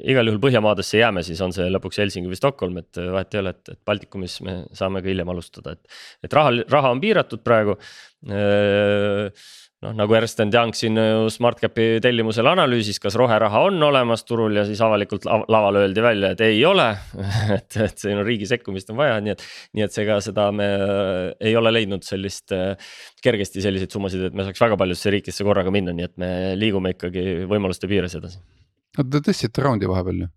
igal 0.05 0.29
juhul 0.29 0.43
Põhjamaadesse 0.43 1.01
jääme, 1.01 1.25
siis 1.25 1.41
on 1.41 1.55
see 1.57 1.65
lõpuks 1.73 1.97
Helsingi 2.03 2.29
või 2.29 2.37
Stockholm, 2.37 2.77
et 2.83 3.01
vahet 3.01 3.33
ei 3.33 3.41
ole, 3.41 3.55
et, 3.57 3.73
et 3.73 3.81
Baltikumis 3.89 4.37
me 4.45 4.59
saame 4.77 5.01
ka 5.01 5.09
hiljem 5.09 5.33
alustada, 5.33 5.73
et. 5.73 5.97
et 6.27 6.37
raha, 6.37 6.53
raha 6.69 6.93
on 6.93 7.01
piiratud 7.01 7.41
praegu 7.41 7.79
noh, 9.83 9.93
nagu 9.95 10.15
Ernst 10.17 10.39
Young 10.39 10.73
siin 10.77 10.99
ju 10.99 11.27
SmartCapi 11.33 11.99
tellimusel 12.03 12.47
analüüsis, 12.49 12.99
kas 13.01 13.17
roheraha 13.19 13.65
on 13.67 13.83
olemas 13.87 14.23
turul 14.27 14.55
ja 14.55 14.65
siis 14.67 14.81
avalikult 14.83 15.27
lavale 15.27 15.83
öeldi 15.85 16.03
välja, 16.05 16.31
et 16.35 16.43
ei 16.45 16.61
ole 16.67 16.87
et, 17.57 17.79
et 17.87 18.05
siin 18.05 18.21
on 18.21 18.27
riigi 18.27 18.47
sekkumist 18.49 18.93
on 18.93 18.99
vaja, 19.01 19.19
nii 19.23 19.35
et, 19.35 19.43
nii 19.77 19.87
et 19.87 19.95
seega 19.95 20.19
seda 20.23 20.47
me 20.55 20.69
äh, 20.75 21.19
ei 21.49 21.55
ole 21.59 21.73
leidnud 21.75 22.05
sellist 22.07 22.55
äh, 22.55 22.95
kergesti 23.23 23.63
selliseid 23.65 23.93
summasid, 23.95 24.29
et 24.29 24.37
me 24.37 24.47
saaks 24.47 24.63
väga 24.63 24.79
paljudesse 24.79 25.13
riikidesse 25.17 25.47
korraga 25.47 25.73
minna, 25.75 25.95
nii 25.95 26.09
et 26.09 26.15
me 26.21 26.31
liigume 26.59 26.95
ikkagi 26.95 27.45
võimaluste 27.49 27.91
piires 27.91 28.17
edasi. 28.19 28.41
no 28.97 29.09
te 29.11 29.23
tõstsite 29.29 29.65
raundi 29.65 29.91
vahepeal 29.91 30.25
ju 30.25 30.33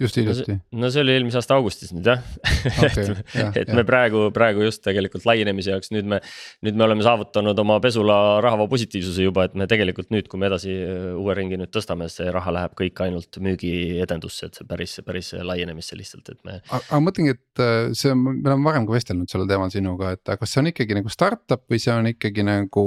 just 0.00 0.18
hiljuti. 0.18 0.56
no 0.76 0.90
see 0.92 1.02
oli 1.04 1.14
eelmise 1.16 1.40
aasta 1.40 1.56
augustis 1.56 1.92
nüüd 1.94 2.08
jah 2.10 2.22
okay, 2.86 3.04
et, 3.12 3.34
jah, 3.34 3.50
et 3.52 3.70
jah. 3.70 3.76
me 3.76 3.84
praegu, 3.88 4.26
praegu 4.36 4.64
just 4.66 4.82
tegelikult 4.84 5.26
laienemise 5.28 5.72
jaoks 5.74 5.92
nüüd 5.94 6.08
me. 6.10 6.20
nüüd 6.66 6.78
me 6.78 6.86
oleme 6.86 7.06
saavutanud 7.06 7.58
oma 7.62 7.78
pesula 7.84 8.18
rahavoo 8.44 8.68
positiivsuse 8.72 9.26
juba, 9.26 9.46
et 9.48 9.56
me 9.58 9.68
tegelikult 9.70 10.10
nüüd, 10.14 10.28
kui 10.30 10.40
me 10.40 10.50
edasi 10.50 10.72
äh, 10.74 11.08
uue 11.16 11.36
ringi 11.38 11.58
nüüd 11.60 11.72
tõstame, 11.74 12.08
see 12.12 12.28
raha 12.32 12.54
läheb 12.58 12.76
kõik 12.78 13.02
ainult 13.06 13.40
müügiedendusse, 13.42 14.50
et 14.50 14.60
see 14.60 14.68
päris, 14.68 14.98
päris 15.06 15.32
laienemisse 15.36 15.98
lihtsalt, 15.98 16.32
et 16.34 16.40
me. 16.46 16.58
aga 16.66 17.00
ma 17.00 17.02
mõtlengi, 17.08 17.36
et 17.36 17.64
äh, 17.64 17.90
see 17.96 18.12
on, 18.14 18.24
me 18.28 18.50
oleme 18.50 18.70
varem 18.70 18.88
ka 18.88 18.96
vestelnud 18.96 19.32
sellel 19.32 19.50
teemal 19.50 19.72
sinuga, 19.72 20.14
et 20.16 20.36
kas 20.36 20.52
see 20.52 20.62
on 20.62 20.72
ikkagi 20.72 20.98
nagu 21.00 21.12
startup 21.12 21.64
või 21.72 21.82
see 21.82 21.94
on 21.94 22.12
ikkagi 22.12 22.46
nagu 22.46 22.86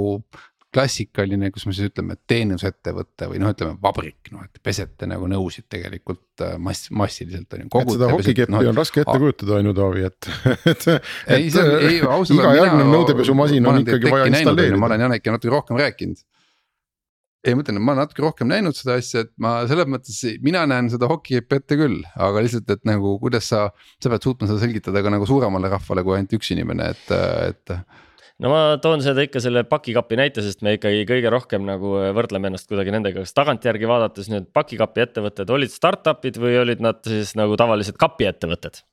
klassikaline, 0.73 1.49
kus 1.53 1.65
me 1.65 1.73
siis 1.73 1.89
ütleme, 1.89 2.15
teenusettevõte 2.29 3.29
või 3.31 3.41
noh, 3.41 3.53
ütleme 3.55 3.75
vabrik, 3.81 4.29
noh, 4.33 4.43
et 4.45 4.61
pesete 4.63 5.07
nagu 5.09 5.25
nõusid 5.29 5.65
tegelikult 5.71 6.43
äh, 6.45 6.57
mass, 6.61 6.91
massiliselt 6.93 7.55
on 7.57 7.63
ju. 7.63 7.69
et 7.81 7.93
seda 7.95 8.09
hokikeppi 8.13 8.53
no, 8.53 8.63
on 8.69 8.77
raske 8.77 9.01
ette 9.01 9.15
kujutada 9.21 9.57
on 9.57 9.71
ju 9.71 9.77
Taavi, 9.79 10.03
et, 10.09 10.29
et, 10.73 10.89
et 10.89 11.39
ei, 11.39 11.47
iga 11.47 12.51
järgnev 12.59 12.91
nõudepesumasin 12.93 13.71
on 13.71 13.81
ikkagi 13.81 14.13
vaja 14.13 14.27
installeerida. 14.29 14.81
ma 14.81 14.91
olen 14.91 15.07
Janeki 15.07 15.33
natuke 15.33 15.55
rohkem 15.55 15.81
rääkinud 15.81 16.21
ei, 17.39 17.55
ma 17.55 17.63
ütlen, 17.63 17.79
ma 17.79 17.93
olen 17.93 18.03
natuke 18.03 18.23
rohkem 18.23 18.49
näinud 18.51 18.75
seda 18.75 18.97
asja, 18.99 19.23
et 19.23 19.31
ma 19.41 19.61
selles 19.69 19.87
mõttes, 19.89 20.17
mina 20.43 20.65
näen 20.67 20.89
seda 20.91 21.07
hokikepi 21.09 21.59
ette 21.61 21.77
küll, 21.79 22.01
aga 22.19 22.43
lihtsalt, 22.43 22.67
et 22.75 22.83
nagu 22.87 23.15
kuidas 23.21 23.47
sa, 23.53 23.69
sa 24.03 24.11
pead 24.11 24.27
suutma 24.27 24.49
seda 24.49 24.59
selgitada 24.65 25.03
ka 25.05 25.13
nagu 25.13 25.27
suuremale 25.29 25.71
rahvale 25.71 26.03
kui 26.05 26.17
ainult 26.17 26.35
üks 26.35 26.51
inimene, 26.55 26.91
et, 26.91 27.13
et 27.47 27.75
no 28.43 28.51
ma 28.51 28.59
toon 28.83 29.03
seda 29.05 29.23
ikka 29.25 29.41
selle 29.43 29.63
pakikapi 29.69 30.19
näite, 30.19 30.43
sest 30.45 30.63
me 30.65 30.77
ikkagi 30.77 31.05
kõige 31.09 31.31
rohkem 31.33 31.65
nagu 31.67 31.95
äh, 31.99 32.11
võrdleme 32.15 32.51
ennast 32.51 32.69
kuidagi 32.71 32.93
nendega, 32.95 33.23
kas 33.25 33.35
tagantjärgi 33.37 33.89
vaadates 33.89 34.29
nüüd 34.31 34.51
pakikapi 34.55 35.07
ettevõtted 35.07 35.51
olid 35.55 35.73
startup'id 35.73 36.39
või 36.41 36.55
olid 36.61 36.83
nad 36.83 37.03
siis 37.07 37.35
nagu 37.39 37.59
tavalised 37.59 37.99
kapiettevõtted? 37.99 38.83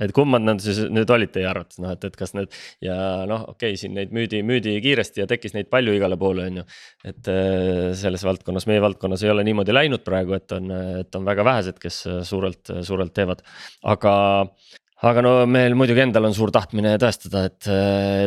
et 0.00 0.08
kummad 0.16 0.40
nad 0.40 0.60
siis 0.64 0.78
nüüd 0.88 1.10
olid 1.12 1.34
teie 1.34 1.44
arvates, 1.44 1.76
noh, 1.82 1.92
et, 1.92 2.04
et 2.08 2.14
kas 2.16 2.30
need 2.32 2.54
ja 2.80 2.94
noh, 3.28 3.42
okei 3.52 3.74
okay,, 3.74 3.80
siin 3.80 3.92
neid 3.96 4.14
müüdi, 4.16 4.40
müüdi 4.46 4.78
kiiresti 4.80 5.20
ja 5.20 5.26
tekkis 5.28 5.52
neid 5.52 5.68
palju 5.72 5.92
igale 5.98 6.16
poole, 6.20 6.46
on 6.48 6.62
ju. 6.62 6.64
et 7.10 7.28
äh, 7.28 7.90
selles 8.00 8.24
valdkonnas, 8.24 8.64
meie 8.70 8.80
valdkonnas 8.84 9.24
ei 9.26 9.32
ole 9.34 9.44
niimoodi 9.44 9.76
läinud 9.76 10.04
praegu, 10.06 10.36
et 10.38 10.56
on, 10.56 10.72
et 11.02 11.20
on 11.20 11.28
väga 11.28 11.44
vähesed, 11.44 11.80
kes 11.82 12.00
suurelt, 12.28 12.72
suurelt 12.88 13.12
teevad, 13.16 13.44
aga 13.92 14.14
aga 15.08 15.22
no 15.24 15.30
meil 15.50 15.74
muidugi 15.78 16.04
endal 16.04 16.28
on 16.28 16.34
suur 16.36 16.52
tahtmine 16.54 16.94
tõestada, 17.02 17.46
et, 17.48 17.68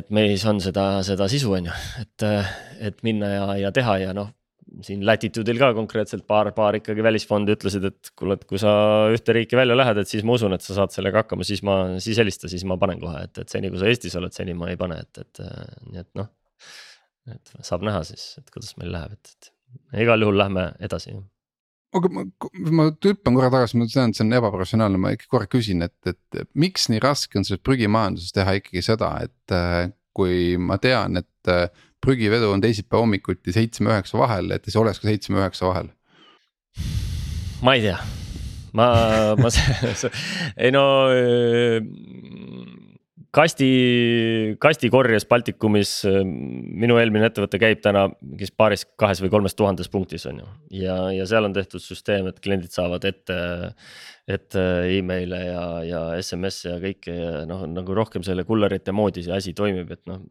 et 0.02 0.10
meis 0.16 0.44
on 0.50 0.60
seda, 0.64 0.88
seda 1.08 1.28
sisu, 1.32 1.54
on 1.58 1.70
ju, 1.70 1.76
et, 2.02 2.26
et 2.90 3.06
minna 3.08 3.32
ja, 3.32 3.46
ja 3.66 3.72
teha 3.76 4.00
ja 4.04 4.16
noh. 4.18 4.32
siin 4.84 5.06
Latitude'il 5.08 5.62
ka 5.62 5.72
konkreetselt 5.78 6.26
paar, 6.28 6.50
paar 6.58 6.76
ikkagi 6.80 7.04
välisfondi 7.06 7.56
ütlesid, 7.56 7.86
et 7.92 8.12
kuule, 8.20 8.36
et 8.36 8.44
kui 8.50 8.60
sa 8.60 8.74
ühte 9.14 9.36
riiki 9.38 9.56
välja 9.56 9.78
lähed, 9.78 10.02
et 10.02 10.12
siis 10.12 10.26
ma 10.28 10.36
usun, 10.36 10.56
et 10.58 10.66
sa 10.66 10.76
saad 10.82 10.96
sellega 10.96 11.24
hakkama, 11.24 11.48
siis 11.48 11.64
ma, 11.64 11.78
siis 12.04 12.20
helista, 12.20 12.52
siis 12.52 12.66
ma 12.68 12.80
panen 12.82 13.00
kohe, 13.04 13.24
et, 13.30 13.44
et 13.46 13.56
seni, 13.56 13.72
kui 13.72 13.80
sa 13.80 13.88
Eestis 13.92 14.18
oled, 14.20 14.36
seni 14.36 14.58
ma 14.58 14.72
ei 14.74 14.80
pane, 14.80 15.00
et, 15.06 15.24
et 15.24 15.46
nii 15.92 16.04
et 16.04 16.12
noh. 16.20 16.32
et 17.32 17.56
saab 17.64 17.88
näha 17.88 18.04
siis, 18.08 18.34
et 18.42 18.52
kuidas 18.52 18.76
meil 18.82 18.92
läheb, 18.98 19.16
et, 19.16 19.50
et 19.96 20.04
igal 20.04 20.28
juhul 20.28 20.44
lähme 20.44 20.74
edasi 20.84 21.16
aga 21.96 22.12
ma, 22.12 22.26
ma 22.76 22.88
hüppan 22.92 23.38
korra 23.38 23.52
tagasi, 23.54 23.80
ma 23.80 23.88
tean, 23.92 24.12
et 24.12 24.20
see 24.20 24.26
on 24.26 24.38
ebaprofessionaalne, 24.38 25.00
ma 25.02 25.14
ikka 25.16 25.30
korra 25.32 25.50
küsin, 25.52 25.86
et, 25.86 25.96
et 26.10 26.50
miks 26.58 26.90
nii 26.92 27.02
raske 27.04 27.40
on 27.40 27.48
selles 27.48 27.64
prügimajanduses 27.66 28.36
teha 28.36 28.58
ikkagi 28.60 28.84
seda, 28.86 29.12
et 29.26 29.56
äh, 29.56 29.94
kui 30.16 30.56
ma 30.62 30.80
tean, 30.82 31.20
et 31.22 31.52
äh, 31.52 31.68
prügivedu 32.04 32.52
on 32.54 32.64
teisipäeva 32.64 33.04
hommikuti 33.04 33.56
seitsme-üheksa 33.56 34.20
vahel, 34.20 34.52
et 34.56 34.68
siis 34.68 34.78
oleks 34.80 35.02
ka 35.02 35.10
seitsme-üheksa 35.10 35.70
vahel? 35.70 35.92
ma 37.64 37.78
ei 37.78 37.86
tea, 37.86 37.98
ma, 38.76 38.90
ma 39.40 39.50
ei 40.64 40.74
no 40.76 40.86
kasti, 43.36 43.70
kastikorjes 44.62 45.28
Baltikumis, 45.30 45.92
minu 46.06 47.00
eelmine 47.02 47.30
ettevõte 47.30 47.60
käib 47.62 47.82
täna 47.84 48.08
mingis 48.22 48.54
paaris, 48.56 48.86
kahes 49.00 49.22
või 49.24 49.34
kolmes 49.34 49.58
tuhandes 49.58 49.92
punktis 49.92 50.26
on 50.32 50.42
ju. 50.44 50.48
ja, 50.84 50.98
ja 51.16 51.28
seal 51.30 51.48
on 51.48 51.56
tehtud 51.56 51.84
süsteem, 51.84 52.30
et 52.32 52.40
kliendid 52.44 52.74
saavad 52.76 53.06
ette, 53.08 53.40
ette 54.38 54.66
email'e 54.98 55.42
ja, 55.50 55.66
ja 55.86 56.06
SMS-e 56.22 56.74
ja 56.74 56.80
kõike 56.84 57.18
ja 57.20 57.44
noh, 57.50 57.68
nagu 57.72 57.98
rohkem 57.98 58.26
selle 58.28 58.48
kullerite 58.48 58.96
moodi 58.96 59.26
see 59.26 59.36
asi 59.36 59.56
toimib, 59.58 59.92
et 59.92 60.04
noh 60.10 60.24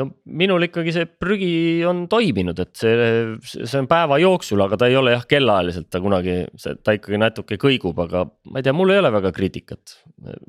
no 0.00 0.08
minul 0.40 0.64
ikkagi 0.66 0.94
see 0.94 1.08
prügi 1.08 1.52
on 1.88 2.04
toiminud, 2.10 2.60
et 2.62 2.72
see, 2.78 3.10
see 3.44 3.80
on 3.80 3.88
päeva 3.90 4.20
jooksul, 4.22 4.62
aga 4.64 4.80
ta 4.80 4.90
ei 4.90 4.98
ole 5.00 5.14
jah 5.14 5.26
kellaajaliselt 5.28 5.90
ta 5.92 6.02
kunagi, 6.02 6.40
see, 6.60 6.78
ta 6.84 6.96
ikkagi 6.96 7.20
natuke 7.20 7.60
kõigub, 7.60 8.00
aga 8.06 8.26
ma 8.50 8.60
ei 8.60 8.66
tea, 8.66 8.76
mul 8.76 8.94
ei 8.94 9.02
ole 9.02 9.12
väga 9.14 9.34
kriitikat. 9.36 9.98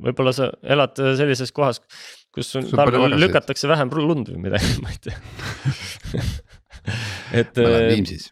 võib-olla 0.01 0.33
sa 0.35 0.51
elad 0.63 0.97
sellises 1.19 1.53
kohas, 1.55 1.81
kus 2.33 2.53
talvel 2.71 3.19
lükatakse 3.19 3.69
vähem 3.71 3.91
lund 3.99 4.31
või 4.33 4.47
midagi, 4.47 4.77
ma 4.83 4.93
ei 4.93 5.03
tea 5.03 5.19
et. 7.35 7.57
ma 7.57 7.67
olen 7.67 7.87
Viimsis. 7.91 8.29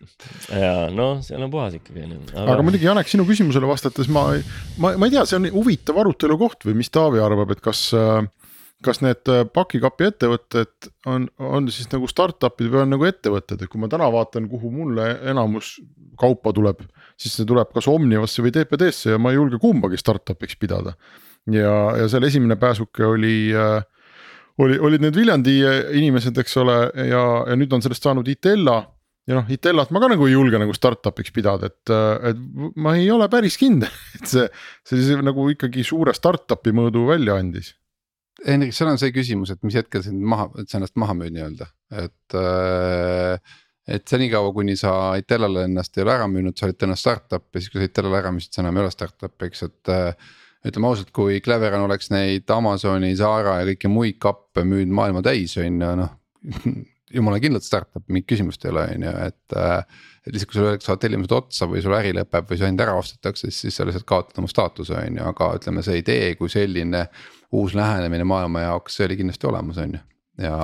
ja 0.50 0.74
noh, 0.94 1.20
seal 1.26 1.44
on 1.46 1.52
puhas 1.54 1.76
ikkagi 1.78 2.06
on 2.06 2.16
ju. 2.16 2.22
aga 2.42 2.66
muidugi 2.66 2.88
Janek, 2.88 3.10
sinu 3.12 3.26
küsimusele 3.28 3.70
vastates 3.70 4.10
ma, 4.12 4.26
ma, 4.82 4.96
ma 4.98 5.10
ei 5.10 5.14
tea, 5.14 5.26
see 5.30 5.40
on 5.40 5.50
huvitav 5.54 6.00
arutelu 6.02 6.38
koht 6.42 6.66
või 6.68 6.80
mis 6.82 6.90
Taavi 6.94 7.22
arvab, 7.24 7.54
et 7.54 7.62
kas 7.66 7.90
äh, 7.98 8.24
kas 8.86 9.02
need 9.04 9.28
äh, 9.32 9.44
pakikapi 9.54 10.08
ettevõtted 10.08 10.89
on, 11.10 11.28
on 11.39 11.68
siis 11.74 11.89
nagu 11.92 12.08
startup'id 12.08 12.70
või 12.72 12.84
on 12.86 12.94
nagu 12.96 13.08
ettevõtted, 13.08 13.62
et 13.62 13.72
kui 13.72 13.82
ma 13.82 13.89
täna 13.92 14.08
vaatan, 14.13 14.48
kuhu 14.52 14.72
mulle 14.72 15.10
enamus 15.32 15.78
kaupa 16.20 16.54
tuleb. 16.56 16.86
siis 17.20 17.36
see 17.36 17.48
tuleb 17.48 17.74
kas 17.76 17.88
Omnivasse 17.92 18.44
või 18.44 18.54
TPD-sse 18.56 19.15
ja 19.15 19.20
ma 19.20 19.34
ei 19.34 19.39
julge 19.39 19.60
kumbagi 19.60 20.00
startup'iks 20.00 20.56
pidada. 20.60 20.96
ja, 21.52 21.74
ja 22.00 22.08
seal 22.08 22.24
esimene 22.24 22.56
pääsuke 22.56 23.06
oli 23.06 23.52
äh, 23.56 23.84
oli, 24.60 24.80
olid 24.80 25.02
need 25.02 25.15
Viljandi 25.15 25.60
inimesed, 25.96 26.38
eks 26.38 26.58
ole, 26.60 26.78
ja, 27.08 27.26
ja 27.48 27.56
nüüd 27.60 27.74
on 27.74 27.84
sellest 27.84 28.04
saanud 28.04 28.28
Itella 28.28 28.82
ja 29.30 29.38
noh, 29.38 29.52
Itellat 29.52 29.92
ma 29.94 30.02
ka 30.02 30.10
nagu 30.12 30.28
ei 30.28 30.34
julge 30.34 30.60
nagu 30.62 30.74
startup'iks 30.76 31.34
pidada, 31.36 31.70
et, 31.70 31.92
et 32.32 32.39
ma 32.80 32.96
ei 32.98 33.10
ole 33.13 33.28
päris 33.32 33.60
kindel, 33.62 33.92
et 34.18 34.30
see, 34.30 34.48
sellise 34.88 35.20
nagu 35.26 35.50
ikkagi 35.54 35.86
suure 35.88 36.15
startup'i 36.18 36.74
mõõdu 36.76 37.06
välja 37.12 37.38
andis. 37.39 37.76
Hendrik, 38.45 38.75
seal 38.75 38.91
on 38.91 38.99
see 39.02 39.13
küsimus, 39.15 39.52
et 39.54 39.63
mis 39.65 39.75
hetkel 39.75 40.04
sind 40.06 40.21
maha, 40.23 40.49
et 40.62 40.69
sa 40.69 40.80
ennast 40.80 40.95
maha 40.99 41.15
müüd 41.17 41.36
nii-öelda, 41.36 41.67
et 42.04 42.38
äh,. 42.39 43.58
et 43.89 44.06
senikaua, 44.06 44.52
kuni 44.54 44.75
sa 44.78 44.91
Itellale 45.17 45.63
ennast 45.65 45.98
ei 45.98 46.04
ole 46.04 46.13
ära 46.13 46.27
müünud, 46.29 46.54
sa 46.58 46.67
olid 46.67 46.77
täna 46.77 46.96
startup 47.00 47.48
ja 47.50 47.62
siis, 47.62 47.71
kui 47.73 47.81
sa 47.81 47.87
Itellale 47.90 48.19
ära 48.21 48.31
müüsid, 48.35 48.54
sa 48.54 48.62
enam 48.62 48.77
ei 48.77 48.85
ole 48.85 48.94
startup, 48.94 49.33
eks, 49.48 49.63
et 49.65 49.92
äh, 49.96 50.29
ütleme 50.69 50.92
ausalt, 50.92 51.10
kui 51.15 51.40
Cleveron 51.42 51.87
oleks 51.87 52.12
neid 52.13 52.52
Amazoni, 52.54 53.15
Zara 53.17 53.58
ja 53.62 53.67
kõiki 53.71 53.92
muid 53.92 54.19
kappe 54.21 54.63
müünud 54.67 54.94
maailma 54.94 55.25
täis, 55.25 55.58
on 55.58 55.81
ju 55.81 55.92
noh 56.04 56.15
jumala 57.14 57.40
kindlalt 57.42 57.66
startup, 57.66 58.04
mingit 58.08 58.30
küsimust 58.30 58.66
ei 58.66 58.74
ole, 58.74 58.86
on 58.96 59.10
ju, 59.10 59.18
et. 59.30 59.58
Äh, 59.58 60.08
et 60.28 60.36
lihtsalt, 60.36 60.50
kui 60.52 60.58
sul 60.60 60.68
öeldakse, 60.68 60.86
saad 60.90 61.00
tellimused 61.02 61.32
otsa 61.34 61.66
või 61.72 61.82
sul 61.82 61.96
äri 61.96 62.12
lõpeb 62.14 62.50
või 62.50 62.58
su 62.60 62.66
hind 62.68 62.82
ära 62.84 62.94
ostetakse, 63.00 63.48
siis, 63.48 63.64
siis 63.64 63.78
sa 63.80 63.86
lihtsalt 63.88 64.06
kaotad 64.06 64.42
oma 64.42 64.50
staatuse, 64.52 64.98
on 65.00 65.16
ju, 65.18 65.28
aga 65.32 65.48
ütleme, 65.58 65.84
see 65.86 66.02
idee 66.02 66.34
kui 66.38 66.52
selline. 66.52 67.06
uus 67.56 67.74
lähenemine 67.74 68.28
maailma 68.30 68.62
jaoks, 68.62 69.00
see 69.00 69.08
oli 69.08 69.16
kindlasti 69.18 69.48
olemas, 69.50 69.80
on 69.82 69.96
ju, 69.96 70.02
ja 70.44 70.58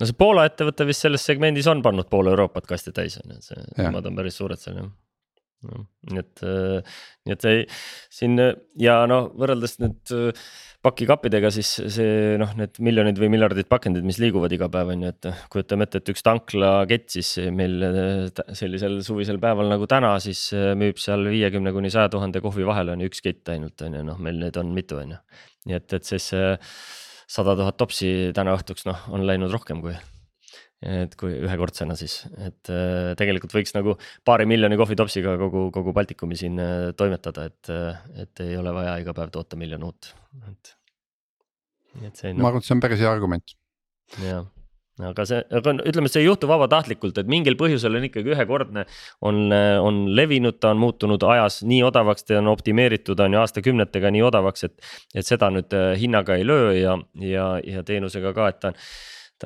no 0.00 0.08
see 0.08 0.16
Poola 0.18 0.46
ettevõte 0.48 0.86
vist 0.88 1.04
selles 1.04 1.26
segmendis 1.26 1.68
on 1.68 1.82
pannud 1.84 2.08
pool 2.08 2.30
Euroopat 2.32 2.66
kasti 2.70 2.94
täis 2.96 3.18
on 3.20 3.34
ju, 3.34 3.40
et 3.42 3.50
see, 3.50 3.64
nemad 3.76 4.06
on 4.08 4.16
päris 4.16 4.38
suured 4.40 4.62
seal 4.62 4.78
jah. 4.78 4.88
Nii 5.62 6.20
et, 6.20 6.42
äh, 6.46 6.98
nii 7.26 7.34
et 7.34 7.46
see 7.46 7.64
siin 8.12 8.38
ja 8.80 9.02
noh, 9.10 9.30
võrreldes 9.38 9.78
nüüd 9.82 10.12
pakikappidega, 10.82 11.50
siis 11.54 11.68
see 11.94 12.38
noh, 12.42 12.50
need 12.58 12.80
miljonid 12.82 13.20
või 13.22 13.30
miljardid 13.36 13.68
pakendid, 13.70 14.06
mis 14.06 14.18
liiguvad 14.22 14.52
iga 14.56 14.66
päev, 14.72 14.90
on 14.94 15.04
ju, 15.06 15.12
et 15.14 15.28
kujutame 15.52 15.86
ette, 15.86 16.00
et 16.02 16.10
üks 16.10 16.26
tanklakett 16.26 17.06
siis 17.14 17.30
meil 17.54 17.78
sellisel 18.58 18.98
suvisel 19.06 19.38
päeval 19.42 19.70
nagu 19.70 19.86
täna, 19.90 20.16
siis 20.24 20.48
müüb 20.52 20.98
seal 21.02 21.28
viiekümne 21.30 21.74
kuni 21.74 21.92
saja 21.94 22.10
tuhande 22.12 22.42
kohvi 22.42 22.66
vahel 22.66 22.94
on 22.96 23.04
ju 23.04 23.12
üks 23.12 23.22
kett 23.22 23.54
ainult 23.54 23.86
on 23.86 24.00
ju, 24.00 24.02
noh, 24.10 24.18
meil 24.22 24.42
neid 24.42 24.58
on 24.58 24.74
mitu, 24.74 24.98
on 25.04 25.14
ju. 25.14 25.20
nii 25.70 25.78
et, 25.78 25.98
et 26.00 26.14
siis 26.14 26.32
sada 27.32 27.54
tuhat 27.58 27.78
topsi 27.78 28.32
täna 28.34 28.56
õhtuks 28.58 28.88
noh, 28.90 29.06
on 29.14 29.22
läinud 29.28 29.54
rohkem 29.54 29.84
kui 29.84 29.94
et 30.82 31.14
kui 31.18 31.34
ühekordsena 31.44 31.94
siis, 31.98 32.22
et 32.42 32.70
äh, 32.72 33.12
tegelikult 33.18 33.54
võiks 33.54 33.74
nagu 33.76 33.94
paari 34.26 34.48
miljoni 34.50 34.78
kohvitopsiga 34.80 35.36
kogu, 35.40 35.68
kogu 35.74 35.94
Baltikumi 35.94 36.38
siin 36.38 36.58
äh, 36.62 36.88
toimetada, 36.98 37.46
et, 37.50 37.70
äh, 37.70 38.00
et 38.24 38.42
ei 38.44 38.56
ole 38.58 38.74
vaja 38.74 38.96
iga 39.02 39.14
päev 39.16 39.30
toota 39.34 39.58
miljon 39.60 39.84
uut, 39.86 40.10
et. 40.48 40.72
et 42.02 42.18
see 42.18 42.34
no.. 42.34 42.42
ma 42.42 42.50
arvan, 42.50 42.64
et 42.64 42.70
see 42.70 42.74
on 42.74 42.82
päris 42.82 43.04
hea 43.04 43.12
argument. 43.12 43.54
jah, 44.18 44.42
aga 45.06 45.28
see, 45.28 45.38
aga 45.60 45.76
ütleme, 45.86 46.10
see 46.10 46.24
ei 46.24 46.28
juhtu 46.28 46.50
vabatahtlikult, 46.50 47.22
et 47.22 47.30
mingil 47.30 47.54
põhjusel 47.62 48.00
on 48.00 48.10
ikkagi 48.10 48.34
ühekordne. 48.34 48.84
on, 49.22 49.40
on 49.54 50.02
levinud, 50.18 50.58
ta 50.58 50.74
on 50.74 50.82
muutunud 50.82 51.22
ajas 51.30 51.62
nii 51.62 51.80
odavaks, 51.86 52.26
ta 52.26 52.42
on 52.42 52.50
optimeeritud, 52.50 53.22
on 53.22 53.38
ju 53.38 53.44
aastakümnetega 53.44 54.10
nii 54.18 54.26
odavaks, 54.32 54.66
et. 54.66 54.92
et 55.14 55.30
seda 55.30 55.54
nüüd 55.54 55.78
hinnaga 56.02 56.42
ei 56.42 56.46
löö 56.48 56.74
ja, 56.74 56.98
ja, 57.22 57.48
ja 57.62 57.86
teenusega 57.86 58.34
ka, 58.34 58.50
et 58.50 58.62
ta 58.66 58.74
on 58.74 58.86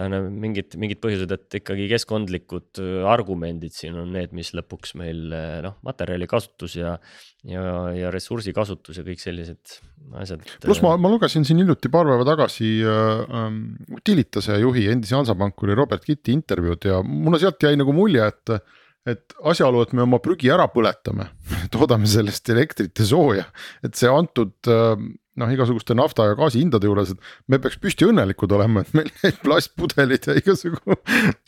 on 0.02 0.16
mingid, 0.42 0.76
mingid 0.80 1.00
põhjused, 1.02 1.32
et 1.34 1.58
ikkagi 1.60 1.88
keskkondlikud 1.90 2.80
äh, 2.82 3.08
argumendid 3.08 3.74
siin 3.76 3.96
on 4.00 4.12
need, 4.14 4.34
mis 4.36 4.52
lõpuks 4.56 4.96
meil 5.00 5.34
äh, 5.34 5.58
noh, 5.64 5.76
materjali 5.86 6.28
kasutus 6.30 6.76
ja. 6.78 6.96
ja, 7.48 7.66
ja 7.96 8.12
ressursi 8.14 8.54
kasutus 8.56 9.00
ja 9.00 9.06
kõik 9.06 9.22
sellised 9.22 9.78
asjad. 10.22 10.44
pluss 10.64 10.82
ma, 10.84 10.94
ma 11.00 11.10
lugesin 11.12 11.46
siin 11.46 11.62
hiljuti 11.62 11.90
paar 11.92 12.08
päeva 12.08 12.26
tagasi 12.28 12.72
äh, 12.86 13.46
Utilitase 13.96 14.58
juhi, 14.62 14.86
endise 14.92 15.18
Hansapankuri 15.18 15.76
Robert 15.78 16.04
Kitti 16.06 16.34
intervjuud 16.36 16.90
ja 16.90 17.02
mulle 17.04 17.40
sealt 17.42 17.62
jäi 17.62 17.76
nagu 17.78 17.94
mulje, 17.96 18.26
et 18.32 18.58
et 19.06 19.36
asjaolu, 19.46 19.84
et 19.84 19.92
me 19.94 20.02
oma 20.02 20.18
prügi 20.22 20.50
ära 20.50 20.66
põletame 20.72 21.28
toodame 21.74 22.08
sellest 22.10 22.50
elektrit 22.50 22.98
ja 22.98 23.06
sooja, 23.06 23.46
et 23.86 23.94
see 23.98 24.10
antud 24.10 24.72
äh, 24.72 24.96
noh, 25.40 25.50
igasuguste 25.52 25.96
nafta 25.96 26.30
ja 26.30 26.36
gaasi 26.38 26.60
hindade 26.62 26.88
juures, 26.88 27.12
et 27.12 27.50
me 27.52 27.58
peaks 27.62 27.78
püsti 27.82 28.08
õnnelikud 28.08 28.52
olema, 28.56 28.82
et 28.82 28.94
meil 28.96 29.10
neid 29.22 29.40
plastpudeleid 29.44 30.30
ja 30.30 30.36
igasugu 30.40 30.98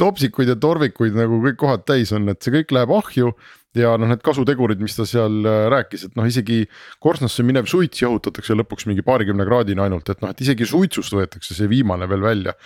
topsikuid 0.01 0.53
ja 0.53 0.59
torvikuid 0.61 1.17
nagu 1.19 1.41
kõik 1.45 1.59
kohad 1.61 1.87
täis 1.89 2.13
on, 2.17 2.29
et 2.33 2.43
see 2.45 2.55
kõik 2.59 2.75
läheb 2.77 2.93
ahju. 2.99 3.33
ja 3.79 3.93
noh, 4.01 4.09
need 4.11 4.23
kasutegurid, 4.25 4.81
mis 4.83 4.97
ta 4.97 5.05
seal 5.07 5.45
äh, 5.47 5.65
rääkis, 5.71 6.09
et 6.09 6.17
noh, 6.19 6.27
isegi 6.27 6.65
korstnasse 7.05 7.45
minev 7.47 7.69
suits 7.71 8.01
jahutatakse 8.03 8.57
lõpuks 8.57 8.89
mingi 8.89 9.05
paarikümne 9.07 9.45
kraadini 9.47 9.85
ainult, 9.85 10.09
et 10.11 10.25
noh, 10.25 10.33
et 10.33 10.41
isegi 10.43 10.67
suitsust 10.67 11.15
võetakse 11.15 11.55
see 11.55 11.69
viimane 11.71 12.09
veel 12.11 12.25
välja. 12.25 12.57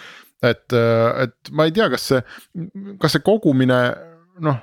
et, 0.42 0.72
äh, 0.74 1.26
et 1.26 1.52
ma 1.52 1.68
ei 1.68 1.74
tea, 1.74 1.90
kas 1.92 2.08
see, 2.08 2.22
kas 3.02 3.14
see 3.14 3.22
kogumine 3.26 3.82
noh 4.42 4.62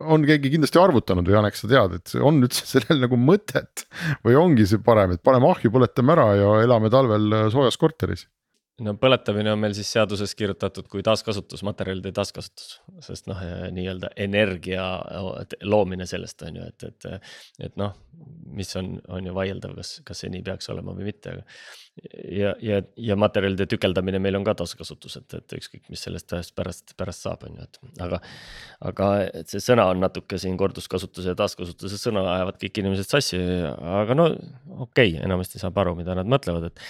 on 0.00 0.26
keegi 0.26 0.52
kindlasti 0.54 0.80
arvutanud 0.80 1.28
või 1.28 1.36
Janek, 1.36 1.58
sa 1.58 1.70
tead, 1.70 1.96
et 2.00 2.14
on 2.18 2.42
üldse 2.42 2.66
sellel 2.74 3.02
nagu 3.04 3.18
mõtet 3.20 3.86
või 4.26 4.38
ongi 4.40 4.68
see 4.68 4.82
parem, 4.84 5.14
et 5.16 5.24
paneme 5.24 5.50
ahju, 5.50 5.72
põletame 5.74 6.16
ära 6.16 6.28
ja 6.38 6.52
elame 6.64 6.92
talvel 6.92 7.32
soojas 7.54 7.80
korteris 7.80 8.26
no 8.84 8.94
põletamine 9.00 9.52
on 9.52 9.60
meil 9.60 9.74
siis 9.76 9.90
seaduses 9.92 10.32
kirjutatud 10.38 10.88
kui 10.90 11.02
taaskasutusmaterjalide 11.06 12.12
taaskasutus, 12.16 12.78
sest 13.04 13.28
noh, 13.30 13.40
nii-öelda 13.76 14.12
energia 14.20 14.84
loomine 15.66 16.06
sellest 16.08 16.46
on 16.48 16.60
ju, 16.60 16.70
et, 16.72 16.88
et. 16.88 17.28
et 17.68 17.76
noh, 17.80 17.94
mis 18.50 18.68
on, 18.76 18.96
on 19.14 19.24
ju 19.24 19.32
vaieldav, 19.36 19.76
kas, 19.78 19.92
kas 20.06 20.22
see 20.22 20.32
nii 20.32 20.42
peaks 20.44 20.68
olema 20.72 20.92
või 20.96 21.06
mitte, 21.08 21.32
aga. 21.32 21.44
ja, 22.34 22.54
ja, 22.64 22.80
ja 23.00 23.16
materjalide 23.20 23.68
tükeldamine 23.70 24.20
meil 24.22 24.36
on 24.40 24.46
ka 24.46 24.56
taaskasutus, 24.58 25.20
et, 25.20 25.36
et 25.38 25.56
ükskõik, 25.60 25.84
mis 25.92 26.02
sellest 26.06 26.34
ühest 26.34 26.56
pärast, 26.58 26.96
pärast 27.00 27.26
saab, 27.26 27.46
on 27.48 27.60
ju, 27.60 27.68
et 27.68 28.02
aga. 28.06 28.20
aga 28.90 29.12
et 29.42 29.52
see 29.52 29.62
sõna 29.64 29.86
on 29.92 30.02
natuke 30.02 30.40
siin 30.40 30.58
korduskasutuse 30.60 31.32
ja 31.32 31.38
taaskasutuse 31.38 32.00
sõna 32.00 32.24
ajavad 32.34 32.60
kõik 32.60 32.82
inimesed 32.82 33.08
sassi, 33.12 33.40
aga 34.00 34.18
no 34.18 34.30
okei 34.32 35.14
okay,, 35.14 35.16
enamasti 35.24 35.62
saab 35.62 35.78
aru, 35.80 35.96
mida 36.00 36.16
nad 36.18 36.28
mõtlevad, 36.28 36.70
et 36.72 36.84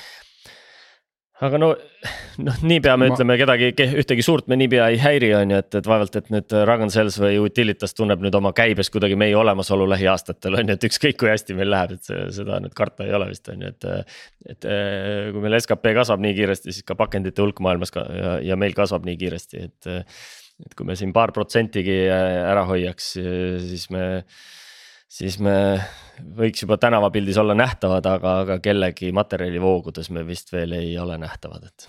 aga 1.46 1.60
no 1.60 1.70
noh, 2.44 2.58
niipea 2.66 2.96
me 3.00 3.08
ma... 3.08 3.14
ütleme 3.14 3.36
kedagi, 3.40 3.70
ühtegi 4.02 4.24
suurt 4.24 4.48
me 4.50 4.58
niipea 4.60 4.88
ei 4.92 4.98
häiri, 5.00 5.30
on 5.38 5.54
ju, 5.54 5.60
et, 5.62 5.78
et 5.80 5.88
vaevalt, 5.88 6.18
et 6.20 6.28
nüüd 6.34 6.56
Ragn 6.68 6.92
Sells 6.92 7.16
või 7.22 7.38
Utilitas 7.42 7.96
tunneb 7.96 8.22
nüüd 8.24 8.36
oma 8.36 8.52
käibes 8.56 8.92
kuidagi 8.92 9.16
meie 9.20 9.36
olemasolu 9.38 9.88
lähiaastatel 9.90 10.60
on 10.60 10.72
ju, 10.72 10.76
et 10.78 10.86
ükskõik 10.90 11.20
kui 11.20 11.32
hästi 11.32 11.56
meil 11.58 11.72
läheb, 11.72 11.96
et 11.96 12.10
see, 12.10 12.26
seda 12.40 12.60
nüüd 12.64 12.76
karta 12.76 13.08
ei 13.08 13.16
ole 13.16 13.30
vist 13.32 13.48
on 13.52 13.64
ju, 13.64 13.72
et. 13.72 13.88
et 14.54 14.68
kui 15.30 15.42
meil 15.44 15.58
skp 15.60 15.96
kasvab 16.00 16.22
nii 16.24 16.36
kiiresti, 16.36 16.76
siis 16.76 16.86
ka 16.86 16.96
pakendite 16.98 17.42
hulk 17.44 17.64
maailmas 17.64 17.92
ka 17.94 18.04
ja, 18.04 18.36
ja 18.52 18.60
meil 18.60 18.76
kasvab 18.76 19.08
nii 19.08 19.18
kiiresti, 19.20 19.66
et. 19.70 19.90
et 20.60 20.74
kui 20.76 20.84
me 20.84 20.92
siin 20.98 21.14
paar 21.16 21.32
protsentigi 21.32 22.02
ära 22.12 22.66
hoiaks, 22.68 23.14
siis 23.64 23.86
me 23.94 24.04
siis 25.10 25.38
me 25.42 25.54
võiks 26.38 26.64
juba 26.64 26.78
tänavapildis 26.80 27.38
olla 27.40 27.56
nähtavad, 27.58 28.06
aga, 28.06 28.36
aga 28.44 28.58
kellegi 28.62 29.10
materjalivoogudes 29.16 30.10
me 30.14 30.24
vist 30.28 30.52
veel 30.54 30.76
ei 30.78 30.94
ole 31.00 31.18
nähtavad, 31.20 31.66
et. 31.70 31.88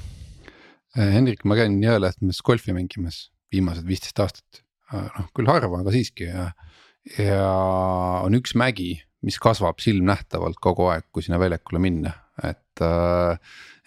Äh, 0.97 1.13
Hendrik, 1.15 1.45
ma 1.47 1.57
käin 1.59 1.77
Jõelähtmes 1.83 2.41
golfi 2.45 2.75
mängimas 2.75 3.27
viimased 3.51 3.87
viisteist 3.87 4.19
aastat, 4.23 4.63
äh, 4.93 5.07
noh 5.17 5.29
küll 5.37 5.49
harva, 5.51 5.83
aga 5.83 5.93
siiski 5.93 6.29
ja. 6.29 6.49
ja 7.19 7.51
on 8.25 8.37
üks 8.39 8.55
mägi, 8.59 8.93
mis 9.25 9.37
kasvab 9.41 9.81
silmnähtavalt 9.83 10.57
kogu 10.63 10.89
aeg, 10.89 11.05
kui 11.13 11.23
sinna 11.25 11.39
väljakule 11.41 11.83
minna, 11.83 12.15
et 12.41 12.83
äh, 12.85 13.37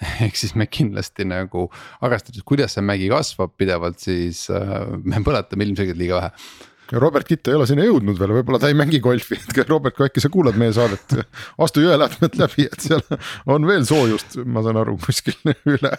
ehk 0.26 0.38
siis 0.38 0.54
me 0.58 0.68
kindlasti 0.70 1.26
nagu 1.26 1.66
arvestades, 2.04 2.44
kuidas 2.46 2.76
see 2.76 2.86
mägi 2.86 3.10
kasvab 3.10 3.56
pidevalt, 3.58 3.98
siis 4.04 4.46
äh, 4.52 4.86
me 5.02 5.24
põletame 5.26 5.66
ilmselgelt 5.66 6.00
liiga 6.00 6.20
vähe 6.22 6.70
Robert 7.00 7.28
Kitt 7.28 7.48
ei 7.50 7.56
ole 7.58 7.66
sinna 7.68 7.84
jõudnud 7.86 8.18
veel, 8.20 8.32
võib-olla 8.38 8.60
ta 8.62 8.70
ei 8.70 8.76
mängi 8.78 9.00
golfi, 9.04 9.38
et 9.38 9.70
Robert, 9.70 9.96
kui 9.96 10.06
äkki 10.06 10.22
sa 10.22 10.30
kuulad 10.32 10.58
meie 10.60 10.74
saadet, 10.76 11.16
astu 11.64 11.84
jõelähtmed 11.84 12.38
läbi, 12.40 12.66
et 12.68 12.86
seal 12.86 13.04
on 13.50 13.68
veel 13.68 13.86
soojust, 13.88 14.38
ma 14.46 14.64
saan 14.64 14.80
aru, 14.82 14.96
kuskil 15.04 15.36
üle. 15.74 15.92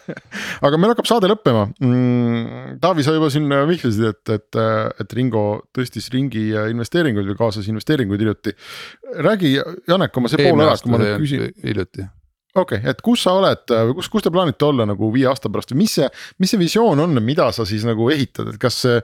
aga 0.66 0.82
meil 0.82 0.96
hakkab 0.96 1.10
saade 1.10 1.32
lõppema 1.32 1.68
mm,. 1.80 2.76
Taavi, 2.84 3.06
sa 3.06 3.16
juba 3.16 3.32
siin 3.34 3.50
vihjasid, 3.70 4.10
et, 4.12 4.36
et, 4.36 4.60
et 5.04 5.16
Ringo 5.18 5.46
tõstis 5.76 6.10
ringi 6.14 6.50
investeeringuid 6.74 7.32
või 7.32 7.39
kaasas 7.39 7.70
investeeringuid 7.72 8.22
hiljuti. 8.22 8.56
räägi, 9.26 9.56
Janek, 9.88 10.18
oma 10.18 10.32
see 10.32 10.46
pool 10.46 10.66
ära, 10.66 10.78
kui 10.82 10.93
ma 10.93 11.02
nüüd 11.02 11.18
küsin. 11.24 11.50
hiljuti 11.64 12.10
okei 12.56 12.80
okay,, 12.80 12.91
et 12.91 13.01
kus 13.06 13.26
sa 13.26 13.36
oled 13.39 13.72
või 13.72 13.95
kus, 13.99 14.10
kus 14.12 14.26
te 14.26 14.32
plaanite 14.34 14.68
olla 14.68 14.88
nagu 14.88 15.10
viie 15.14 15.28
aasta 15.30 15.51
pärast 15.51 15.74
või 15.74 15.84
mis 15.84 15.97
see, 15.99 16.08
mis 16.39 16.53
see 16.53 16.62
visioon 16.62 17.01
on, 17.03 17.20
mida 17.24 17.49
sa 17.56 17.66
siis 17.68 17.86
nagu 17.88 18.08
ehitad, 18.14 18.53
et 18.53 18.62
kas 18.62 18.80
see 18.86 19.01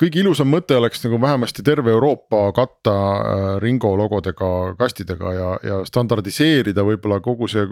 kõige 0.00 0.22
ilusam 0.22 0.50
mõte 0.50 0.76
oleks 0.76 1.02
nagu 1.04 1.18
vähemasti 1.22 1.64
terve 1.66 1.92
Euroopa 1.92 2.44
katta 2.56 2.92
äh, 2.92 3.48
Ringo 3.62 3.92
logodega 3.98 4.50
kastidega 4.78 5.34
ja, 5.36 5.50
ja 5.62 5.80
standardiseerida 5.88 6.84
võib-olla 6.86 7.20
kogu 7.24 7.48
see. 7.50 7.66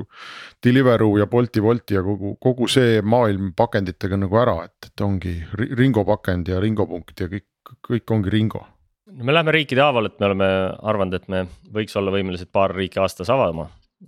Deliveroo 0.64 1.16
ja 1.18 1.26
Bolti, 1.26 1.62
Wolti 1.64 1.96
ja 1.96 2.02
kogu, 2.04 2.34
kogu 2.40 2.68
see 2.68 3.00
maailm 3.02 3.54
pakenditega 3.56 4.18
nagu 4.20 4.36
ära, 4.38 4.58
et, 4.68 4.90
et 4.90 5.04
ongi 5.04 5.38
Ringo 5.56 6.04
pakend 6.04 6.52
ja 6.52 6.60
Ringo 6.60 6.86
punkt 6.86 7.20
ja 7.20 7.30
kõik, 7.32 7.48
kõik 7.88 8.14
ongi 8.16 8.32
Ringo 8.36 8.66
no 9.10 9.24
me 9.26 9.34
läheme 9.34 9.54
riikide 9.54 9.82
haaval, 9.82 10.06
et 10.06 10.20
me 10.20 10.28
oleme 10.28 10.48
arvanud, 10.92 11.16
et 11.16 11.28
me 11.32 11.44
võiks 11.74 11.96
olla 11.98 12.12
võimelised 12.14 12.50
paar 12.52 12.74
riiki 12.76 13.00
aastas 13.02 13.30
avama. 13.32 13.66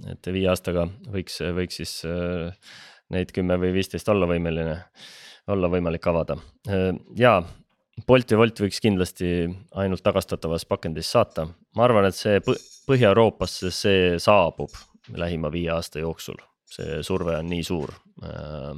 Et 0.08 0.28
viie 0.32 0.48
aastaga 0.50 0.86
võiks, 1.12 1.40
võiks 1.56 1.80
siis 1.80 1.96
äh, 2.08 2.52
neid 3.12 3.32
kümme 3.34 3.58
või 3.60 3.72
viisteist 3.76 4.08
olla 4.12 4.28
võimeline, 4.30 4.78
olla 5.52 5.70
võimalik 5.72 6.06
avada. 6.10 6.38
Äh, 6.68 6.92
ja 7.18 7.40
Bolt 8.08 8.32
ja 8.32 8.38
Wolt 8.40 8.62
võiks 8.62 8.80
kindlasti 8.80 9.26
ainult 9.78 10.02
tagastatavas 10.04 10.64
pakendis 10.68 11.10
saata, 11.12 11.46
ma 11.76 11.84
arvan, 11.86 12.08
et 12.08 12.16
see 12.16 12.40
Põhja-Euroopasse 12.88 13.70
see 13.70 14.16
saabub 14.18 14.72
lähima 15.18 15.52
viie 15.52 15.70
aasta 15.74 16.00
jooksul, 16.02 16.40
see 16.66 17.02
surve 17.06 17.36
on 17.38 17.52
nii 17.52 17.66
suur. 17.66 17.92
Äh, 18.24 18.72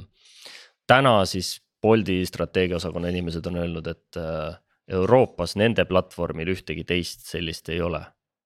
täna 0.87 1.21
siis 1.29 1.57
Bolti 1.85 2.23
strateegiaosakonna 2.25 3.11
inimesed 3.13 3.45
on 3.45 3.59
öelnud, 3.61 3.87
et 3.91 4.17
Euroopas 4.89 5.51
nende 5.59 5.83
platvormil 5.85 6.49
ühtegi 6.55 6.81
teist 6.87 7.27
sellist 7.29 7.69
ei 7.69 7.77
ole 7.85 7.99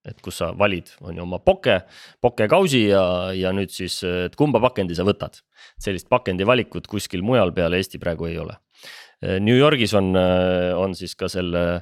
et 0.08 0.22
kus 0.24 0.40
sa 0.42 0.52
valid, 0.58 0.90
on 1.04 1.18
ju 1.18 1.24
oma 1.26 1.42
poke, 1.44 1.82
poke 2.24 2.48
kausi 2.52 2.86
ja, 2.88 3.04
ja 3.36 3.52
nüüd 3.56 3.74
siis, 3.74 4.00
et 4.04 4.38
kumba 4.40 4.62
pakendi 4.64 4.96
sa 4.96 5.06
võtad. 5.08 5.42
sellist 5.80 6.10
pakendi 6.10 6.48
valikut 6.48 6.88
kuskil 6.88 7.22
mujal 7.24 7.52
peale 7.56 7.78
Eesti 7.80 8.00
praegu 8.00 8.30
ei 8.30 8.38
ole. 8.40 8.56
New 9.44 9.58
Yorgis 9.58 9.94
on, 10.00 10.14
on 10.16 10.96
siis 10.96 11.16
ka 11.20 11.28
selle, 11.28 11.82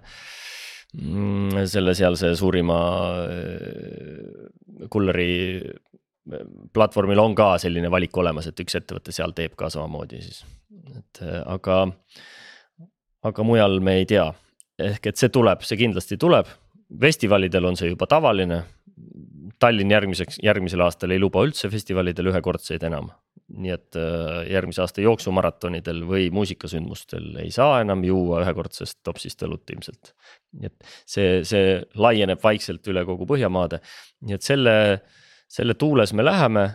mm, 0.98 1.66
selle 1.70 1.94
sealse 1.98 2.34
suurima 2.36 2.80
äh, 3.22 4.88
kulleri 4.90 5.32
äh, 5.62 6.48
platvormil 6.74 7.22
on 7.22 7.36
ka 7.38 7.54
selline 7.62 7.92
valik 7.94 8.18
olemas, 8.18 8.50
et 8.50 8.66
üks 8.66 8.80
ettevõte 8.80 9.14
seal 9.14 9.36
teeb 9.38 9.54
ka 9.60 9.70
samamoodi 9.74 10.24
siis, 10.26 10.42
et 10.98 11.22
äh, 11.22 11.42
aga, 11.46 11.84
aga 13.30 13.46
mujal 13.46 13.80
me 13.84 14.00
ei 14.02 14.10
tea. 14.10 14.32
ehk 14.78 15.08
et 15.10 15.18
see 15.18 15.30
tuleb, 15.34 15.64
see 15.66 15.78
kindlasti 15.78 16.18
tuleb 16.22 16.50
festivalidel 17.02 17.66
on 17.66 17.78
see 17.80 17.92
juba 17.92 18.08
tavaline. 18.10 18.64
Tallinn 19.60 19.90
järgmiseks, 19.90 20.38
järgmisel 20.46 20.84
aastal 20.86 21.16
ei 21.16 21.22
luba 21.22 21.42
üldse 21.46 21.70
festivalidel 21.74 22.32
ühekordseid 22.34 22.84
enam. 22.88 23.10
nii 23.48 23.72
et 23.72 23.96
äh, 23.96 24.42
järgmise 24.52 24.82
aasta 24.84 25.00
jooksumaratonidel 25.00 26.02
või 26.04 26.26
muusikasündmustel 26.36 27.38
ei 27.46 27.52
saa 27.56 27.78
enam 27.80 28.02
juua 28.04 28.42
ühekordsest 28.44 28.98
topsist 29.08 29.46
õlut 29.48 29.72
ilmselt. 29.72 30.12
nii 30.60 30.68
et 30.68 30.90
see, 31.08 31.46
see 31.48 31.78
laieneb 31.96 32.44
vaikselt 32.44 32.88
üle 32.92 33.06
kogu 33.08 33.26
Põhjamaade, 33.30 33.80
nii 34.28 34.36
et 34.36 34.44
selle, 34.44 34.76
selle 35.48 35.78
tuules 35.80 36.12
me 36.14 36.28
läheme 36.28 36.66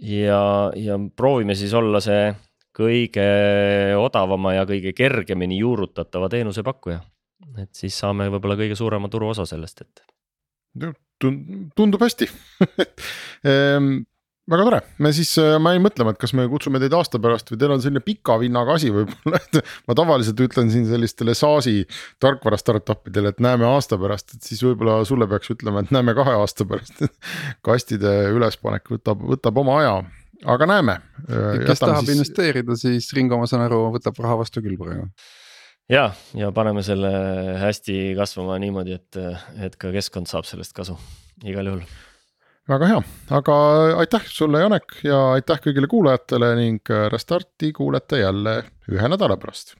ja, 0.00 0.72
ja 0.72 0.96
proovime 1.16 1.54
siis 1.54 1.74
olla 1.76 2.00
see 2.00 2.32
kõige 2.72 3.28
odavama 4.00 4.56
ja 4.56 4.64
kõige 4.64 4.96
kergemini 4.96 5.60
juurutatava 5.60 6.32
teenusepakkuja 6.32 7.02
et 7.62 7.72
siis 7.76 7.96
saame 7.98 8.28
võib-olla 8.32 8.58
kõige 8.60 8.78
suurema 8.78 9.10
turuosa 9.12 9.46
sellest, 9.48 9.84
et. 9.84 10.06
tundub 11.76 12.02
hästi 12.02 12.28
ehm, 13.50 14.02
väga 14.50 14.64
tore, 14.66 14.78
me 15.02 15.12
siis, 15.14 15.30
äh, 15.38 15.56
ma 15.62 15.74
jäin 15.74 15.84
mõtlema, 15.84 16.14
et 16.14 16.20
kas 16.20 16.32
me 16.34 16.48
kutsume 16.50 16.80
teid 16.82 16.94
aasta 16.96 17.20
pärast 17.22 17.52
või 17.52 17.60
teil 17.60 17.74
on 17.76 17.82
selline 17.84 18.02
pika 18.04 18.38
vinnaga 18.42 18.74
asi 18.78 18.90
võib-olla, 18.94 19.38
et. 19.44 19.60
ma 19.88 19.96
tavaliselt 19.98 20.40
ütlen 20.42 20.72
siin 20.72 20.88
sellistele 20.88 21.36
SaaS-i 21.38 21.84
tarkvara 22.22 22.58
startup 22.60 23.06
idele, 23.10 23.34
et 23.34 23.42
näeme 23.44 23.68
aasta 23.68 23.98
pärast, 24.00 24.34
et 24.36 24.48
siis 24.48 24.64
võib-olla 24.66 25.02
sulle 25.08 25.28
peaks 25.30 25.52
ütlema, 25.54 25.84
et 25.84 25.92
näeme 25.94 26.16
kahe 26.18 26.34
aasta 26.40 26.66
pärast 26.68 27.04
kastide 27.68 28.16
ülespanek 28.34 28.90
võtab, 28.96 29.22
võtab 29.34 29.62
oma 29.62 29.78
aja, 29.82 29.94
aga 30.56 30.68
näeme. 30.74 30.98
Äh, 31.28 31.62
kes 31.68 31.84
tahab 31.84 32.02
siis... 32.02 32.16
investeerida, 32.16 32.78
siis 32.80 33.12
Ringo, 33.14 33.38
ma 33.38 33.50
saan 33.50 33.68
aru, 33.68 33.84
võtab 33.94 34.18
raha 34.24 34.42
vastu 34.42 34.64
küll 34.64 34.80
praegu 34.80 35.06
ja, 35.90 36.06
ja 36.38 36.52
paneme 36.52 36.82
selle 36.86 37.10
hästi 37.62 38.14
kasvama 38.18 38.58
niimoodi, 38.62 38.96
et, 38.98 39.20
et 39.66 39.76
ka 39.80 39.92
keskkond 39.94 40.30
saab 40.30 40.48
sellest 40.48 40.74
kasu, 40.76 40.96
igal 41.44 41.72
juhul. 41.72 41.84
väga 42.70 42.90
hea, 42.94 43.02
aga 43.38 43.58
aitäh 44.04 44.26
sulle, 44.30 44.62
Janek 44.62 45.00
ja 45.06 45.20
aitäh 45.36 45.62
kõigile 45.66 45.90
kuulajatele 45.90 46.54
ning 46.60 46.96
Restarti 47.12 47.72
kuulete 47.76 48.22
jälle 48.22 48.60
ühe 48.92 49.14
nädala 49.14 49.36
pärast 49.40 49.76